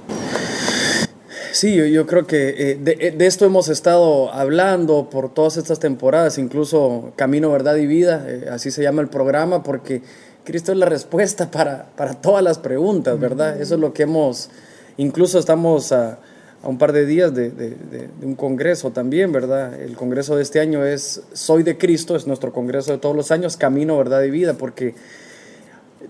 Sí, 1.53 1.75
yo, 1.93 2.07
creo 2.07 2.27
que 2.27 2.49
eh, 2.51 2.81
eh, 2.85 3.15
de, 3.17 3.27
esto 3.27 3.45
hemos 3.45 3.69
estado 3.69 4.33
hablando 4.33 5.11
por 5.11 5.35
todas 5.35 5.57
estas 5.57 5.81
temporadas, 5.81 6.39
incluso 6.39 7.13
Camino, 7.17 7.51
Verdad 7.51 7.77
y 7.77 7.87
Vida, 7.87 8.25
eh, 8.29 8.49
así 8.51 8.71
se 8.71 8.83
llama 8.83 9.03
el 9.03 9.09
programa, 9.09 9.63
porque 9.63 10.03
Cristo 10.45 10.71
es 10.71 10.79
la 10.79 10.87
respuesta 10.87 11.51
para, 11.51 11.87
para 11.97 12.15
todas 12.15 12.45
las 12.45 12.59
preguntas, 12.59 13.19
¿verdad? 13.19 13.61
Eso 13.61 13.75
es 13.75 13.81
lo 13.81 13.93
que 13.93 14.05
hemos, 14.05 14.49
incluso 14.97 15.41
estamos 15.41 15.91
a, 15.91 16.21
a 16.63 16.69
un 16.69 16.79
par 16.79 16.93
de 16.93 17.05
días 17.05 17.35
de, 17.35 17.51
de, 17.51 17.71
de, 17.71 18.09
un 18.23 18.37
congreso 18.37 18.93
también, 18.93 19.33
¿verdad? 19.33 19.81
El 19.81 19.97
congreso 19.97 20.37
de 20.37 20.43
este 20.43 20.61
año 20.61 20.85
es 20.85 21.23
Soy 21.33 21.65
de 21.65 21.77
Cristo, 21.77 22.15
es 22.15 22.29
nuestro 22.29 22.53
congreso 22.53 22.93
de 22.93 22.99
todos 22.99 23.17
los 23.17 23.33
años, 23.33 23.57
Camino, 23.57 23.99
Verdad 23.99 24.23
y 24.23 24.31
Vida, 24.31 24.55
porque 24.55 24.95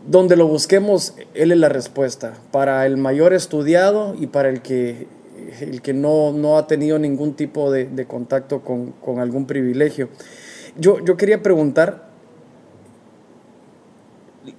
donde 0.07 0.36
lo 0.36 0.47
busquemos, 0.47 1.14
Él 1.34 1.53
es 1.53 1.59
la 1.59 1.68
respuesta. 1.68 2.34
Para 2.53 2.84
el 2.86 2.97
mayor 2.97 3.32
estudiado 3.32 4.14
y 4.18 4.26
para 4.26 4.49
el 4.49 4.61
que, 4.62 5.07
el 5.61 5.82
que 5.82 5.92
no, 5.92 6.32
no 6.32 6.59
ha 6.59 6.66
tenido 6.66 6.98
ningún 6.98 7.34
tipo 7.34 7.70
de, 7.70 7.86
de 7.86 8.07
contacto 8.07 8.61
con, 8.61 8.92
con, 8.92 9.18
algún 9.18 9.46
privilegio. 9.46 10.09
Yo, 10.76 10.98
yo 11.05 11.16
quería 11.16 11.42
preguntar, 11.42 12.09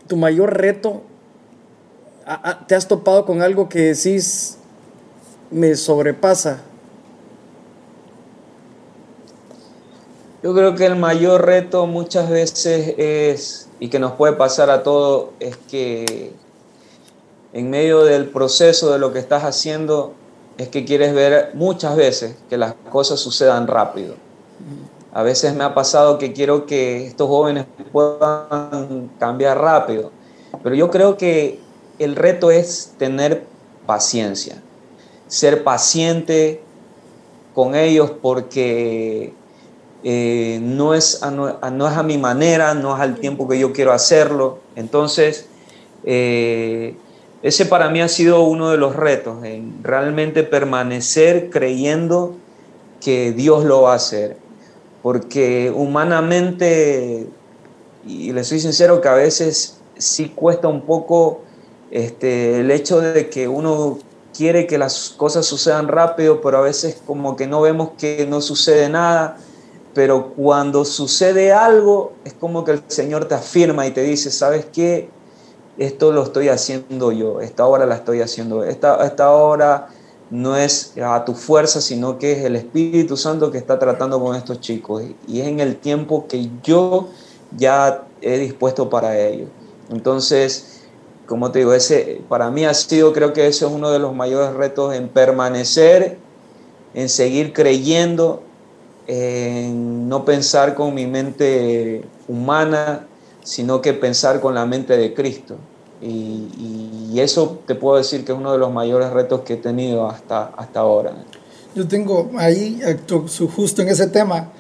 tu 0.07 0.17
mayor 0.17 0.57
reto, 0.57 1.03
¿te 2.67 2.75
has 2.75 2.87
topado 2.87 3.25
con 3.25 3.41
algo 3.41 3.69
que 3.69 3.93
decís 3.93 4.57
me 5.49 5.75
sobrepasa? 5.75 6.61
Yo 10.43 10.55
creo 10.55 10.75
que 10.75 10.87
el 10.87 10.95
mayor 10.95 11.45
reto 11.45 11.85
muchas 11.85 12.29
veces 12.29 12.95
es, 12.97 13.69
y 13.79 13.89
que 13.89 13.99
nos 13.99 14.13
puede 14.13 14.33
pasar 14.33 14.71
a 14.71 14.81
todos, 14.81 15.29
es 15.39 15.55
que 15.55 16.33
en 17.53 17.69
medio 17.69 18.03
del 18.03 18.29
proceso 18.29 18.91
de 18.91 18.97
lo 18.97 19.13
que 19.13 19.19
estás 19.19 19.43
haciendo, 19.43 20.15
es 20.57 20.69
que 20.69 20.85
quieres 20.85 21.13
ver 21.13 21.51
muchas 21.53 21.95
veces 21.95 22.35
que 22.49 22.57
las 22.57 22.73
cosas 22.91 23.19
sucedan 23.19 23.67
rápido. 23.67 24.15
A 25.13 25.23
veces 25.23 25.53
me 25.55 25.63
ha 25.63 25.73
pasado 25.73 26.17
que 26.17 26.33
quiero 26.33 26.65
que 26.65 27.07
estos 27.07 27.27
jóvenes 27.27 27.65
puedan 27.91 29.09
cambiar 29.19 29.59
rápido, 29.59 30.11
pero 30.63 30.75
yo 30.75 30.89
creo 30.89 31.17
que 31.17 31.59
el 31.99 32.15
reto 32.15 32.51
es 32.51 32.93
tener 32.97 33.43
paciencia, 33.85 34.61
ser 35.27 35.63
paciente 35.63 36.61
con 37.53 37.75
ellos 37.75 38.11
porque 38.21 39.33
eh, 40.03 40.59
no, 40.61 40.93
es 40.93 41.21
a, 41.21 41.31
no, 41.31 41.87
es 41.87 41.97
a 41.97 42.03
mi 42.03 42.17
manera, 42.17 42.73
no 42.73 42.95
es 42.95 43.01
al 43.01 43.15
tiempo 43.19 43.47
que 43.47 43.59
yo 43.59 43.73
quiero 43.73 43.91
hacerlo. 43.91 44.59
Entonces, 44.75 45.47
eh, 46.03 46.95
ese 47.43 47.65
para 47.65 47.89
mí 47.89 48.01
ha 48.01 48.07
sido 48.07 48.43
uno 48.43 48.71
de 48.71 48.77
los 48.77 48.95
retos, 48.95 49.43
en 49.43 49.83
realmente 49.83 50.43
permanecer 50.43 51.49
creyendo 51.49 52.35
que 52.99 53.31
Dios 53.31 53.65
lo 53.65 53.83
va 53.83 53.93
a 53.93 53.95
hacer. 53.95 54.37
Porque 55.01 55.71
humanamente, 55.75 57.27
y 58.05 58.31
le 58.31 58.43
soy 58.43 58.59
sincero 58.59 59.01
que 59.01 59.07
a 59.07 59.15
veces 59.15 59.79
sí 59.97 60.29
cuesta 60.29 60.67
un 60.67 60.81
poco 60.81 61.41
este, 61.89 62.59
el 62.59 62.69
hecho 62.69 63.01
de 63.01 63.29
que 63.29 63.47
uno 63.47 63.97
quiere 64.35 64.67
que 64.67 64.77
las 64.77 65.09
cosas 65.09 65.45
sucedan 65.45 65.87
rápido, 65.87 66.41
pero 66.41 66.59
a 66.59 66.61
veces 66.61 67.01
como 67.05 67.35
que 67.35 67.47
no 67.47 67.61
vemos 67.61 67.91
que 67.97 68.27
no 68.29 68.41
sucede 68.41 68.87
nada 68.89 69.37
pero 69.93 70.33
cuando 70.35 70.85
sucede 70.85 71.51
algo, 71.51 72.13
es 72.23 72.33
como 72.33 72.63
que 72.63 72.71
el 72.71 72.83
Señor 72.87 73.25
te 73.25 73.35
afirma 73.35 73.85
y 73.87 73.91
te 73.91 74.01
dice, 74.01 74.31
¿sabes 74.31 74.65
qué? 74.71 75.09
Esto 75.77 76.11
lo 76.11 76.23
estoy 76.23 76.49
haciendo 76.49 77.11
yo, 77.11 77.41
esta 77.41 77.65
obra 77.65 77.85
la 77.85 77.95
estoy 77.95 78.21
haciendo, 78.21 78.63
esta, 78.63 79.05
esta 79.05 79.31
obra 79.31 79.87
no 80.29 80.55
es 80.55 80.93
a 81.01 81.25
tu 81.25 81.33
fuerza, 81.33 81.81
sino 81.81 82.17
que 82.17 82.33
es 82.33 82.45
el 82.45 82.55
Espíritu 82.55 83.17
Santo 83.17 83.51
que 83.51 83.57
está 83.57 83.79
tratando 83.79 84.19
con 84.21 84.35
estos 84.35 84.59
chicos 84.59 85.03
y 85.27 85.41
es 85.41 85.47
en 85.47 85.59
el 85.59 85.75
tiempo 85.77 86.25
que 86.27 86.49
yo 86.63 87.09
ya 87.57 88.03
he 88.21 88.37
dispuesto 88.37 88.89
para 88.89 89.17
ellos. 89.17 89.49
Entonces, 89.89 90.81
como 91.25 91.51
te 91.51 91.59
digo, 91.59 91.73
ese 91.73 92.21
para 92.29 92.49
mí 92.49 92.65
ha 92.65 92.73
sido, 92.73 93.13
creo 93.13 93.33
que 93.33 93.47
ese 93.47 93.65
es 93.65 93.71
uno 93.71 93.91
de 93.91 93.99
los 93.99 94.13
mayores 94.13 94.53
retos 94.53 94.93
en 94.93 95.09
permanecer, 95.09 96.17
en 96.93 97.09
seguir 97.09 97.53
creyendo 97.53 98.43
en 99.07 100.07
no 100.07 100.23
pensar 100.23 100.75
con 100.75 100.93
mi 100.93 101.07
mente 101.07 102.03
humana, 102.27 103.07
sino 103.43 103.81
que 103.81 103.93
pensar 103.93 104.39
con 104.39 104.55
la 104.55 104.65
mente 104.65 104.97
de 104.97 105.13
Cristo. 105.13 105.57
Y, 106.01 107.19
eso 107.19 107.59
te 107.67 107.75
puedo 107.75 107.97
decir 107.97 108.25
que 108.25 108.31
es 108.31 108.37
uno 108.37 108.51
de 108.53 108.57
los 108.57 108.71
mayores 108.71 109.11
retos 109.11 109.41
que 109.41 109.53
he 109.53 109.57
tenido 109.57 110.09
hasta, 110.09 110.45
hasta 110.57 110.79
ahora. 110.79 111.13
Yo 111.75 111.87
tengo 111.87 112.31
ahí, 112.37 112.81
justo 113.55 113.81
en 113.83 113.89
ese 113.89 114.07
tema, 114.07 114.51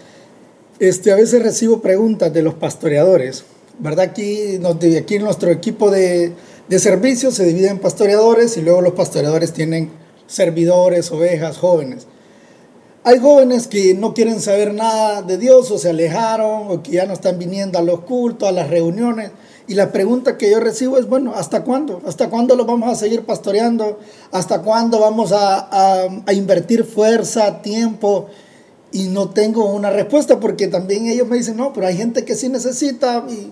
este, 0.77 1.11
a 1.11 1.15
veces 1.15 1.41
recibo 1.41 1.81
preguntas 1.81 2.31
de 2.31 2.43
los 2.43 2.53
pastoreadores, 2.53 3.45
¿verdad? 3.79 4.09
Aquí, 4.11 4.59
aquí 4.95 5.17
nuestro 5.17 5.49
equipo 5.49 5.89
de, 5.89 6.33
de 6.67 6.79
servicio 6.79 7.31
se 7.31 7.45
divide 7.45 7.69
en 7.69 7.79
pastoreadores 7.79 8.57
y 8.57 8.61
luego 8.61 8.81
los 8.81 8.93
pastoreadores 8.93 9.53
tienen 9.53 9.89
servidores, 10.27 11.11
ovejas, 11.11 11.57
jóvenes. 11.57 12.07
Hay 13.03 13.17
jóvenes 13.17 13.65
que 13.65 13.95
no 13.95 14.13
quieren 14.13 14.39
saber 14.39 14.75
nada 14.75 15.23
de 15.23 15.39
Dios 15.39 15.71
o 15.71 15.79
se 15.79 15.89
alejaron 15.89 16.69
o 16.69 16.83
que 16.83 16.91
ya 16.91 17.07
no 17.07 17.13
están 17.13 17.39
viniendo 17.39 17.79
a 17.79 17.81
los 17.81 18.01
cultos, 18.01 18.47
a 18.47 18.51
las 18.51 18.69
reuniones. 18.69 19.31
Y 19.67 19.73
la 19.73 19.91
pregunta 19.91 20.37
que 20.37 20.51
yo 20.51 20.59
recibo 20.59 20.99
es, 20.99 21.07
bueno, 21.07 21.33
¿hasta 21.33 21.63
cuándo? 21.63 21.99
¿Hasta 22.05 22.29
cuándo 22.29 22.55
lo 22.55 22.65
vamos 22.65 22.91
a 22.91 22.95
seguir 22.95 23.25
pastoreando? 23.25 23.97
¿Hasta 24.31 24.61
cuándo 24.61 24.99
vamos 24.99 25.31
a, 25.33 26.09
invertir 26.31 26.83
fuerza, 26.83 27.63
tiempo? 27.63 28.27
Y 28.91 29.07
no 29.07 29.29
tengo 29.29 29.65
una 29.65 29.89
respuesta 29.89 30.39
porque 30.39 30.67
también 30.67 31.07
ellos 31.07 31.27
me 31.27 31.37
dicen, 31.37 31.57
no, 31.57 31.73
pero 31.73 31.87
hay 31.87 31.97
gente 31.97 32.23
que 32.23 32.35
sí 32.35 32.49
necesita 32.49 33.25
y, 33.27 33.51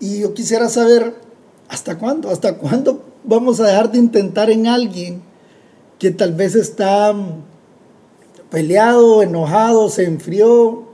y 0.00 0.20
yo 0.20 0.32
quisiera 0.32 0.70
saber, 0.70 1.16
¿hasta 1.68 1.98
cuándo? 1.98 2.30
¿Hasta 2.30 2.56
cuándo 2.56 3.02
vamos 3.24 3.60
a 3.60 3.66
dejar 3.66 3.92
de 3.92 3.98
intentar 3.98 4.48
en 4.48 4.68
alguien 4.68 5.20
que 5.98 6.12
tal 6.12 6.32
vez 6.32 6.54
está 6.54 7.12
peleado, 8.50 9.22
enojado, 9.22 9.88
se 9.88 10.04
enfrió. 10.04 10.84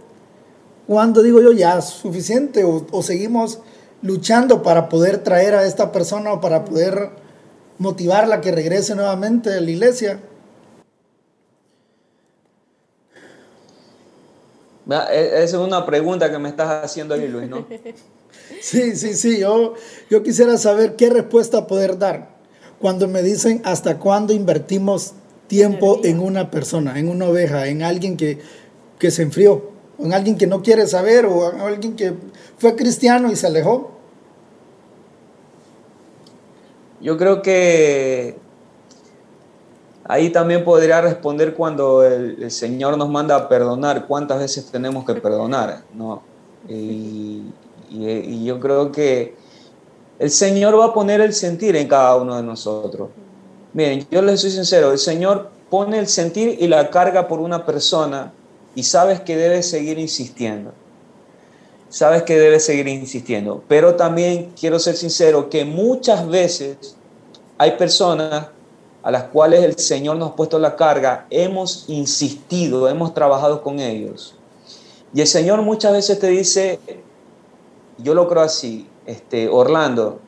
Cuando 0.86 1.22
digo 1.22 1.40
yo 1.40 1.52
ya 1.52 1.78
es 1.78 1.86
suficiente 1.86 2.64
o, 2.64 3.02
seguimos 3.02 3.60
luchando 4.02 4.62
para 4.62 4.88
poder 4.88 5.18
traer 5.18 5.54
a 5.54 5.64
esta 5.64 5.92
persona 5.92 6.32
o 6.32 6.40
para 6.40 6.64
poder 6.64 7.10
motivarla 7.78 8.36
a 8.36 8.40
que 8.40 8.52
regrese 8.52 8.94
nuevamente 8.94 9.52
a 9.52 9.60
la 9.60 9.70
iglesia. 9.70 10.20
E, 15.10 15.42
esa 15.42 15.42
es 15.42 15.54
una 15.54 15.86
pregunta 15.86 16.30
que 16.30 16.38
me 16.38 16.50
estás 16.50 16.84
haciendo 16.84 17.14
ahí, 17.14 17.26
Luis, 17.26 17.48
¿no? 17.48 17.66
sí, 18.60 18.94
sí, 18.96 19.14
sí. 19.14 19.38
Yo, 19.38 19.72
yo 20.10 20.22
quisiera 20.22 20.58
saber 20.58 20.96
qué 20.96 21.08
respuesta 21.08 21.66
poder 21.66 21.98
dar 21.98 22.34
cuando 22.78 23.08
me 23.08 23.22
dicen 23.22 23.62
hasta 23.64 23.98
cuándo 23.98 24.34
invertimos 24.34 25.14
tiempo 25.46 26.00
en 26.04 26.20
una 26.20 26.50
persona, 26.50 26.98
en 26.98 27.08
una 27.08 27.26
oveja, 27.26 27.66
en 27.66 27.82
alguien 27.82 28.16
que, 28.16 28.40
que 28.98 29.10
se 29.10 29.22
enfrió, 29.22 29.70
en 29.98 30.12
alguien 30.12 30.36
que 30.36 30.46
no 30.46 30.62
quiere 30.62 30.86
saber 30.86 31.26
o 31.26 31.52
en 31.52 31.60
alguien 31.60 31.96
que 31.96 32.14
fue 32.58 32.74
cristiano 32.74 33.30
y 33.30 33.36
se 33.36 33.46
alejó. 33.46 33.92
Yo 37.00 37.18
creo 37.18 37.42
que 37.42 38.36
ahí 40.04 40.30
también 40.30 40.64
podría 40.64 41.00
responder 41.00 41.54
cuando 41.54 42.02
el, 42.04 42.50
Señor 42.50 42.96
nos 42.96 43.08
manda 43.08 43.36
a 43.36 43.48
perdonar, 43.48 44.06
cuántas 44.06 44.38
veces 44.38 44.66
tenemos 44.66 45.04
que 45.04 45.14
perdonar, 45.14 45.82
¿no? 45.92 46.22
Y, 46.68 47.42
y, 47.90 48.44
yo 48.44 48.58
creo 48.58 48.90
que 48.90 49.36
el 50.18 50.30
Señor 50.30 50.78
va 50.78 50.86
a 50.86 50.94
poner 50.94 51.20
el 51.20 51.34
sentir 51.34 51.76
en 51.76 51.88
cada 51.88 52.16
uno 52.16 52.36
de 52.36 52.42
nosotros. 52.42 53.10
Miren, 53.74 54.06
yo 54.08 54.22
les 54.22 54.40
soy 54.40 54.52
sincero, 54.52 54.92
el 54.92 54.98
Señor 54.98 55.50
pone 55.68 55.98
el 55.98 56.06
sentir 56.06 56.56
y 56.60 56.68
la 56.68 56.90
carga 56.90 57.26
por 57.26 57.40
una 57.40 57.66
persona 57.66 58.32
y 58.76 58.84
sabes 58.84 59.20
que 59.20 59.36
debes 59.36 59.68
seguir 59.68 59.98
insistiendo. 59.98 60.72
Sabes 61.88 62.22
que 62.22 62.38
debes 62.38 62.64
seguir 62.64 62.86
insistiendo. 62.86 63.62
Pero 63.66 63.96
también 63.96 64.52
quiero 64.58 64.78
ser 64.78 64.96
sincero 64.96 65.50
que 65.50 65.64
muchas 65.64 66.28
veces 66.28 66.96
hay 67.58 67.72
personas 67.72 68.46
a 69.02 69.10
las 69.10 69.24
cuales 69.24 69.64
el 69.64 69.76
Señor 69.76 70.16
nos 70.16 70.30
ha 70.30 70.36
puesto 70.36 70.58
la 70.58 70.76
carga, 70.76 71.26
hemos 71.28 71.84
insistido, 71.88 72.88
hemos 72.88 73.12
trabajado 73.12 73.62
con 73.62 73.80
ellos. 73.80 74.36
Y 75.12 75.20
el 75.20 75.26
Señor 75.26 75.62
muchas 75.62 75.92
veces 75.92 76.18
te 76.18 76.28
dice, 76.28 76.78
yo 77.98 78.14
lo 78.14 78.28
creo 78.28 78.42
así, 78.42 78.88
este, 79.06 79.48
Orlando, 79.48 80.20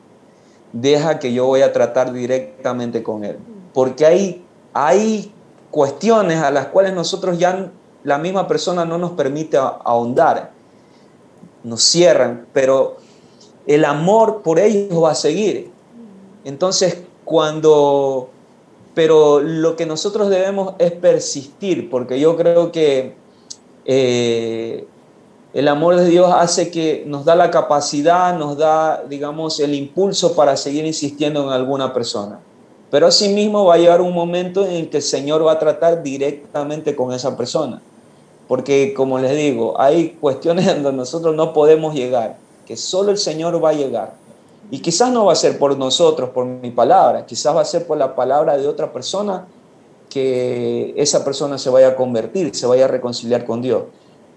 deja 0.81 1.19
que 1.19 1.33
yo 1.33 1.45
voy 1.45 1.61
a 1.61 1.73
tratar 1.73 2.13
directamente 2.13 3.03
con 3.03 3.23
él. 3.23 3.37
Porque 3.73 4.05
hay, 4.05 4.45
hay 4.73 5.31
cuestiones 5.71 6.41
a 6.41 6.51
las 6.51 6.67
cuales 6.67 6.93
nosotros 6.93 7.37
ya 7.37 7.71
la 8.03 8.17
misma 8.17 8.47
persona 8.47 8.85
no 8.85 8.97
nos 8.97 9.11
permite 9.11 9.57
ahondar. 9.57 10.51
Nos 11.63 11.83
cierran, 11.83 12.47
pero 12.53 12.97
el 13.65 13.85
amor 13.85 14.41
por 14.43 14.59
ellos 14.59 15.03
va 15.03 15.11
a 15.11 15.15
seguir. 15.15 15.71
Entonces, 16.43 16.99
cuando... 17.25 18.29
Pero 18.93 19.41
lo 19.41 19.75
que 19.75 19.85
nosotros 19.85 20.29
debemos 20.29 20.73
es 20.79 20.91
persistir, 20.91 21.89
porque 21.89 22.19
yo 22.19 22.35
creo 22.35 22.71
que 22.71 23.15
eh, 23.85 24.87
el 25.57 25.67
amor 25.69 25.95
de 25.95 26.05
Dios 26.05 26.31
hace 26.31 26.69
que 26.69 27.03
nos 27.07 27.25
da 27.25 27.35
la 27.35 27.49
capacidad, 27.49 28.37
nos 28.37 28.59
da, 28.59 29.03
digamos, 29.09 29.59
el 29.59 29.73
impulso 29.73 30.35
para 30.35 30.55
seguir 30.55 30.85
insistiendo 30.85 31.43
en 31.43 31.49
alguna 31.49 31.95
persona. 31.95 32.39
Pero 32.91 33.07
asimismo 33.07 33.65
va 33.65 33.73
a 33.73 33.77
llegar 33.79 33.99
un 34.01 34.13
momento 34.13 34.63
en 34.63 34.73
el 34.73 34.89
que 34.91 34.97
el 34.97 35.03
Señor 35.03 35.43
va 35.43 35.53
a 35.53 35.57
tratar 35.57 36.03
directamente 36.03 36.95
con 36.95 37.11
esa 37.11 37.35
persona. 37.35 37.81
Porque, 38.47 38.93
como 38.93 39.17
les 39.17 39.35
digo, 39.35 39.81
hay 39.81 40.09
cuestiones 40.21 40.67
donde 40.83 40.91
nosotros 40.93 41.35
no 41.35 41.53
podemos 41.53 41.95
llegar, 41.95 42.37
que 42.67 42.77
solo 42.77 43.09
el 43.09 43.17
Señor 43.17 43.59
va 43.63 43.71
a 43.71 43.73
llegar. 43.73 44.13
Y 44.69 44.77
quizás 44.77 45.11
no 45.11 45.25
va 45.25 45.33
a 45.33 45.35
ser 45.35 45.57
por 45.57 45.75
nosotros, 45.75 46.29
por 46.29 46.45
mi 46.45 46.69
palabra, 46.69 47.25
quizás 47.25 47.55
va 47.55 47.61
a 47.61 47.65
ser 47.65 47.87
por 47.87 47.97
la 47.97 48.15
palabra 48.15 48.59
de 48.59 48.67
otra 48.67 48.93
persona 48.93 49.47
que 50.07 50.93
esa 50.97 51.25
persona 51.25 51.57
se 51.57 51.71
vaya 51.71 51.87
a 51.87 51.95
convertir, 51.95 52.53
se 52.53 52.67
vaya 52.67 52.85
a 52.85 52.89
reconciliar 52.89 53.43
con 53.43 53.63
Dios. 53.63 53.85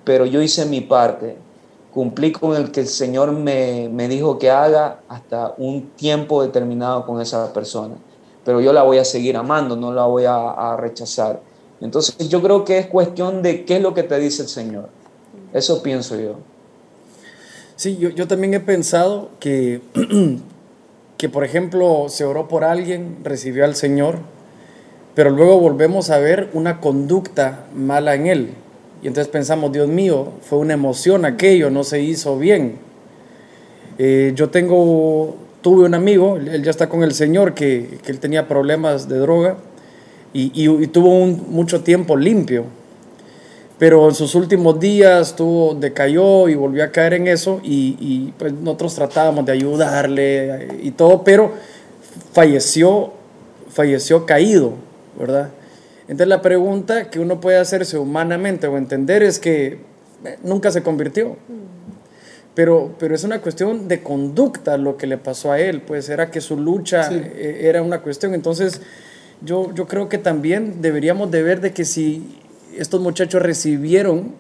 Pero 0.04 0.26
yo 0.26 0.40
hice 0.42 0.66
mi 0.66 0.80
parte, 0.80 1.36
cumplí 1.92 2.32
con 2.32 2.56
el 2.56 2.70
que 2.70 2.80
el 2.80 2.86
Señor 2.86 3.32
me, 3.32 3.88
me 3.92 4.08
dijo 4.08 4.38
que 4.38 4.50
haga 4.50 5.00
hasta 5.08 5.54
un 5.58 5.90
tiempo 5.90 6.42
determinado 6.42 7.06
con 7.06 7.20
esa 7.20 7.52
persona. 7.52 7.94
Pero 8.44 8.60
yo 8.60 8.72
la 8.72 8.82
voy 8.82 8.98
a 8.98 9.04
seguir 9.04 9.36
amando, 9.36 9.76
no 9.76 9.92
la 9.92 10.06
voy 10.06 10.24
a, 10.26 10.76
rechazar. 10.76 11.40
Entonces 11.80 12.16
yo 12.28 12.42
creo 12.42 12.64
que 12.64 12.78
es 12.78 12.86
cuestión 12.86 13.42
de 13.42 13.64
qué 13.64 13.76
es 13.76 13.82
lo 13.82 13.94
que 13.94 14.02
te 14.02 14.18
dice 14.18 14.42
el 14.42 14.48
Señor. 14.48 14.88
Eso 15.52 15.82
pienso 15.82 16.18
yo. 16.18 16.36
Sí, 17.76 17.96
yo, 17.96 18.10
yo 18.10 18.28
también 18.28 18.54
he 18.54 18.60
pensado 18.60 19.30
que, 19.40 19.80
que, 21.16 21.28
por 21.28 21.44
ejemplo, 21.44 22.06
se 22.08 22.24
oró 22.24 22.48
por 22.48 22.64
alguien, 22.64 23.18
recibió 23.24 23.64
al 23.64 23.74
Señor, 23.74 24.18
pero 25.14 25.30
luego 25.30 25.58
volvemos 25.58 26.10
a 26.10 26.18
ver 26.18 26.50
una 26.52 26.80
conducta 26.80 27.66
mala 27.74 28.14
en 28.14 28.26
él. 28.26 28.54
Y 29.02 29.06
entonces 29.06 29.28
pensamos, 29.28 29.72
Dios 29.72 29.88
mío, 29.88 30.28
fue 30.42 30.58
una 30.58 30.74
emoción 30.74 31.24
aquello, 31.24 31.70
no 31.70 31.84
se 31.84 32.02
hizo 32.02 32.38
bien. 32.38 32.78
Eh, 33.98 34.32
yo 34.34 34.50
tengo, 34.50 35.36
tuve 35.62 35.84
un 35.84 35.94
amigo, 35.94 36.36
él 36.36 36.62
ya 36.62 36.70
está 36.70 36.88
con 36.88 37.02
el 37.02 37.12
Señor, 37.12 37.54
que, 37.54 37.98
que 38.04 38.12
él 38.12 38.18
tenía 38.18 38.46
problemas 38.46 39.08
de 39.08 39.18
droga 39.18 39.56
y, 40.32 40.52
y, 40.54 40.86
tuvo 40.88 41.26
mucho 41.26 41.82
tiempo 41.82 42.16
limpio. 42.16 42.64
Pero 43.78 44.08
en 44.08 44.14
sus 44.14 44.34
últimos 44.34 44.78
días 44.78 45.34
tuvo, 45.34 45.74
decayó 45.74 46.48
y 46.48 46.54
volvió 46.54 46.84
a 46.84 46.88
caer 46.88 47.14
en 47.14 47.28
eso 47.28 47.60
y, 47.62 47.96
y 47.98 48.34
pues 48.38 48.52
nosotros 48.52 48.94
tratábamos 48.94 49.46
de 49.46 49.52
ayudarle 49.52 50.68
y 50.82 50.90
todo, 50.90 51.24
pero 51.24 51.52
falleció, 52.32 53.12
falleció 53.70 54.26
caído, 54.26 54.74
¿verdad? 55.18 55.50
Entonces 56.10 56.26
la 56.26 56.42
pregunta 56.42 57.08
que 57.08 57.20
uno 57.20 57.40
puede 57.40 57.56
hacerse 57.58 57.96
humanamente 57.96 58.66
o 58.66 58.76
entender 58.76 59.22
es 59.22 59.38
que 59.38 59.78
eh, 60.24 60.38
nunca 60.42 60.72
se 60.72 60.82
convirtió. 60.82 61.36
Pero, 62.54 62.96
pero 62.98 63.14
es 63.14 63.22
una 63.22 63.40
cuestión 63.40 63.86
de 63.86 64.02
conducta 64.02 64.76
lo 64.76 64.96
que 64.96 65.06
le 65.06 65.18
pasó 65.18 65.52
a 65.52 65.60
él, 65.60 65.82
pues 65.82 66.08
era 66.08 66.32
que 66.32 66.40
su 66.40 66.56
lucha 66.58 67.04
Sí. 67.04 67.14
eh, 67.14 67.60
era 67.62 67.80
una 67.82 68.00
cuestión. 68.00 68.34
Entonces 68.34 68.80
yo, 69.40 69.72
yo 69.72 69.86
creo 69.86 70.08
que 70.08 70.18
también 70.18 70.82
deberíamos 70.82 71.30
de 71.30 71.44
ver 71.44 71.60
de 71.60 71.72
que 71.72 71.84
si 71.84 72.40
estos 72.76 73.00
muchachos 73.00 73.40
recibieron, 73.40 74.34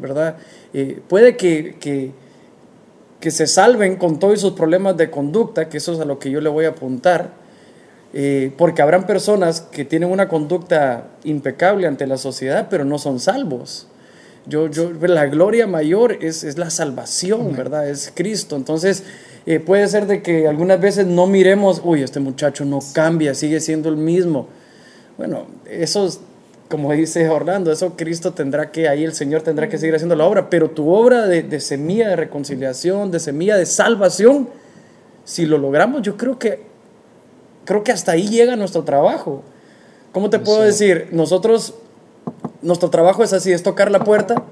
¿verdad? 0.00 0.38
Eh, 0.74 1.00
puede 1.06 1.36
que, 1.36 1.76
que, 1.78 2.10
que 3.20 3.30
se 3.30 3.46
salven 3.46 3.94
con 3.94 4.18
todos 4.18 4.40
sus 4.40 4.54
problemas 4.54 4.96
de 4.96 5.08
conducta, 5.08 5.68
que 5.68 5.76
eso 5.78 5.92
es 5.92 6.00
a 6.00 6.04
lo 6.04 6.18
que 6.18 6.32
yo 6.32 6.40
le 6.40 6.48
voy 6.48 6.64
a 6.64 6.70
apuntar, 6.70 7.45
eh, 8.18 8.50
porque 8.56 8.80
habrán 8.80 9.06
personas 9.06 9.60
que 9.60 9.84
tienen 9.84 10.10
una 10.10 10.26
conducta 10.26 11.08
impecable 11.24 11.86
ante 11.86 12.06
la 12.06 12.16
sociedad, 12.16 12.68
pero 12.70 12.86
no 12.86 12.98
son 12.98 13.20
salvos. 13.20 13.88
Yo, 14.46 14.68
yo, 14.70 14.90
la 15.02 15.26
gloria 15.26 15.66
mayor 15.66 16.24
es, 16.24 16.42
es 16.42 16.56
la 16.56 16.70
salvación, 16.70 17.54
¿verdad? 17.54 17.86
Es 17.90 18.10
Cristo. 18.14 18.56
Entonces, 18.56 19.04
eh, 19.44 19.60
puede 19.60 19.86
ser 19.86 20.06
de 20.06 20.22
que 20.22 20.48
algunas 20.48 20.80
veces 20.80 21.06
no 21.06 21.26
miremos, 21.26 21.82
uy, 21.84 22.02
este 22.02 22.18
muchacho 22.18 22.64
no 22.64 22.78
cambia, 22.94 23.34
sigue 23.34 23.60
siendo 23.60 23.90
el 23.90 23.98
mismo. 23.98 24.48
Bueno, 25.18 25.46
eso 25.68 26.06
es, 26.06 26.18
como 26.70 26.90
dice 26.94 27.28
Orlando, 27.28 27.70
eso 27.70 27.98
Cristo 27.98 28.32
tendrá 28.32 28.72
que, 28.72 28.88
ahí 28.88 29.04
el 29.04 29.12
Señor 29.12 29.42
tendrá 29.42 29.68
que 29.68 29.76
seguir 29.76 29.94
haciendo 29.94 30.16
la 30.16 30.24
obra, 30.24 30.48
pero 30.48 30.70
tu 30.70 30.88
obra 30.88 31.26
de, 31.26 31.42
de 31.42 31.60
semilla 31.60 32.08
de 32.08 32.16
reconciliación, 32.16 33.10
de 33.10 33.20
semilla 33.20 33.58
de 33.58 33.66
salvación, 33.66 34.48
si 35.24 35.44
lo 35.44 35.58
logramos, 35.58 36.00
yo 36.00 36.16
creo 36.16 36.38
que, 36.38 36.75
creo 37.66 37.84
que 37.84 37.92
hasta 37.92 38.12
ahí 38.12 38.28
llega 38.28 38.56
nuestro 38.56 38.84
trabajo. 38.84 39.42
¿Cómo 40.12 40.30
te 40.30 40.38
puedo 40.38 40.62
decir? 40.62 41.08
Nosotros, 41.12 41.74
nuestro 42.62 42.88
trabajo 42.88 43.22
es 43.22 43.34
así, 43.34 43.52
es 43.52 43.62
tocar 43.62 43.90
la 43.90 44.00
puerta 44.00 44.42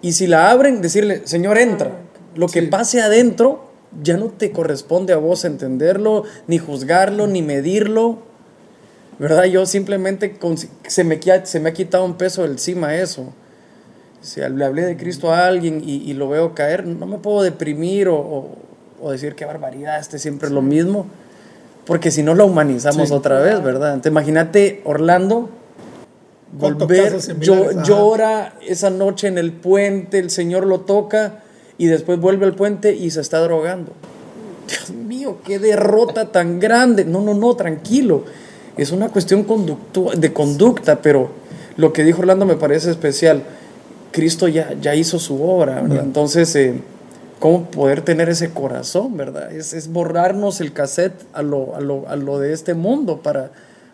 y 0.00 0.12
si 0.12 0.26
la 0.26 0.50
abren, 0.50 0.80
decirle, 0.80 1.22
Señor, 1.26 1.58
entra. 1.58 1.90
Lo 2.34 2.46
que 2.48 2.60
Sí. 2.62 2.66
pase 2.68 3.02
adentro 3.02 3.70
ya 4.02 4.16
no 4.16 4.28
te 4.28 4.50
corresponde 4.52 5.12
a 5.12 5.18
vos 5.18 5.44
entenderlo, 5.44 6.24
ni 6.46 6.56
juzgarlo, 6.56 7.26
ni 7.26 7.42
medirlo. 7.42 8.20
¿Verdad? 9.18 9.44
Yo 9.44 9.66
simplemente 9.66 10.38
con- 10.38 10.56
se 10.56 11.04
me, 11.04 11.20
se 11.44 11.60
me 11.60 11.68
ha 11.68 11.72
quitado 11.74 12.04
un 12.04 12.14
peso 12.14 12.44
encima 12.46 12.94
eso. 12.96 13.34
Si 14.22 14.40
le 14.40 14.64
hablé 14.64 14.82
de 14.86 14.96
Cristo 14.96 15.32
a 15.32 15.46
alguien 15.46 15.82
y, 15.84 15.96
y 16.10 16.14
lo 16.14 16.28
veo 16.28 16.54
caer, 16.54 16.86
no 16.86 17.06
me 17.06 17.18
puedo 17.18 17.42
deprimir 17.42 18.08
o, 18.08 18.16
o- 18.16 18.56
o 19.02 19.10
decir 19.10 19.34
qué 19.34 19.44
barbaridad, 19.44 19.98
este 20.00 20.18
siempre 20.18 20.46
es 20.48 20.52
lo 20.54 20.62
mismo. 20.62 21.06
Porque 21.86 22.10
si 22.10 22.22
no 22.22 22.34
lo 22.34 22.46
humanizamos 22.46 23.08
Sí. 23.08 23.14
otra 23.14 23.40
vez, 23.40 23.62
¿verdad? 23.62 23.90
Entonces, 23.94 24.10
imagínate 24.12 24.80
Orlando 24.84 25.48
¿Cuántos 26.58 26.86
volver, 26.86 27.18
yo- 27.40 27.82
llora 27.82 28.54
esa 28.66 28.90
noche 28.90 29.26
en 29.28 29.38
el 29.38 29.52
puente, 29.52 30.18
el 30.18 30.30
Señor 30.30 30.66
lo 30.66 30.80
toca 30.80 31.40
y 31.78 31.86
después 31.86 32.20
vuelve 32.20 32.44
al 32.46 32.54
puente 32.54 32.94
y 32.94 33.10
se 33.10 33.20
está 33.22 33.40
drogando. 33.40 33.92
Dios 34.68 34.90
mío, 34.90 35.38
qué 35.44 35.58
derrota 35.58 36.30
tan 36.30 36.60
grande. 36.60 37.04
No, 37.04 37.20
no, 37.22 37.34
no, 37.34 37.54
tranquilo. 37.56 38.24
Es 38.76 38.92
una 38.92 39.08
cuestión 39.08 39.46
de 40.16 40.32
conducta, 40.32 41.00
pero 41.02 41.30
lo 41.76 41.92
que 41.92 42.04
dijo 42.04 42.20
Orlando 42.20 42.44
me 42.46 42.56
parece 42.56 42.90
especial. 42.90 43.42
Cristo 44.12 44.46
ya, 44.46 44.74
ya 44.80 44.94
hizo 44.94 45.18
su 45.18 45.42
obra, 45.42 45.80
¿verdad? 45.80 46.04
Entonces, 46.04 46.54
eh, 46.54 46.74
¿cómo 47.42 47.64
poder 47.64 48.02
tener 48.02 48.28
ese 48.28 48.50
corazón, 48.50 49.16
verdad? 49.16 49.50
Es, 49.52 49.72
es 49.72 49.92
borrarnos 49.92 50.60
el 50.60 50.72
cassette 50.72 51.24
a 51.32 51.42
lo, 51.42 51.74
a, 51.74 51.80
lo, 51.80 52.08
a 52.08 52.14
lo 52.14 52.38
de 52.38 52.52
este 52.52 52.74
mundo 52.74 53.16
para, 53.20 53.50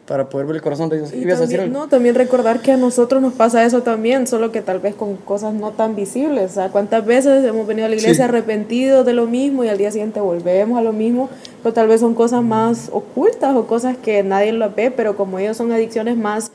para 0.07 0.29
poder 0.29 0.47
ver 0.47 0.57
el 0.57 0.63
corazón 0.63 0.91
de 0.91 0.99
Dios. 0.99 1.15
Y 1.15 1.23
¿Ibas 1.23 1.39
a 1.39 1.41
decir 1.43 1.57
también, 1.57 1.73
no, 1.73 1.89
también 1.89 2.15
recordar 2.15 2.61
que 2.61 2.73
a 2.73 2.77
nosotros 2.77 3.23
nos 3.23 3.33
pasa 3.33 3.65
eso 3.65 3.81
también, 3.83 4.27
solo 4.27 4.53
que 4.53 4.61
tal 4.61 4.81
vez 4.81 4.95
con 4.95 5.17
cosas 5.17 5.55
no 5.55 5.71
tan 5.71 5.97
visibles. 5.97 6.51
O 6.51 6.55
sea, 6.57 6.69
¿cuántas 6.69 7.07
veces 7.07 7.43
hemos 7.43 7.67
venido 7.67 7.87
a 7.87 7.89
la 7.89 7.97
iglesia 7.97 8.17
Sí. 8.27 8.29
arrepentidos 8.29 9.07
de 9.07 9.15
lo 9.15 9.25
mismo 9.25 9.65
y 9.65 9.69
al 9.69 9.79
día 9.79 9.91
siguiente 9.93 10.21
volvemos 10.21 10.79
a 10.79 10.83
lo 10.83 10.93
mismo? 10.93 11.31
Pero 11.63 11.73
tal 11.73 11.89
vez 11.89 12.01
son 12.03 12.15
cosas 12.15 12.43
más 12.43 12.91
ocultas 12.93 13.57
o 13.57 13.67
cosas 13.67 13.97
que 13.97 14.23
nadie 14.23 14.53
lo 14.53 14.71
ve, 14.75 14.91
pero 14.91 15.17
como 15.17 15.39
ellos 15.39 15.57
son 15.57 15.73
adicciones 15.73 16.19
más 16.19 16.53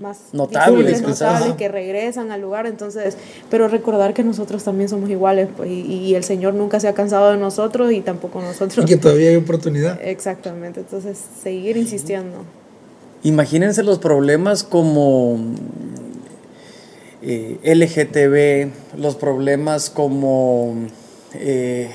más 0.00 0.18
Notables, 0.32 1.02
notables, 1.02 1.54
que 1.54 1.68
regresan 1.68 2.30
al 2.30 2.40
lugar, 2.40 2.66
entonces, 2.66 3.16
pero 3.50 3.68
recordar 3.68 4.14
que 4.14 4.24
nosotros 4.24 4.64
también 4.64 4.88
somos 4.88 5.10
iguales 5.10 5.48
pues, 5.56 5.70
y, 5.70 5.82
y 5.82 6.14
el 6.14 6.24
Señor 6.24 6.54
nunca 6.54 6.80
se 6.80 6.88
ha 6.88 6.94
cansado 6.94 7.30
de 7.30 7.38
nosotros 7.38 7.92
y 7.92 8.00
tampoco 8.00 8.40
nosotros. 8.40 8.84
Y 8.84 8.88
que 8.88 8.96
todavía 8.96 9.30
hay 9.30 9.36
oportunidad. 9.36 10.00
Exactamente, 10.02 10.80
entonces 10.80 11.18
seguir 11.42 11.76
insistiendo. 11.76 12.44
Imagínense 13.24 13.82
los 13.82 13.98
problemas 13.98 14.64
como 14.64 15.38
eh, 17.24 17.58
LGTB, 17.62 18.98
los 19.00 19.14
problemas 19.14 19.90
como, 19.90 20.74
eh, 21.34 21.88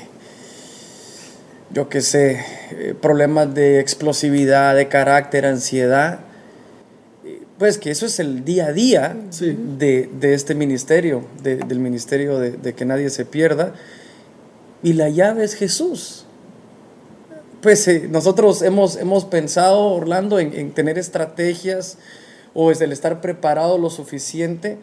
yo 1.70 1.90
qué 1.90 2.00
sé, 2.00 2.42
eh, 2.70 2.94
problemas 2.98 3.54
de 3.54 3.78
explosividad, 3.78 4.74
de 4.74 4.88
carácter, 4.88 5.44
ansiedad. 5.44 6.20
Pues 7.58 7.76
que 7.78 7.90
eso 7.90 8.06
es 8.06 8.20
el 8.20 8.44
día 8.44 8.66
a 8.66 8.72
día 8.72 9.16
Sí. 9.30 9.56
de, 9.78 10.08
de 10.20 10.34
este 10.34 10.54
ministerio, 10.54 11.24
de- 11.42 11.56
del 11.56 11.80
ministerio 11.80 12.38
de, 12.38 12.52
de 12.52 12.74
que 12.74 12.84
nadie 12.84 13.10
se 13.10 13.24
pierda. 13.24 13.74
Y 14.82 14.92
la 14.92 15.08
llave 15.08 15.42
es 15.44 15.54
Jesús. 15.54 16.24
Pues 17.60 17.88
eh, 17.88 18.06
nosotros 18.08 18.62
hemos, 18.62 18.96
hemos 18.96 19.24
pensado, 19.24 19.80
Orlando, 19.86 20.38
en, 20.38 20.54
en 20.54 20.70
tener 20.72 20.98
estrategias 20.98 21.98
o 22.54 22.70
es 22.70 22.80
el 22.80 22.92
estar 22.92 23.20
preparado 23.20 23.76
lo 23.78 23.90
suficiente 23.90 24.78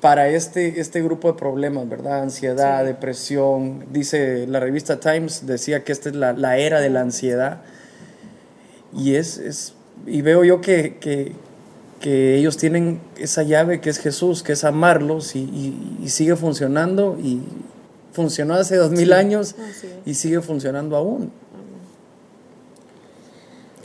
para 0.00 0.28
este, 0.28 0.80
este 0.80 1.02
grupo 1.02 1.30
de 1.32 1.38
problemas, 1.38 1.86
¿verdad? 1.88 2.22
Ansiedad, 2.22 2.84
depresión. 2.86 3.84
Dice 3.92 4.46
la 4.46 4.60
revista 4.60 4.98
Times, 5.00 5.46
decía 5.46 5.84
que 5.84 5.92
esta 5.92 6.08
es 6.08 6.14
la, 6.16 6.32
la 6.32 6.56
era 6.56 6.80
de 6.80 6.88
la 6.88 7.00
ansiedad. 7.02 7.60
Y, 8.96 9.16
es, 9.16 9.36
es, 9.36 9.74
y 10.06 10.22
veo 10.22 10.44
yo 10.44 10.62
que, 10.62 10.96
que, 10.98 11.32
que 12.06 12.36
ellos 12.38 12.56
tienen 12.56 13.00
esa 13.18 13.42
llave 13.42 13.80
que 13.80 13.90
es 13.90 13.98
Jesús, 13.98 14.44
que 14.44 14.52
es 14.52 14.62
amarlos 14.62 15.34
y, 15.34 15.40
y- 15.40 15.98
y 16.04 16.08
sigue 16.10 16.36
funcionando 16.36 17.18
y 17.20 17.40
funcionó 18.12 18.54
hace 18.54 18.76
dos 18.76 18.92
mil 18.92 19.12
años 19.12 19.56
y 20.04 20.14
sigue 20.14 20.40
funcionando 20.40 20.94
aún. 20.96 21.32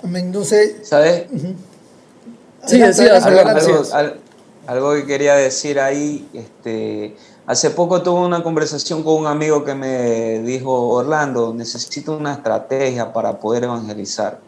Amén. 0.03 0.31
No 0.31 0.43
sé. 0.43 0.83
¿Sabes? 0.83 1.25
Sí, 1.31 2.75
Adelante, 2.75 2.87
decías, 2.87 3.25
adelante, 3.25 3.51
algo, 3.61 3.71
algo- 3.73 3.83
Sí. 3.85 3.91
al- 3.91 4.19
algo 4.67 4.93
que 4.93 5.05
quería 5.07 5.33
decir 5.33 5.79
ahí, 5.79 6.29
este, 6.33 7.15
hace 7.47 7.71
poco 7.71 8.03
tuve 8.03 8.19
una 8.23 8.43
conversación 8.43 9.01
con 9.01 9.15
un 9.15 9.25
amigo 9.25 9.63
que 9.63 9.73
me 9.73 10.39
dijo, 10.43 10.89
Orlando, 10.89 11.55
necesito 11.55 12.15
una 12.15 12.33
estrategia 12.33 13.11
para 13.13 13.39
poder 13.39 13.63
evangelizar. 13.63 14.39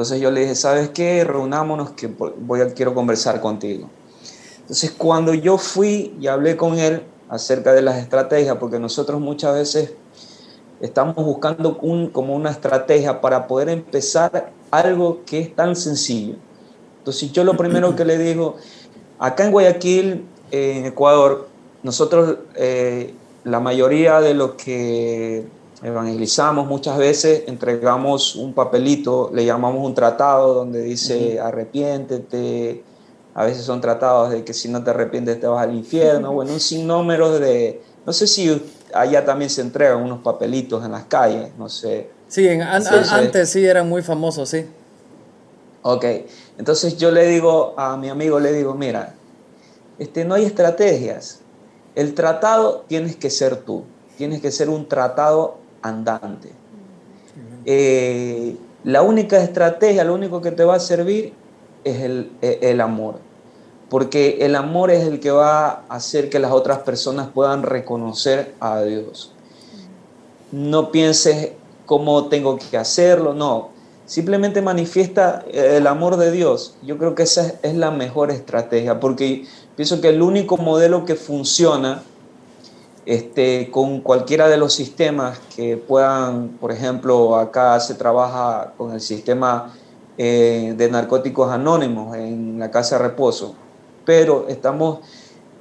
Entonces 0.00 0.22
yo 0.22 0.30
le 0.30 0.40
dije, 0.40 0.54
¿sabes 0.54 0.88
qué? 0.88 1.24
Reunámonos 1.24 1.90
que 1.90 2.06
voy 2.06 2.62
a, 2.62 2.72
quiero 2.72 2.94
conversar 2.94 3.38
contigo. 3.42 3.86
Entonces 4.62 4.92
cuando 4.92 5.34
yo 5.34 5.58
fui 5.58 6.16
y 6.18 6.26
hablé 6.26 6.56
con 6.56 6.78
él 6.78 7.02
acerca 7.28 7.74
de 7.74 7.82
las 7.82 7.98
estrategias, 7.98 8.56
porque 8.56 8.78
nosotros 8.78 9.20
muchas 9.20 9.52
veces 9.52 9.92
estamos 10.80 11.16
buscando 11.16 11.76
como 11.76 12.34
una 12.34 12.50
estrategia 12.50 13.20
para 13.20 13.46
poder 13.46 13.68
empezar 13.68 14.50
algo 14.70 15.20
que 15.26 15.40
es 15.40 15.54
tan 15.54 15.76
sencillo. 15.76 16.36
Entonces 17.00 17.30
yo 17.32 17.44
lo 17.44 17.54
primero 17.58 17.94
que 17.94 18.06
le 18.06 18.16
digo, 18.16 18.56
acá 19.18 19.44
en 19.44 19.52
Guayaquil, 19.52 20.24
en 20.50 20.86
Ecuador, 20.86 21.46
nosotros 21.82 22.38
eh, 22.54 23.12
la 23.44 23.60
mayoría 23.60 24.22
de 24.22 24.32
los 24.32 24.52
que 24.52 25.44
evangelizamos 25.82 26.66
muchas 26.66 26.98
veces 26.98 27.44
entregamos 27.46 28.36
un 28.36 28.52
papelito, 28.52 29.30
le 29.32 29.44
llamamos 29.44 29.84
un 29.84 29.94
tratado 29.94 30.54
donde 30.54 30.82
dice 30.82 31.40
arrepiéntete, 31.40 32.84
a 33.34 33.44
veces 33.44 33.64
son 33.64 33.80
tratados 33.80 34.30
de 34.30 34.44
que 34.44 34.52
si 34.52 34.68
no 34.68 34.84
te 34.84 34.90
arrepientes 34.90 35.40
te 35.40 35.46
vas 35.46 35.62
al 35.62 35.74
infierno, 35.74 36.32
bueno, 36.32 36.52
un 36.52 36.60
sinnúmero 36.60 37.38
de, 37.38 37.80
no 38.04 38.12
sé 38.12 38.26
si 38.26 38.60
allá 38.92 39.24
también 39.24 39.50
se 39.50 39.62
entregan 39.62 40.02
unos 40.02 40.20
papelitos 40.20 40.84
en 40.84 40.92
las 40.92 41.04
calles, 41.04 41.50
no 41.56 41.68
sé. 41.68 42.10
Sí, 42.28 42.48
antes 42.48 43.48
sí 43.48 43.64
eran 43.64 43.88
muy 43.88 44.02
famosos, 44.02 44.48
sí. 44.48 44.66
Ok, 45.82 46.04
entonces 46.58 46.98
yo 46.98 47.10
le 47.10 47.26
digo 47.26 47.72
a 47.78 47.96
mi 47.96 48.10
amigo, 48.10 48.38
le 48.38 48.52
digo, 48.52 48.74
mira, 48.74 49.14
este, 49.98 50.26
no 50.26 50.34
hay 50.34 50.44
estrategias, 50.44 51.40
el 51.94 52.14
tratado 52.14 52.84
tienes 52.86 53.16
que 53.16 53.30
ser 53.30 53.56
tú, 53.56 53.84
tienes 54.18 54.42
que 54.42 54.50
ser 54.50 54.68
un 54.68 54.86
tratado 54.86 55.59
andante. 55.82 56.50
Eh, 57.64 58.56
la 58.84 59.02
única 59.02 59.42
estrategia, 59.42 60.04
lo 60.04 60.14
único 60.14 60.40
que 60.40 60.50
te 60.50 60.64
va 60.64 60.76
a 60.76 60.80
servir 60.80 61.32
es 61.84 62.00
el, 62.00 62.32
el, 62.40 62.80
amor, 62.80 63.16
porque 63.88 64.38
el 64.40 64.56
amor 64.56 64.90
es 64.90 65.04
el 65.04 65.20
que 65.20 65.30
va 65.30 65.68
a 65.68 65.84
hacer 65.88 66.30
que 66.30 66.38
las 66.38 66.52
otras 66.52 66.78
personas 66.78 67.28
puedan 67.28 67.62
reconocer 67.62 68.54
a 68.60 68.82
Dios. 68.82 69.32
No 70.52 70.90
pienses 70.90 71.52
cómo 71.86 72.28
tengo 72.28 72.58
que 72.58 72.76
hacerlo, 72.76 73.34
no, 73.34 73.70
simplemente 74.06 74.62
manifiesta 74.62 75.44
el 75.52 75.86
amor 75.86 76.16
de 76.16 76.30
Dios. 76.32 76.76
Yo 76.82 76.98
creo 76.98 77.14
que 77.14 77.24
esa 77.24 77.54
es 77.62 77.74
la 77.74 77.90
mejor 77.90 78.30
estrategia, 78.30 78.98
porque 78.98 79.44
pienso 79.76 80.00
que 80.00 80.08
el 80.08 80.22
único 80.22 80.56
modelo 80.56 81.04
que 81.04 81.14
funciona 81.14 82.02
este, 83.10 83.72
con 83.72 84.02
cualquiera 84.02 84.48
de 84.48 84.56
los 84.56 84.72
sistemas 84.72 85.40
que 85.56 85.76
puedan, 85.76 86.50
por 86.60 86.70
ejemplo, 86.70 87.34
acá 87.34 87.80
se 87.80 87.94
trabaja 87.94 88.72
con 88.76 88.92
el 88.92 89.00
sistema 89.00 89.74
eh, 90.16 90.74
de 90.76 90.88
narcóticos 90.88 91.50
anónimos 91.50 92.16
en 92.16 92.60
la 92.60 92.70
casa 92.70 92.98
de 92.98 93.08
reposo, 93.08 93.56
pero 94.04 94.46
estamos 94.48 95.00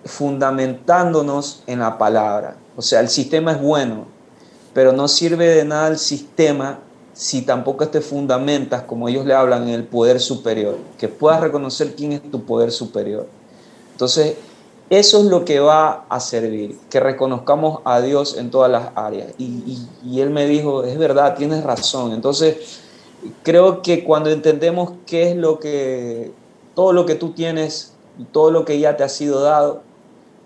fundamentándonos 0.05 1.63
en 1.65 1.79
la 1.79 1.97
palabra. 1.97 2.55
O 2.77 2.83
sea, 2.83 2.99
el 2.99 3.09
sistema 3.09 3.53
es 3.53 3.59
bueno, 3.59 4.05
pero 4.75 4.91
no 4.91 5.07
sirve 5.07 5.47
de 5.47 5.65
nada 5.65 5.87
el 5.87 5.97
sistema 5.97 6.81
si 7.13 7.41
tampoco 7.41 7.87
te 7.87 7.99
fundamentas, 7.99 8.83
como 8.83 9.09
ellos 9.09 9.25
le 9.25 9.33
hablan, 9.33 9.63
en 9.63 9.73
el 9.73 9.85
poder 9.85 10.19
superior, 10.19 10.77
que 10.99 11.07
puedas 11.07 11.41
reconocer 11.41 11.95
quién 11.95 12.11
es 12.11 12.21
tu 12.29 12.45
poder 12.45 12.71
superior. 12.71 13.25
Entonces, 13.93 14.35
eso 14.89 15.19
es 15.19 15.25
lo 15.25 15.45
que 15.45 15.59
va 15.59 16.05
a 16.09 16.19
servir, 16.19 16.77
que 16.89 16.99
reconozcamos 16.99 17.81
a 17.85 18.01
Dios 18.01 18.37
en 18.37 18.49
todas 18.49 18.71
las 18.71 18.89
áreas. 18.95 19.33
Y, 19.37 19.87
él 20.19 20.29
me 20.29 20.47
dijo, 20.47 20.83
es 20.83 20.97
verdad, 20.97 21.35
tienes 21.35 21.63
razón. 21.63 22.13
Entonces, 22.13 22.79
creo 23.43 23.81
que 23.81 24.03
cuando 24.03 24.29
entendemos 24.29 24.93
qué 25.05 25.29
es 25.29 25.35
lo 25.35 25.59
que, 25.59 26.31
todo 26.73 26.93
lo 26.93 27.05
que 27.05 27.15
tú 27.15 27.33
tienes 27.33 27.93
todo 28.31 28.51
lo 28.51 28.65
que 28.65 28.79
ya 28.79 28.97
te 28.97 29.03
ha 29.03 29.09
sido 29.09 29.41
dado, 29.41 29.81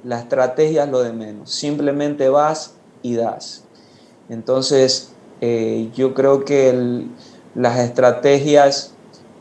la 0.03 0.19
estrategia 0.19 0.83
es 0.83 0.89
lo 0.89 1.01
de 1.01 1.13
menos. 1.13 1.51
Simplemente 1.51 2.29
vas 2.29 2.73
y 3.01 3.15
das. 3.15 3.63
Entonces, 4.29 5.11
eh, 5.41 5.89
yo 5.95 6.13
creo 6.13 6.45
que 6.45 7.05
las 7.55 7.79
estrategias 7.79 8.92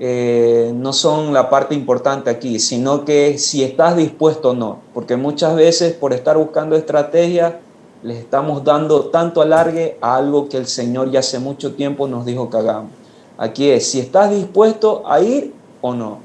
eh, 0.05 0.73
no 0.75 0.93
son 0.93 1.33
la 1.33 1.49
parte 1.49 1.77
importante 1.77 2.29
aquí, 2.29 2.59
sino 2.59 3.05
que 3.05 3.39
si 3.39 3.63
estás 3.63 3.97
dispuesto 3.97 4.51
o 4.51 4.53
no, 4.53 4.81
porque 4.93 5.15
muchas 5.15 5.55
veces 5.55 5.93
por 5.93 6.13
estar 6.13 6.37
buscando 6.37 6.75
estrategias 6.75 7.55
les 8.03 8.19
estamos 8.19 8.65
dando 8.65 9.11
tanto 9.11 9.41
alargue 9.41 9.99
a 10.01 10.17
algo 10.17 10.49
que 10.49 10.57
el 10.57 10.67
Señor 10.67 11.13
ya 11.13 11.21
hace 11.21 11.39
mucho 11.39 11.75
tiempo 11.75 12.09
nos 12.09 12.27
dijo 12.27 12.51
que 12.51 12.57
hagamos. 12.57 12.91
Aquí 13.39 13.71
es, 13.71 13.93
si 13.93 14.01
estás 14.01 14.33
dispuesto 14.33 15.05
a 15.07 15.21
ir 15.21 15.55
o 15.81 15.95
no, 15.95 16.19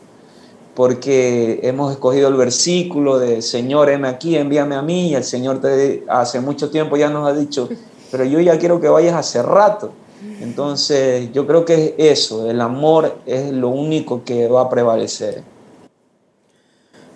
porque 0.73 1.59
hemos 1.61 1.91
escogido 1.91 2.29
el 2.29 2.33
versículo 2.33 3.19
de 3.19 3.43
Señor, 3.43 3.91
heme 3.91 4.07
aquí, 4.07 4.37
envíame 4.37 4.73
a 4.73 4.81
mí, 4.81 5.09
y 5.09 5.13
el 5.13 5.23
Señor 5.23 5.61
te, 5.61 6.03
hace 6.09 6.41
mucho 6.41 6.71
tiempo 6.71 6.97
ya 6.97 7.11
nos 7.11 7.29
ha 7.29 7.33
dicho, 7.33 7.69
pero 8.09 8.23
yo 8.23 8.39
ya 8.39 8.57
quiero 8.57 8.81
que 8.81 8.89
vayas 8.89 9.13
hace 9.13 9.43
rato. 9.43 9.91
Entonces, 10.41 11.31
yo 11.31 11.45
creo 11.45 11.63
que 11.63 11.95
es 11.97 12.19
eso, 12.19 12.49
el 12.49 12.59
amor 12.61 13.19
es 13.25 13.51
lo 13.51 13.69
único 13.69 14.23
que 14.23 14.47
va 14.47 14.61
a 14.61 14.69
prevalecer. 14.69 15.43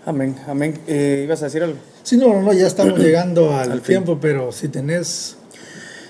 Amén, 0.05 0.35
amén. 0.47 0.79
Eh, 0.87 1.21
¿Ibas 1.25 1.41
a 1.41 1.45
decir 1.45 1.63
algo? 1.63 1.77
Sí, 2.03 2.17
no, 2.17 2.41
no, 2.41 2.53
ya 2.53 2.67
estamos 2.67 2.99
llegando 2.99 3.53
al, 3.53 3.81
tiempo, 3.81 4.17
pero 4.21 4.51
si 4.51 4.67
tenés... 4.67 5.37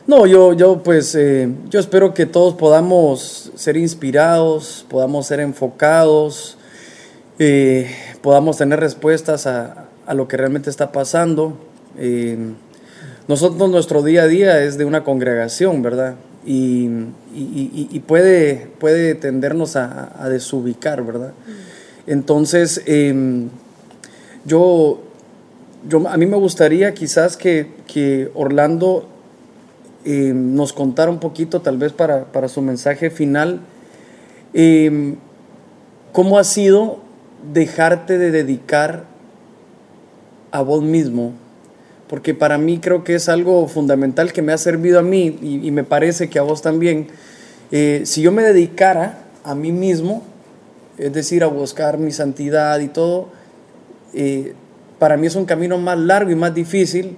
No, 0.08 0.26
yo, 0.26 0.54
yo 0.54 0.82
pues, 0.82 1.14
eh, 1.16 1.50
yo 1.70 1.80
espero 1.80 2.14
que 2.14 2.26
todos 2.26 2.56
podamos 2.56 3.52
ser 3.56 3.78
inspirados, 3.78 4.86
podamos 4.90 5.28
ser 5.28 5.40
enfocados, 5.40 6.58
eh, 7.38 7.90
podamos 8.22 8.58
tener 8.58 8.80
respuestas 8.80 9.46
a, 9.46 9.86
a, 10.06 10.14
lo 10.14 10.28
que 10.28 10.38
realmente 10.38 10.70
está 10.70 10.92
pasando. 10.92 11.56
nosotros, 13.28 13.70
nuestro 13.70 14.02
día 14.02 14.24
a 14.24 14.28
día 14.28 14.64
es 14.64 14.78
de 14.78 14.86
una 14.86 15.04
congregación, 15.04 15.82
¿verdad? 15.84 16.16
Y, 16.46 16.90
y, 17.34 18.00
puede, 18.00 18.68
puede 18.80 19.16
tendernos 19.16 19.76
a, 19.76 20.28
desubicar, 20.30 21.04
¿verdad? 21.04 21.34
Entonces, 22.08 22.82
em, 22.86 23.50
yo, 24.46 25.02
yo, 25.88 26.08
a 26.08 26.18
mí 26.18 26.26
me 26.26 26.38
gustaría 26.38 26.94
quizás 26.94 27.38
que, 27.38 27.68
que 27.86 28.32
Orlando 28.34 29.08
em, 30.04 30.56
nos 30.56 30.74
contara 30.74 31.12
un 31.12 31.20
poquito, 31.20 31.62
tal 31.62 31.78
vez 31.78 31.94
para, 31.94 32.26
para 32.26 32.48
su 32.48 32.62
mensaje 32.62 33.12
final, 33.12 33.60
em, 34.54 35.18
cómo 36.12 36.40
ha 36.40 36.44
sido 36.44 37.00
dejarte 37.54 38.18
de 38.18 38.32
dedicar 38.32 39.06
a 40.52 40.62
vos 40.62 40.82
mismo 40.82 41.34
porque 42.12 42.34
para 42.34 42.58
mí 42.58 42.80
creo 42.80 43.06
que 43.06 43.16
es 43.16 43.30
algo 43.30 43.66
fundamental 43.70 44.34
que 44.34 44.42
me 44.42 44.52
ha 44.52 44.58
servido 44.58 45.00
a 45.00 45.02
mí 45.02 45.40
y, 45.42 45.72
me 45.72 45.86
parece 45.86 46.30
que 46.30 46.40
a 46.40 46.42
vos 46.42 46.62
también. 46.62 47.08
Eh, 47.72 48.02
si 48.04 48.22
yo 48.22 48.34
me 48.34 48.44
dedicara 48.44 49.20
a 49.46 49.56
mí 49.56 49.72
mismo, 49.72 50.22
es 50.98 51.14
decir, 51.14 51.42
a 51.42 51.48
buscar 51.48 52.00
mi 52.00 52.12
santidad 52.12 52.82
y 52.82 52.90
todo, 52.90 53.30
eh, 54.14 54.56
para 55.00 55.16
mí 55.16 55.26
es 55.26 55.38
un 55.38 55.46
camino 55.46 55.78
más 55.78 55.98
largo 55.98 56.32
y 56.32 56.36
más 56.36 56.54
difícil 56.54 57.16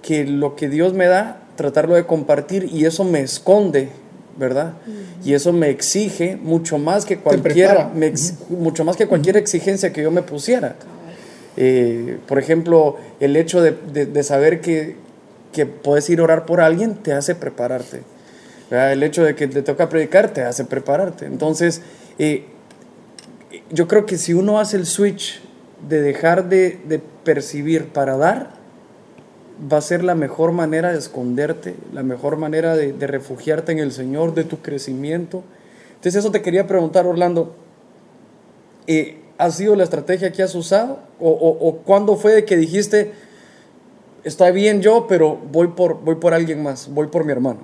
que 0.00 0.24
lo 0.24 0.56
que 0.56 0.70
Dios 0.70 0.94
me 0.94 1.06
da, 1.06 1.42
tratarlo 1.56 1.94
de 1.94 2.06
compartir 2.06 2.70
y 2.72 2.86
eso 2.86 3.04
me 3.04 3.20
esconde, 3.20 3.90
¿verdad? 4.38 4.72
Y 5.22 5.34
eso 5.34 5.52
me 5.52 5.68
exige 5.68 6.36
mucho 6.36 6.78
más 6.78 7.04
que 7.04 7.18
cualquier, 7.18 7.76
mucho 8.48 8.86
más 8.86 8.96
que 8.96 9.06
cualquier 9.06 9.36
exigencia 9.36 9.92
que 9.92 10.02
yo 10.02 10.10
me 10.10 10.22
pusiera. 10.22 10.76
Eh, 11.56 12.18
por 12.26 12.38
ejemplo, 12.38 12.96
el 13.20 13.36
hecho 13.36 13.62
de, 13.62 14.22
saber 14.22 14.60
que, 14.60 14.96
que, 15.52 15.66
puedes 15.66 16.08
ir 16.10 16.20
a 16.20 16.24
orar 16.24 16.46
por 16.46 16.60
alguien 16.60 16.96
te 16.96 17.12
hace 17.12 17.34
prepararte. 17.34 18.02
El 18.70 19.02
hecho 19.02 19.22
de 19.22 19.36
que 19.36 19.46
te 19.46 19.62
toca 19.62 19.88
predicar 19.88 20.30
te 20.32 20.42
hace 20.42 20.64
prepararte. 20.64 21.26
Entonces, 21.26 21.82
eh, 22.18 22.46
yo 23.70 23.86
creo 23.86 24.04
que 24.06 24.18
si 24.18 24.34
uno 24.34 24.58
hace 24.58 24.76
el 24.76 24.86
switch 24.86 25.40
de 25.88 26.00
dejar 26.00 26.48
de, 26.48 26.80
de, 26.86 27.00
percibir 27.24 27.86
para 27.86 28.16
dar, 28.16 28.50
va 29.72 29.78
a 29.78 29.80
ser 29.80 30.02
la 30.02 30.14
mejor 30.14 30.52
manera 30.52 30.92
de 30.92 30.98
esconderte, 30.98 31.74
la 31.92 32.02
mejor 32.02 32.36
manera 32.36 32.74
de, 32.74 32.92
de 32.92 33.06
refugiarte 33.06 33.72
en 33.72 33.78
el 33.78 33.92
Señor, 33.92 34.34
de 34.34 34.44
tu 34.44 34.60
crecimiento. 34.60 35.44
Entonces, 35.90 36.16
eso 36.16 36.30
te 36.30 36.42
quería 36.42 36.66
preguntar, 36.66 37.06
Orlando. 37.06 37.54
Eh, 38.86 39.18
ha 39.38 39.50
sido 39.50 39.76
la 39.76 39.84
estrategia 39.84 40.32
que 40.32 40.42
has 40.42 40.54
usado? 40.54 40.98
¿O, 41.20 41.30
o, 41.30 41.76
cuándo 41.78 42.16
fue 42.16 42.32
de 42.32 42.44
que 42.44 42.56
dijiste, 42.56 43.12
está 44.22 44.50
bien 44.50 44.80
yo, 44.80 45.06
pero 45.08 45.36
voy 45.36 45.68
por, 45.68 46.00
voy 46.00 46.16
por 46.16 46.34
alguien 46.34 46.62
más, 46.62 46.88
voy 46.88 47.08
por 47.08 47.24
mi 47.24 47.32
hermano? 47.32 47.60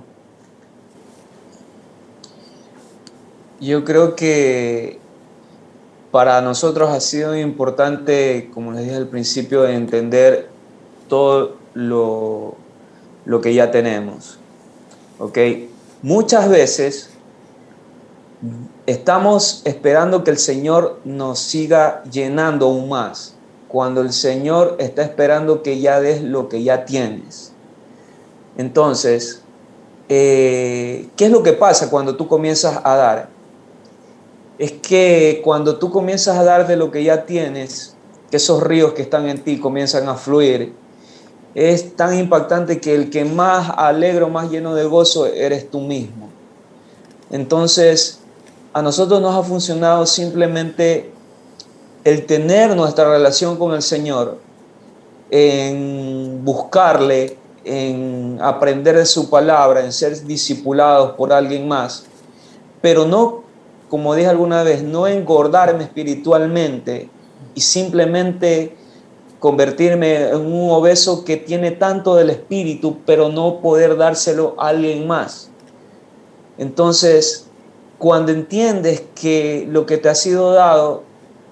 Yo 3.60 3.84
creo 3.84 4.16
que 4.16 4.98
para 6.10 6.40
nosotros 6.40 6.90
ha 6.90 7.00
sido 7.00 7.36
importante, 7.36 8.50
como 8.52 8.72
les 8.72 8.84
dije 8.84 8.96
al 8.96 9.08
principio, 9.08 9.66
entender 9.68 10.48
todo 11.08 11.56
lo, 11.74 12.54
lo 13.26 13.40
que 13.40 13.54
ya 13.54 13.70
tenemos. 13.70 14.38
¿Ok? 15.18 15.38
Muchas 16.02 16.48
veces 16.48 17.10
Estamos 18.90 19.62
esperando 19.66 20.24
que 20.24 20.32
el 20.32 20.38
Señor 20.38 20.98
nos 21.04 21.38
siga 21.38 22.02
llenando 22.10 22.66
aún 22.66 22.88
más, 22.88 23.36
cuando 23.68 24.00
el 24.00 24.12
Señor 24.12 24.74
está 24.80 25.02
esperando 25.02 25.62
que 25.62 25.78
ya 25.78 26.00
des 26.00 26.22
lo 26.24 26.48
que 26.48 26.64
ya 26.64 26.86
tienes. 26.86 27.52
Entonces, 28.58 29.42
eh, 30.08 31.08
¿qué 31.14 31.26
es 31.26 31.30
lo 31.30 31.44
que 31.44 31.52
pasa 31.52 31.88
cuando 31.88 32.16
tú 32.16 32.26
comienzas 32.26 32.80
a 32.82 32.96
dar? 32.96 33.28
Es 34.58 34.72
que 34.72 35.40
cuando 35.44 35.78
tú 35.78 35.92
comienzas 35.92 36.36
a 36.36 36.42
dar 36.42 36.66
de 36.66 36.74
lo 36.74 36.90
que 36.90 37.04
ya 37.04 37.26
tienes, 37.26 37.94
que 38.28 38.38
esos 38.38 38.60
ríos 38.60 38.94
que 38.94 39.02
están 39.02 39.28
en 39.28 39.38
ti 39.38 39.60
comienzan 39.60 40.08
a 40.08 40.16
fluir, 40.16 40.74
es 41.54 41.94
tan 41.94 42.18
impactante 42.18 42.80
que 42.80 42.96
el 42.96 43.08
que 43.08 43.24
más 43.24 43.70
alegro, 43.76 44.28
más 44.30 44.50
lleno 44.50 44.74
de 44.74 44.84
gozo 44.84 45.26
eres 45.26 45.70
tú 45.70 45.78
mismo. 45.78 46.28
Entonces, 47.30 48.19
a 48.72 48.82
nosotros 48.82 49.20
nos 49.20 49.34
ha 49.34 49.42
funcionado 49.42 50.06
simplemente 50.06 51.10
el 52.04 52.26
tener 52.26 52.74
nuestra 52.76 53.10
relación 53.10 53.56
con 53.56 53.74
el 53.74 53.82
Señor, 53.82 54.38
en 55.30 56.44
buscarle, 56.44 57.36
en 57.64 58.38
aprender 58.40 58.96
de 58.96 59.06
su 59.06 59.28
palabra, 59.28 59.84
en 59.84 59.92
ser 59.92 60.24
discipulados 60.24 61.12
por 61.12 61.32
alguien 61.32 61.68
más, 61.68 62.04
pero 62.80 63.04
no, 63.04 63.42
como 63.88 64.14
dije 64.14 64.28
alguna 64.28 64.62
vez, 64.62 64.82
no 64.82 65.06
engordarme 65.06 65.84
espiritualmente 65.84 67.10
y 67.54 67.60
simplemente 67.60 68.76
convertirme 69.40 70.28
en 70.30 70.46
un 70.46 70.70
obeso 70.70 71.24
que 71.24 71.36
tiene 71.36 71.72
tanto 71.72 72.14
del 72.14 72.30
espíritu, 72.30 72.98
pero 73.04 73.28
no 73.28 73.60
poder 73.60 73.96
dárselo 73.96 74.54
a 74.58 74.68
alguien 74.68 75.06
más. 75.06 75.50
Entonces, 76.58 77.49
cuando 78.00 78.32
entiendes 78.32 79.02
que 79.14 79.68
lo 79.68 79.84
que 79.84 79.98
te 79.98 80.08
ha 80.08 80.14
sido 80.14 80.52
dado 80.52 81.02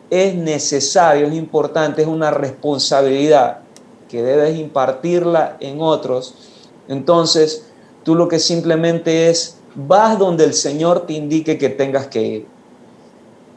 es 0.08 0.34
necesario, 0.34 1.26
es 1.26 1.34
importante, 1.34 2.00
es 2.00 2.08
una 2.08 2.30
responsabilidad 2.30 3.58
que 4.08 4.22
debes 4.22 4.58
impartirla 4.58 5.58
en 5.60 5.82
otros, 5.82 6.34
entonces 6.88 7.66
tú 8.02 8.14
lo 8.14 8.28
que 8.28 8.38
simplemente 8.38 9.28
es, 9.28 9.58
vas 9.74 10.18
donde 10.18 10.44
el 10.44 10.54
Señor 10.54 11.06
te 11.06 11.12
indique 11.12 11.58
que 11.58 11.68
tengas 11.68 12.06
que 12.06 12.22
ir. 12.22 12.46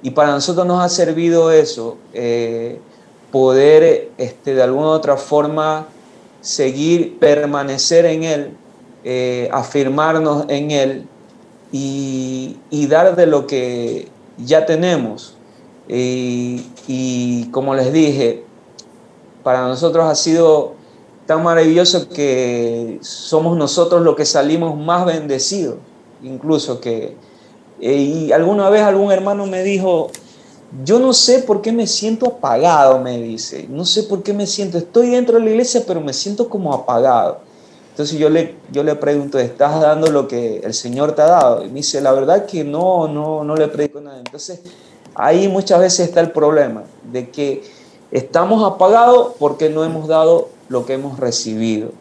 Y 0.01 0.11
para 0.11 0.31
nosotros 0.31 0.67
nos 0.67 0.83
ha 0.83 0.89
servido 0.89 1.49
eso, 1.49 1.97
eh, 2.13 2.81
poder 3.31 4.09
este, 4.17 4.53
de 4.53 4.63
alguna 4.63 4.87
u 4.87 4.89
otra 4.89 5.15
forma 5.15 5.87
seguir, 6.41 7.19
permanecer 7.19 8.05
en 8.05 8.23
Él, 8.23 8.57
eh, 9.05 9.47
afirmarnos 9.53 10.43
en 10.49 10.71
Él 10.71 11.07
y, 11.71 12.57
dar 12.87 13.15
de 13.15 13.25
lo 13.25 13.47
que 13.47 14.07
ya 14.37 14.65
tenemos. 14.65 15.35
y 15.87 17.45
como 17.51 17.75
les 17.75 17.91
dije, 17.93 18.43
para 19.43 19.67
nosotros 19.67 20.05
ha 20.05 20.15
sido 20.15 20.73
tan 21.25 21.43
maravilloso 21.43 22.09
que 22.09 22.99
somos 23.01 23.57
nosotros 23.57 24.01
los 24.01 24.15
que 24.15 24.25
salimos 24.25 24.77
más 24.77 25.05
bendecidos, 25.05 25.77
incluso 26.23 26.79
que... 26.81 27.15
Eh, 27.79 27.95
y 27.95 28.31
alguna 28.31 28.69
vez 28.69 28.83
algún 28.83 29.11
hermano 29.11 29.47
me 29.47 29.63
dijo, 29.63 30.11
yo 30.83 30.99
no 30.99 31.13
sé 31.13 31.39
por 31.39 31.61
qué 31.61 31.71
me 31.71 31.87
siento 31.87 32.27
apagado, 32.27 32.99
me 32.99 33.17
dice, 33.17 33.65
no 33.69 33.85
sé 33.85 34.03
por 34.03 34.21
qué 34.21 34.33
me 34.33 34.45
siento, 34.45 34.77
estoy 34.77 35.09
dentro 35.09 35.39
de 35.39 35.45
la 35.45 35.49
iglesia, 35.49 35.83
pero 35.87 35.99
me 35.99 36.13
siento 36.13 36.47
como 36.47 36.73
apagado. 36.73 37.39
Entonces 37.91 38.17
yo 38.17 38.29
le, 38.29 38.55
yo 38.71 38.83
le 38.83 38.95
pregunto, 38.95 39.37
¿estás 39.37 39.79
dando 39.79 40.11
lo 40.11 40.27
que 40.27 40.59
el 40.59 40.73
Señor 40.73 41.13
te 41.13 41.21
ha 41.21 41.27
dado? 41.27 41.63
Y 41.63 41.67
me 41.67 41.75
dice, 41.75 42.01
la 42.01 42.11
verdad 42.11 42.45
que 42.45 42.63
no, 42.63 43.07
no, 43.07 43.43
no 43.43 43.55
le 43.55 43.67
predico 43.67 44.01
nada. 44.01 44.17
Entonces 44.17 44.61
ahí 45.13 45.47
muchas 45.47 45.79
veces 45.79 46.07
está 46.07 46.21
el 46.21 46.31
problema, 46.31 46.83
de 47.11 47.29
que 47.29 47.63
Estamos 48.11 48.69
apagados 48.69 49.35
porque 49.39 49.69
no 49.69 49.85
hemos 49.85 50.09
dado 50.09 50.49
lo 50.67 50.85
que 50.85 50.93
hemos 50.93 51.17
recibido. 51.17 51.91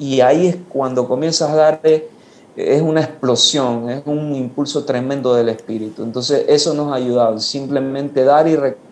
Y 0.00 0.20
ahí 0.20 0.48
es 0.48 0.56
cuando 0.68 1.06
comienzas 1.06 1.50
a 1.50 1.54
darle, 1.54 2.08
es 2.56 2.82
una 2.82 3.02
explosión, 3.02 3.88
es 3.88 4.02
un 4.04 4.34
impulso 4.34 4.84
tremendo 4.84 5.32
del 5.32 5.48
Espíritu. 5.48 6.02
Entonces 6.02 6.44
eso 6.48 6.74
nos 6.74 6.92
ha 6.92 6.96
ayudado, 6.96 7.38
simplemente 7.38 8.24
dar 8.24 8.48
y 8.48 8.56
reconocer 8.56 8.89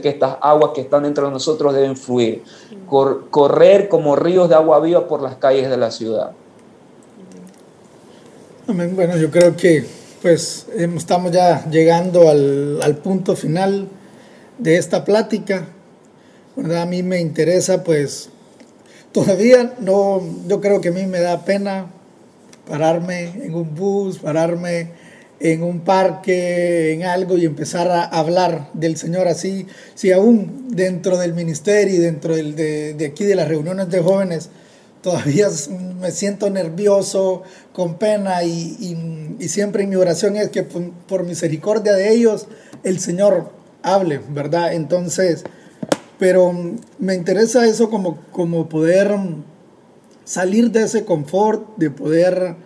que 0.00 0.08
estas 0.08 0.36
aguas 0.40 0.72
que 0.74 0.82
están 0.82 1.02
dentro 1.04 1.26
de 1.26 1.32
nosotros 1.32 1.74
deben 1.74 1.96
fluir, 1.96 2.42
correr 3.30 3.88
como 3.88 4.16
ríos 4.16 4.48
de 4.48 4.54
agua 4.54 4.80
viva 4.80 5.06
por 5.06 5.22
las 5.22 5.36
calles 5.36 5.70
de 5.70 5.76
la 5.76 5.90
ciudad. 5.90 6.32
Bueno, 8.66 9.16
yo 9.16 9.30
creo 9.30 9.56
que 9.56 9.84
pues 10.22 10.66
estamos 10.76 11.32
ya 11.32 11.64
llegando 11.70 12.28
al, 12.28 12.80
al 12.82 12.96
punto 12.96 13.34
final 13.34 13.88
de 14.58 14.76
esta 14.76 15.04
plática. 15.04 15.66
A 16.76 16.84
mí 16.84 17.02
me 17.02 17.20
interesa, 17.20 17.82
pues, 17.82 18.28
todavía 19.12 19.74
no, 19.80 20.22
yo 20.46 20.60
creo 20.60 20.80
que 20.80 20.88
a 20.90 20.92
mí 20.92 21.06
me 21.06 21.20
da 21.20 21.44
pena 21.44 21.86
pararme 22.68 23.44
en 23.44 23.54
un 23.54 23.74
bus, 23.74 24.18
pararme 24.18 24.92
en 25.40 25.62
un 25.62 25.80
parque, 25.80 26.92
en 26.92 27.04
algo 27.04 27.38
y 27.38 27.46
empezar 27.46 27.90
a 27.90 28.04
hablar 28.04 28.68
del 28.74 28.98
Señor 28.98 29.26
así, 29.26 29.66
si 29.94 30.12
aún 30.12 30.68
dentro 30.68 31.16
del 31.16 31.32
ministerio 31.32 31.94
y 31.94 31.98
dentro 31.98 32.36
del, 32.36 32.54
de, 32.54 33.06
aquí 33.10 33.24
de 33.24 33.34
las 33.34 33.48
reuniones 33.48 33.88
de 33.88 34.02
jóvenes, 34.02 34.50
todavía 35.00 35.48
me 35.98 36.10
siento 36.10 36.50
nervioso, 36.50 37.42
con 37.72 37.94
pena 37.94 38.44
y, 38.44 39.36
siempre 39.48 39.86
mi 39.86 39.96
oración 39.96 40.36
es 40.36 40.50
que 40.50 40.62
por, 40.62 40.90
por 41.08 41.24
misericordia 41.24 41.94
de 41.94 42.12
ellos 42.12 42.46
el 42.84 43.00
Señor 43.00 43.50
hable, 43.82 44.20
¿verdad? 44.28 44.74
Entonces, 44.74 45.44
pero 46.18 46.52
me 46.98 47.14
interesa 47.14 47.66
eso 47.66 47.88
como, 47.88 48.20
como 48.30 48.68
poder 48.68 49.16
salir 50.24 50.70
de 50.70 50.82
ese 50.82 51.06
confort, 51.06 51.76
de 51.78 51.90
poder 51.90 52.56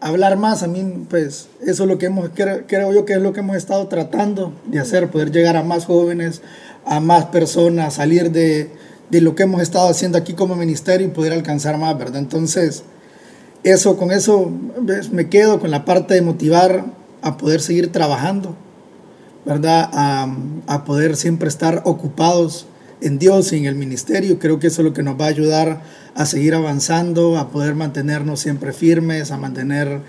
hablar 0.00 0.36
más. 0.36 0.62
A 0.62 0.66
mí, 0.66 1.06
pues, 1.08 1.48
eso 1.64 1.82
es 1.84 1.88
lo 1.88 1.98
que 1.98 2.06
hemos, 2.06 2.30
creo 2.34 2.92
yo 2.92 3.04
que 3.04 3.14
es 3.14 3.20
lo 3.20 3.32
que 3.32 3.40
hemos 3.40 3.56
estado 3.56 3.86
tratando 3.88 4.52
de 4.66 4.78
hacer, 4.78 5.10
poder 5.10 5.30
llegar 5.30 5.56
a 5.56 5.62
más 5.62 5.86
jóvenes, 5.86 6.42
a 6.84 7.00
más 7.00 7.26
personas, 7.26 7.94
salir 7.94 8.30
de, 8.30 8.70
de 9.10 9.20
lo 9.20 9.34
que 9.34 9.44
hemos 9.44 9.62
estado 9.62 9.88
haciendo 9.88 10.18
aquí 10.18 10.34
como 10.34 10.56
ministerio 10.56 11.06
y 11.06 11.10
poder 11.10 11.32
alcanzar 11.32 11.78
más, 11.78 11.96
¿verdad? 11.98 12.18
Entonces, 12.18 12.84
eso, 13.64 13.96
con 13.96 14.12
eso 14.12 14.50
me 15.10 15.28
quedo 15.28 15.58
con 15.58 15.70
la 15.70 15.84
parte 15.84 16.14
de 16.14 16.22
motivar 16.22 16.84
a 17.22 17.36
poder 17.36 17.60
seguir 17.60 17.90
trabajando, 17.90 18.54
¿verdad? 19.44 19.90
A, 19.92 20.28
a 20.66 20.84
poder 20.84 21.16
siempre 21.16 21.48
estar 21.48 21.82
ocupados 21.84 22.66
en 23.00 23.18
Dios 23.18 23.52
y 23.52 23.58
en 23.58 23.66
el 23.66 23.74
ministerio. 23.74 24.38
Creo 24.38 24.58
que 24.58 24.68
eso 24.68 24.82
es 24.82 24.86
lo 24.86 24.92
que 24.92 25.02
nos 25.02 25.20
va 25.20 25.26
a 25.26 25.28
ayudar 25.28 25.82
a 26.14 26.26
seguir 26.26 26.54
avanzando, 26.54 27.38
a 27.38 27.50
poder 27.50 27.74
mantenernos 27.74 28.40
siempre 28.40 28.72
firmes, 28.72 29.30
a 29.30 29.36
mantener, 29.36 30.00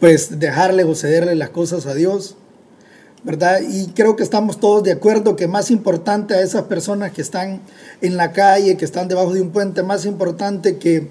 pues, 0.00 0.38
dejarle 0.38 0.84
o 0.84 0.94
cederle 0.94 1.34
las 1.34 1.50
cosas 1.50 1.86
a 1.86 1.94
Dios. 1.94 2.36
¿verdad? 3.24 3.60
Y 3.60 3.88
creo 3.92 4.16
que 4.16 4.24
estamos 4.24 4.58
todos 4.58 4.82
de 4.82 4.92
acuerdo 4.92 5.36
que 5.36 5.46
más 5.46 5.70
importante 5.70 6.34
a 6.34 6.40
esas 6.40 6.64
personas 6.64 7.12
que 7.12 7.22
están 7.22 7.60
en 8.00 8.16
la 8.16 8.32
calle, 8.32 8.76
que 8.76 8.84
están 8.84 9.08
debajo 9.08 9.32
de 9.32 9.40
un 9.40 9.50
puente, 9.50 9.82
más 9.82 10.06
importante 10.06 10.78
que, 10.78 11.10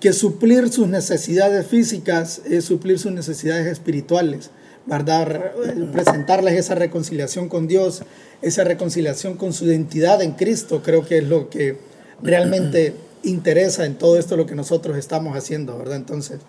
que 0.00 0.12
suplir 0.12 0.72
sus 0.72 0.88
necesidades 0.88 1.66
físicas 1.66 2.40
es 2.48 2.64
suplir 2.64 2.98
sus 2.98 3.12
necesidades 3.12 3.66
espirituales, 3.66 4.50
¿verdad? 4.86 5.52
Presentarles 5.92 6.54
esa 6.54 6.74
reconciliación 6.74 7.48
con 7.48 7.66
Dios, 7.66 8.02
esa 8.40 8.64
reconciliación 8.64 9.36
con 9.36 9.52
su 9.52 9.66
identidad 9.66 10.22
en 10.22 10.32
Cristo, 10.32 10.82
creo 10.82 11.06
que 11.06 11.18
es 11.18 11.24
lo 11.24 11.48
que 11.48 11.78
realmente 12.22 12.94
interesa 13.22 13.84
en 13.84 13.94
todo 13.94 14.18
esto 14.18 14.36
lo 14.36 14.46
que 14.46 14.54
nosotros 14.54 14.96
estamos 14.96 15.36
haciendo, 15.36 15.78
¿verdad? 15.78 15.96
Entonces, 15.96 16.40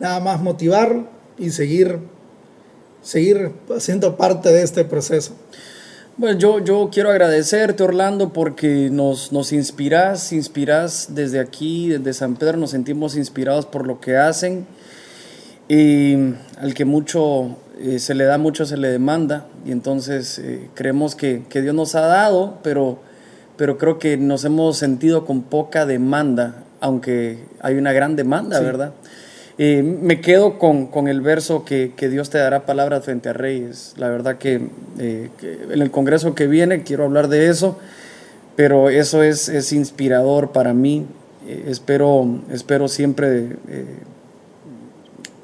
nada 0.00 0.20
más 0.20 0.42
motivar 0.42 1.08
y 1.38 1.50
seguir, 1.50 1.98
seguir 3.02 3.52
siendo 3.78 4.16
parte 4.16 4.50
de 4.50 4.62
este 4.62 4.84
proceso. 4.84 5.34
Bueno, 6.18 6.38
yo, 6.38 6.60
yo 6.60 6.88
quiero 6.90 7.10
agradecerte, 7.10 7.82
Orlando, 7.82 8.32
porque 8.32 8.88
nos, 8.90 9.32
nos 9.32 9.52
inspiras, 9.52 10.32
inspiras 10.32 11.08
desde 11.10 11.38
aquí, 11.38 11.90
desde 11.90 12.14
San 12.14 12.36
Pedro, 12.36 12.56
nos 12.56 12.70
sentimos 12.70 13.16
inspirados 13.16 13.66
por 13.66 13.86
lo 13.86 14.00
que 14.00 14.16
hacen 14.16 14.66
y 15.68 16.14
al 16.58 16.72
que 16.74 16.84
mucho 16.84 17.56
eh, 17.78 17.98
se 17.98 18.14
le 18.14 18.24
da 18.24 18.38
mucho, 18.38 18.64
se 18.64 18.78
le 18.78 18.88
demanda, 18.88 19.46
y 19.66 19.70
entonces 19.70 20.38
eh, 20.38 20.70
creemos 20.72 21.14
que, 21.14 21.42
que, 21.50 21.60
Dios 21.60 21.74
nos 21.74 21.94
ha 21.94 22.00
dado, 22.00 22.58
pero, 22.62 22.98
pero 23.58 23.76
creo 23.76 23.98
que 23.98 24.16
nos 24.16 24.46
hemos 24.46 24.78
sentido 24.78 25.26
con 25.26 25.42
poca 25.42 25.84
demanda, 25.84 26.64
aunque 26.80 27.38
hay 27.60 27.74
una 27.74 27.92
gran 27.92 28.16
demanda, 28.16 28.60
¿verdad? 28.60 28.92
Eh, 29.58 29.82
me 29.82 30.22
quedo 30.22 30.58
con, 30.58 30.86
con 30.86 31.06
el 31.06 31.20
verso 31.20 31.66
que, 31.66 31.92
que, 31.94 32.08
Dios 32.08 32.30
te 32.30 32.38
dará 32.38 32.64
palabras 32.64 33.04
frente 33.04 33.28
a 33.28 33.34
reyes. 33.34 33.92
La 33.98 34.08
verdad 34.08 34.38
que, 34.38 34.54
en 34.98 35.30
el 35.82 35.90
congreso 35.90 36.34
que 36.34 36.46
viene 36.46 36.82
quiero 36.82 37.04
hablar 37.04 37.28
de 37.28 37.48
eso, 37.48 37.78
pero 38.54 38.88
eso 38.88 39.22
es, 39.22 39.50
es 39.50 39.72
inspirador 39.74 40.52
para 40.52 40.72
mí. 40.72 41.06
espero, 41.66 42.40
espero 42.50 42.88
siempre 42.88 43.56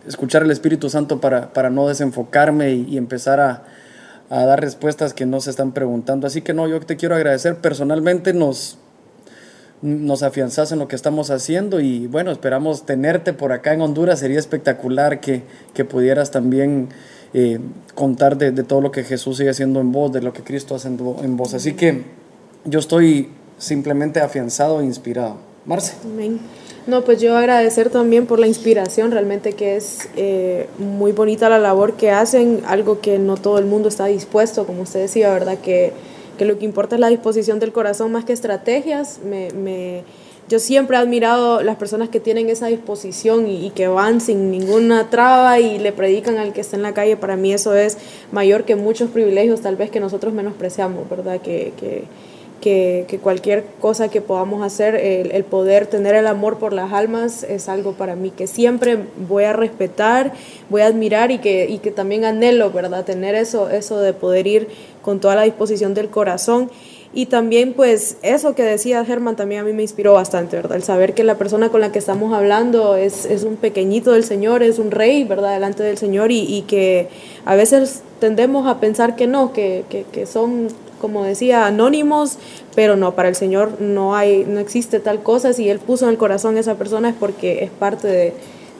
escuchar 0.07 0.42
el 0.42 0.50
Espíritu 0.50 0.90
Santo 0.90 1.20
para, 1.20 1.53
para 1.53 1.70
no 1.70 1.88
desenfocarme 1.88 2.72
y, 2.72 2.96
empezar 2.96 3.40
a, 3.40 3.64
a, 4.30 4.44
dar 4.44 4.61
respuestas 4.61 5.14
que 5.14 5.26
no 5.26 5.40
se 5.40 5.50
están 5.50 5.72
preguntando. 5.72 6.26
Así 6.26 6.42
que 6.42 6.55
no, 6.55 6.68
yo 6.68 6.80
te 6.80 6.96
quiero 6.96 7.14
agradecer 7.14 7.57
personalmente, 7.57 8.32
nos, 8.32 8.78
nos 9.82 10.22
afianzas 10.22 10.72
en 10.72 10.78
lo 10.78 10.88
que 10.88 10.96
estamos 10.96 11.30
haciendo 11.30 11.80
y 11.80 12.07
bueno, 12.07 12.30
esperamos 12.30 12.86
tenerte 12.86 13.32
por 13.32 13.53
acá 13.53 13.74
en 13.74 13.82
Honduras. 13.82 14.20
Sería 14.20 14.38
espectacular 14.38 15.20
que, 15.20 15.42
que 15.74 15.84
pudieras 15.84 16.30
también 16.30 16.88
eh, 17.34 17.59
contar 17.94 18.38
de, 18.38 18.53
de, 18.53 18.62
todo 18.62 18.80
lo 18.80 18.90
que 18.90 19.05
Jesús 19.05 19.38
sigue 19.38 19.50
haciendo 19.50 19.80
en 19.80 19.92
vos, 19.92 20.12
de 20.12 20.22
lo 20.22 20.32
que 20.32 20.42
Cristo 20.42 20.74
hace 20.74 20.88
en 20.88 21.36
vos. 21.36 21.55
Así 21.55 21.74
que 21.74 22.05
yo 22.64 22.78
estoy 22.78 23.28
simplemente 23.59 24.20
afianzado 24.20 24.80
e 24.80 24.84
inspirado. 24.84 25.36
Marce. 25.64 25.94
Amén. 26.05 26.40
No, 26.87 27.03
pues 27.05 27.20
yo 27.20 27.37
agradecer 27.37 27.91
también 27.91 28.26
por 28.26 28.41
la 28.41 28.49
inspiración, 28.49 29.12
realmente 29.12 29.53
que 29.53 29.76
es 29.76 30.09
eh, 30.16 30.66
muy 30.78 31.12
bonita 31.12 31.49
la 31.49 31.61
labor 31.61 31.95
que 31.95 32.11
hacen, 32.11 32.62
algo 32.66 33.01
que 33.01 33.20
no 33.20 33.37
todo 33.37 33.59
el 33.59 33.66
mundo 33.66 33.89
está 33.89 34.07
dispuesto, 34.07 34.66
como 34.66 34.83
usted 34.83 35.01
decía, 35.01 35.33
¿verdad? 35.33 35.59
Que, 35.59 35.93
que 36.39 36.45
lo 36.45 36.59
que 36.59 36.64
importa 36.64 36.97
es 36.97 37.01
la 37.01 37.09
disposición 37.09 37.61
del 37.61 37.72
corazón 37.72 38.11
más 38.11 38.24
que 38.24 38.33
estrategias. 38.33 39.20
Me, 39.24 39.51
me, 39.53 40.03
yo 40.49 40.59
siempre 40.59 40.97
he 40.97 41.01
admirado 41.01 41.62
las 41.62 41.76
personas 41.76 42.09
que 42.09 42.18
tienen 42.18 42.49
esa 42.49 42.66
disposición 42.66 43.47
y, 43.47 43.64
y, 43.64 43.70
que 43.70 43.87
van 43.87 44.20
sin 44.20 44.51
ninguna 44.51 45.09
traba 45.09 45.61
y 45.61 45.78
le 45.78 45.93
predican 45.93 46.39
al 46.39 46.53
que 46.53 46.62
está 46.62 46.74
en 46.74 46.83
la 46.83 46.95
calle. 46.95 47.16
Para 47.16 47.37
mí 47.37 47.53
eso 47.53 47.76
es 47.76 47.97
mayor 48.33 48.64
que 48.64 48.74
muchos 48.74 49.09
privilegios 49.09 49.61
tal 49.61 49.76
vez 49.76 49.89
que 49.89 50.01
nosotros 50.01 50.35
menospreciamos, 50.35 51.09
¿verdad? 51.09 51.41
Que, 51.41 51.72
que 51.78 52.07
que, 52.62 53.18
cualquier 53.20 53.64
cosa 53.80 54.08
que 54.08 54.20
podamos 54.20 54.62
hacer, 54.62 54.94
el, 54.94 55.32
el, 55.32 55.44
poder 55.44 55.86
tener 55.86 56.14
el 56.14 56.28
amor 56.28 56.58
por 56.58 56.72
las 56.72 56.92
almas 56.92 57.42
es 57.42 57.68
algo 57.68 57.92
para 57.92 58.14
mí 58.14 58.30
que 58.30 58.46
siempre 58.46 58.98
voy 59.28 59.44
a 59.44 59.52
respetar, 59.52 60.32
voy 60.70 60.82
a 60.82 60.86
admirar 60.86 61.32
y 61.32 61.38
que, 61.38 61.66
y 61.68 61.78
que 61.78 61.90
también 61.90 62.24
anhelo, 62.24 62.70
¿verdad? 62.70 63.04
Tener 63.04 63.34
eso, 63.34 63.68
eso 63.68 63.98
de 63.98 64.12
poder 64.12 64.46
ir 64.46 64.68
con 65.02 65.20
toda 65.20 65.34
la 65.34 65.42
disposición 65.42 65.92
del 65.92 66.08
corazón. 66.08 66.70
Y 67.14 67.26
también 67.26 67.74
pues 67.74 68.16
eso 68.22 68.54
que 68.54 68.62
decía 68.62 69.04
Germán 69.04 69.36
también 69.36 69.60
a 69.60 69.64
mí 69.64 69.74
me 69.74 69.82
inspiró 69.82 70.14
bastante, 70.14 70.56
¿verdad? 70.56 70.76
El 70.76 70.82
saber 70.82 71.12
que 71.12 71.24
la 71.24 71.36
persona 71.36 71.68
con 71.68 71.82
la 71.82 71.92
que 71.92 71.98
estamos 71.98 72.32
hablando 72.32 72.96
es, 72.96 73.26
es 73.26 73.42
un 73.42 73.56
pequeñito 73.56 74.12
del 74.12 74.24
Señor, 74.24 74.62
es 74.62 74.78
un 74.78 74.90
rey, 74.90 75.24
¿verdad? 75.24 75.52
Delante 75.52 75.82
del 75.82 75.98
Señor 75.98 76.30
y, 76.30 76.40
y 76.40 76.62
que 76.62 77.08
a 77.44 77.54
veces 77.54 78.02
tendemos 78.18 78.66
a 78.66 78.80
pensar 78.80 79.14
que 79.14 79.26
no, 79.26 79.52
que, 79.52 79.84
que, 79.90 80.04
que 80.10 80.24
son 80.24 80.68
como 81.03 81.24
decía, 81.24 81.66
anónimos, 81.66 82.38
pero 82.74 82.96
no, 82.96 83.14
para 83.14 83.28
el 83.28 83.34
Señor 83.34 83.80
no 83.80 84.16
hay, 84.16 84.46
no 84.48 84.59
existe 84.59 85.00
tal 85.00 85.22
cosa. 85.22 85.53
Si 85.53 85.68
Él 85.68 85.80
puso 85.80 86.07
en 86.07 86.12
el 86.12 86.16
corazón 86.16 86.57
a 86.57 86.61
esa 86.61 86.76
persona 86.76 87.11
es 87.11 87.14
porque 87.14 87.62
es 87.64 87.70
parte 87.70 88.34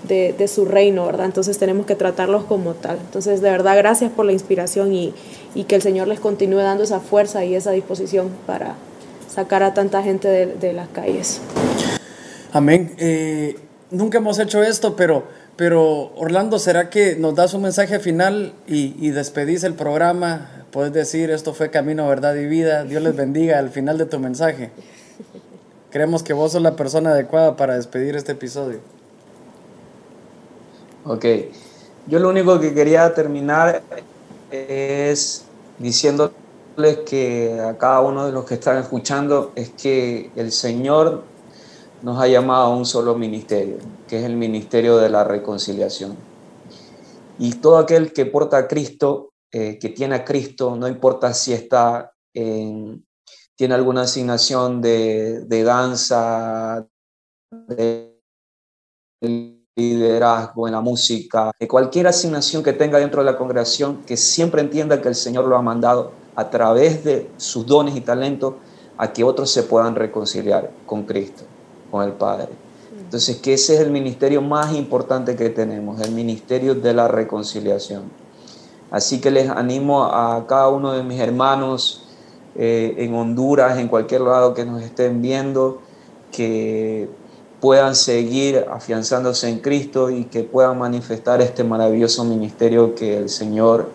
de, 0.09 0.33
de, 0.33 0.49
su 0.49 0.65
reino, 0.65 1.05
¿verdad? 1.05 1.27
Entonces 1.27 1.59
tenemos 1.59 1.85
que 1.85 1.95
tratarlos 1.95 2.45
como 2.45 2.73
tal. 2.73 2.99
Entonces, 2.99 3.43
de 3.43 3.51
verdad, 3.51 3.77
gracias 3.77 4.11
por 4.11 4.25
la 4.25 4.33
inspiración 4.33 4.95
y, 4.95 5.13
y 5.55 5.65
que 5.65 5.75
el 5.75 5.83
Señor 5.83 6.09
les 6.09 6.21
continúe 6.21 6.61
dando 6.61 6.85
esa 6.85 7.01
fuerza 7.01 7.45
y 7.45 7.55
esa 7.55 7.73
disposición 7.73 8.31
para 8.47 8.77
sacar 9.29 9.63
a 9.63 9.75
tanta 9.75 10.03
gente 10.03 10.29
de, 10.29 10.47
de 10.47 10.73
las 10.73 10.89
calles. 10.89 11.41
Amén. 12.53 12.95
Eh, 12.99 13.59
nunca 13.91 14.19
hemos 14.19 14.39
hecho 14.39 14.63
esto, 14.63 14.95
pero, 14.97 15.25
pero 15.57 16.13
Orlando, 16.17 16.59
¿será 16.59 16.91
que 16.91 17.17
nos 17.17 17.35
das 17.35 17.55
un 17.55 17.63
mensaje 17.63 18.01
final 18.01 18.55
y, 18.67 19.11
despedís 19.11 19.65
el 19.65 19.75
programa? 19.75 20.65
Puedes 20.71 20.93
decir, 20.93 21.31
esto 21.31 21.53
fue 21.53 21.71
camino, 21.71 22.09
verdad 22.09 22.35
y 22.37 22.47
vida. 22.47 22.85
Dios 22.85 23.03
les 23.03 23.15
bendiga 23.15 23.59
al 23.59 23.71
final 23.71 23.99
de 23.99 24.07
tu 24.07 24.19
mensaje. 24.19 24.71
Creemos 25.91 26.23
que 26.23 26.33
vos 26.33 26.53
sos 26.53 26.63
la 26.63 26.75
persona 26.75 27.11
adecuada 27.11 27.57
para 27.57 27.77
despedir 27.77 28.17
este 28.17 28.33
episodio. 28.33 28.79
Ok. 31.05 31.27
Yo 32.07 32.19
lo 32.19 32.31
único 32.31 32.59
que 32.59 32.73
quería 32.73 33.13
terminar 33.15 33.83
es 34.51 35.45
diciéndoles 35.79 36.33
que 37.07 37.61
a 37.61 37.77
cada 37.77 38.01
uno 38.01 38.27
de 38.27 38.33
los 38.33 38.45
que 38.45 38.55
están 38.55 38.79
escuchando 38.79 39.53
es 39.55 39.71
que 39.71 40.31
el 40.35 40.51
Señor 40.51 41.23
nos 42.03 42.21
ha 42.21 42.27
llamado 42.27 42.65
a 42.65 42.77
un 42.77 42.85
solo 42.85 43.15
ministerio, 43.15 43.77
que 44.13 44.19
es 44.19 44.25
el 44.25 44.37
ministerio 44.37 44.99
de 44.99 45.09
la 45.09 45.25
reconciliación. 45.25 46.15
Y 47.39 47.55
todo 47.55 47.79
aquel 47.79 48.13
que 48.13 48.27
porta 48.27 48.59
a 48.59 48.69
Cristo 48.69 49.33
eh, 49.51 49.79
que 49.79 49.89
tiene 49.89 50.17
a 50.17 50.23
Cristo, 50.23 50.77
no 50.77 50.87
importa 50.87 51.33
si 51.33 51.55
está 51.55 52.13
en, 52.35 53.07
tiene 53.57 53.73
alguna 53.73 54.03
asignación 54.03 54.83
de, 54.83 55.47
de 55.47 55.63
danza, 55.63 56.87
de 57.69 58.21
liderazgo 59.77 60.67
en 60.69 60.75
la 60.75 60.83
música, 60.83 61.51
de 61.59 61.67
cualquier 61.67 62.07
asignación 62.07 62.63
que 62.63 62.75
tenga 62.75 62.99
dentro 62.99 63.25
de 63.25 63.33
la 63.33 63.39
congregación, 63.39 64.03
que 64.03 64.19
siempre 64.19 64.61
entienda 64.61 65.01
que 65.01 65.09
el 65.09 65.15
Señor 65.15 65.47
lo 65.47 65.57
ha 65.57 65.63
mandado 65.63 66.13
a 66.37 66.51
través 66.51 67.03
de 67.03 67.31
sus 67.39 67.65
dones 67.65 67.97
y 67.97 68.03
talentos 68.03 68.57
a 68.99 69.11
que 69.11 69.25
otros 69.25 69.51
se 69.51 69.63
puedan 69.63 69.95
reconciliar 69.95 70.71
con 70.85 71.05
Cristo, 71.05 71.45
con 71.91 72.05
el 72.05 72.13
Padre. 72.13 72.72
Entonces, 73.13 73.37
que 73.43 73.53
ese 73.53 73.75
es 73.75 73.81
el 73.81 73.91
ministerio 73.91 74.41
más 74.41 74.75
importante 74.75 75.37
que 75.37 75.51
tenemos, 75.51 76.01
el 76.01 76.13
ministerio 76.13 76.75
de 76.75 76.95
la 76.95 77.09
reconciliación. 77.09 78.05
Así 78.91 79.21
que 79.21 79.31
les 79.31 79.51
animo 79.51 80.05
a 80.05 80.47
cada 80.47 80.71
uno 80.71 80.93
de 80.93 81.03
mis 81.03 81.21
hermanos 81.21 82.09
eh, 82.55 82.95
en 82.97 83.13
Honduras, 83.15 83.77
en 83.77 83.89
cualquier 83.89 84.23
lado 84.23 84.55
que 84.55 84.65
nos 84.65 84.81
estén 84.81 85.21
viendo, 85.21 85.83
que 86.31 87.11
puedan 87.61 87.97
seguir 87.97 88.65
afianzándose 88.73 89.47
en 89.51 89.59
Cristo 89.59 90.09
y 90.09 90.25
que 90.25 90.43
puedan 90.43 90.79
manifestar 90.79 91.43
este 91.43 91.65
maravilloso 91.65 92.25
ministerio 92.25 92.95
que 92.95 93.19
el 93.19 93.29
Señor 93.29 93.91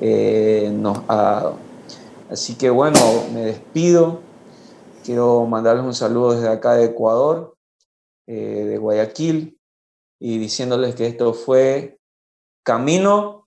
eh, 0.00 0.72
nos 0.74 1.02
ha 1.06 1.14
dado. 1.14 1.54
Así 2.32 2.56
que 2.56 2.70
bueno, 2.70 2.98
me 3.32 3.42
despido. 3.42 4.18
Quiero 5.04 5.46
mandarles 5.46 5.84
un 5.84 5.94
saludo 5.94 6.32
desde 6.32 6.48
acá 6.48 6.72
de 6.72 6.86
Ecuador, 6.86 7.55
eh, 8.26 8.64
de 8.68 8.78
Guayaquil, 8.78 9.58
y 10.18 10.38
diciéndoles 10.38 10.94
que 10.94 11.06
esto 11.06 11.34
fue 11.34 11.98
Camino 12.64 13.46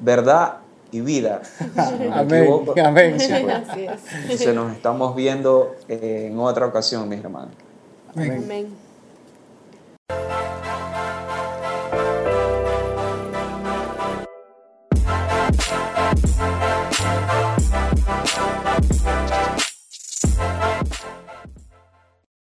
verdad 0.00 0.58
y 0.90 1.00
vida. 1.00 1.42
amén, 2.12 2.66
amén. 2.84 3.16
Entonces 3.20 4.54
nos 4.54 4.72
estamos 4.72 5.14
viendo 5.14 5.74
en 5.88 6.38
otra 6.38 6.66
ocasión, 6.66 7.08
mis 7.08 7.22
hermanos. 7.22 7.54
Amén. 8.14 8.32
amén. 8.32 8.44
amén. 8.44 8.88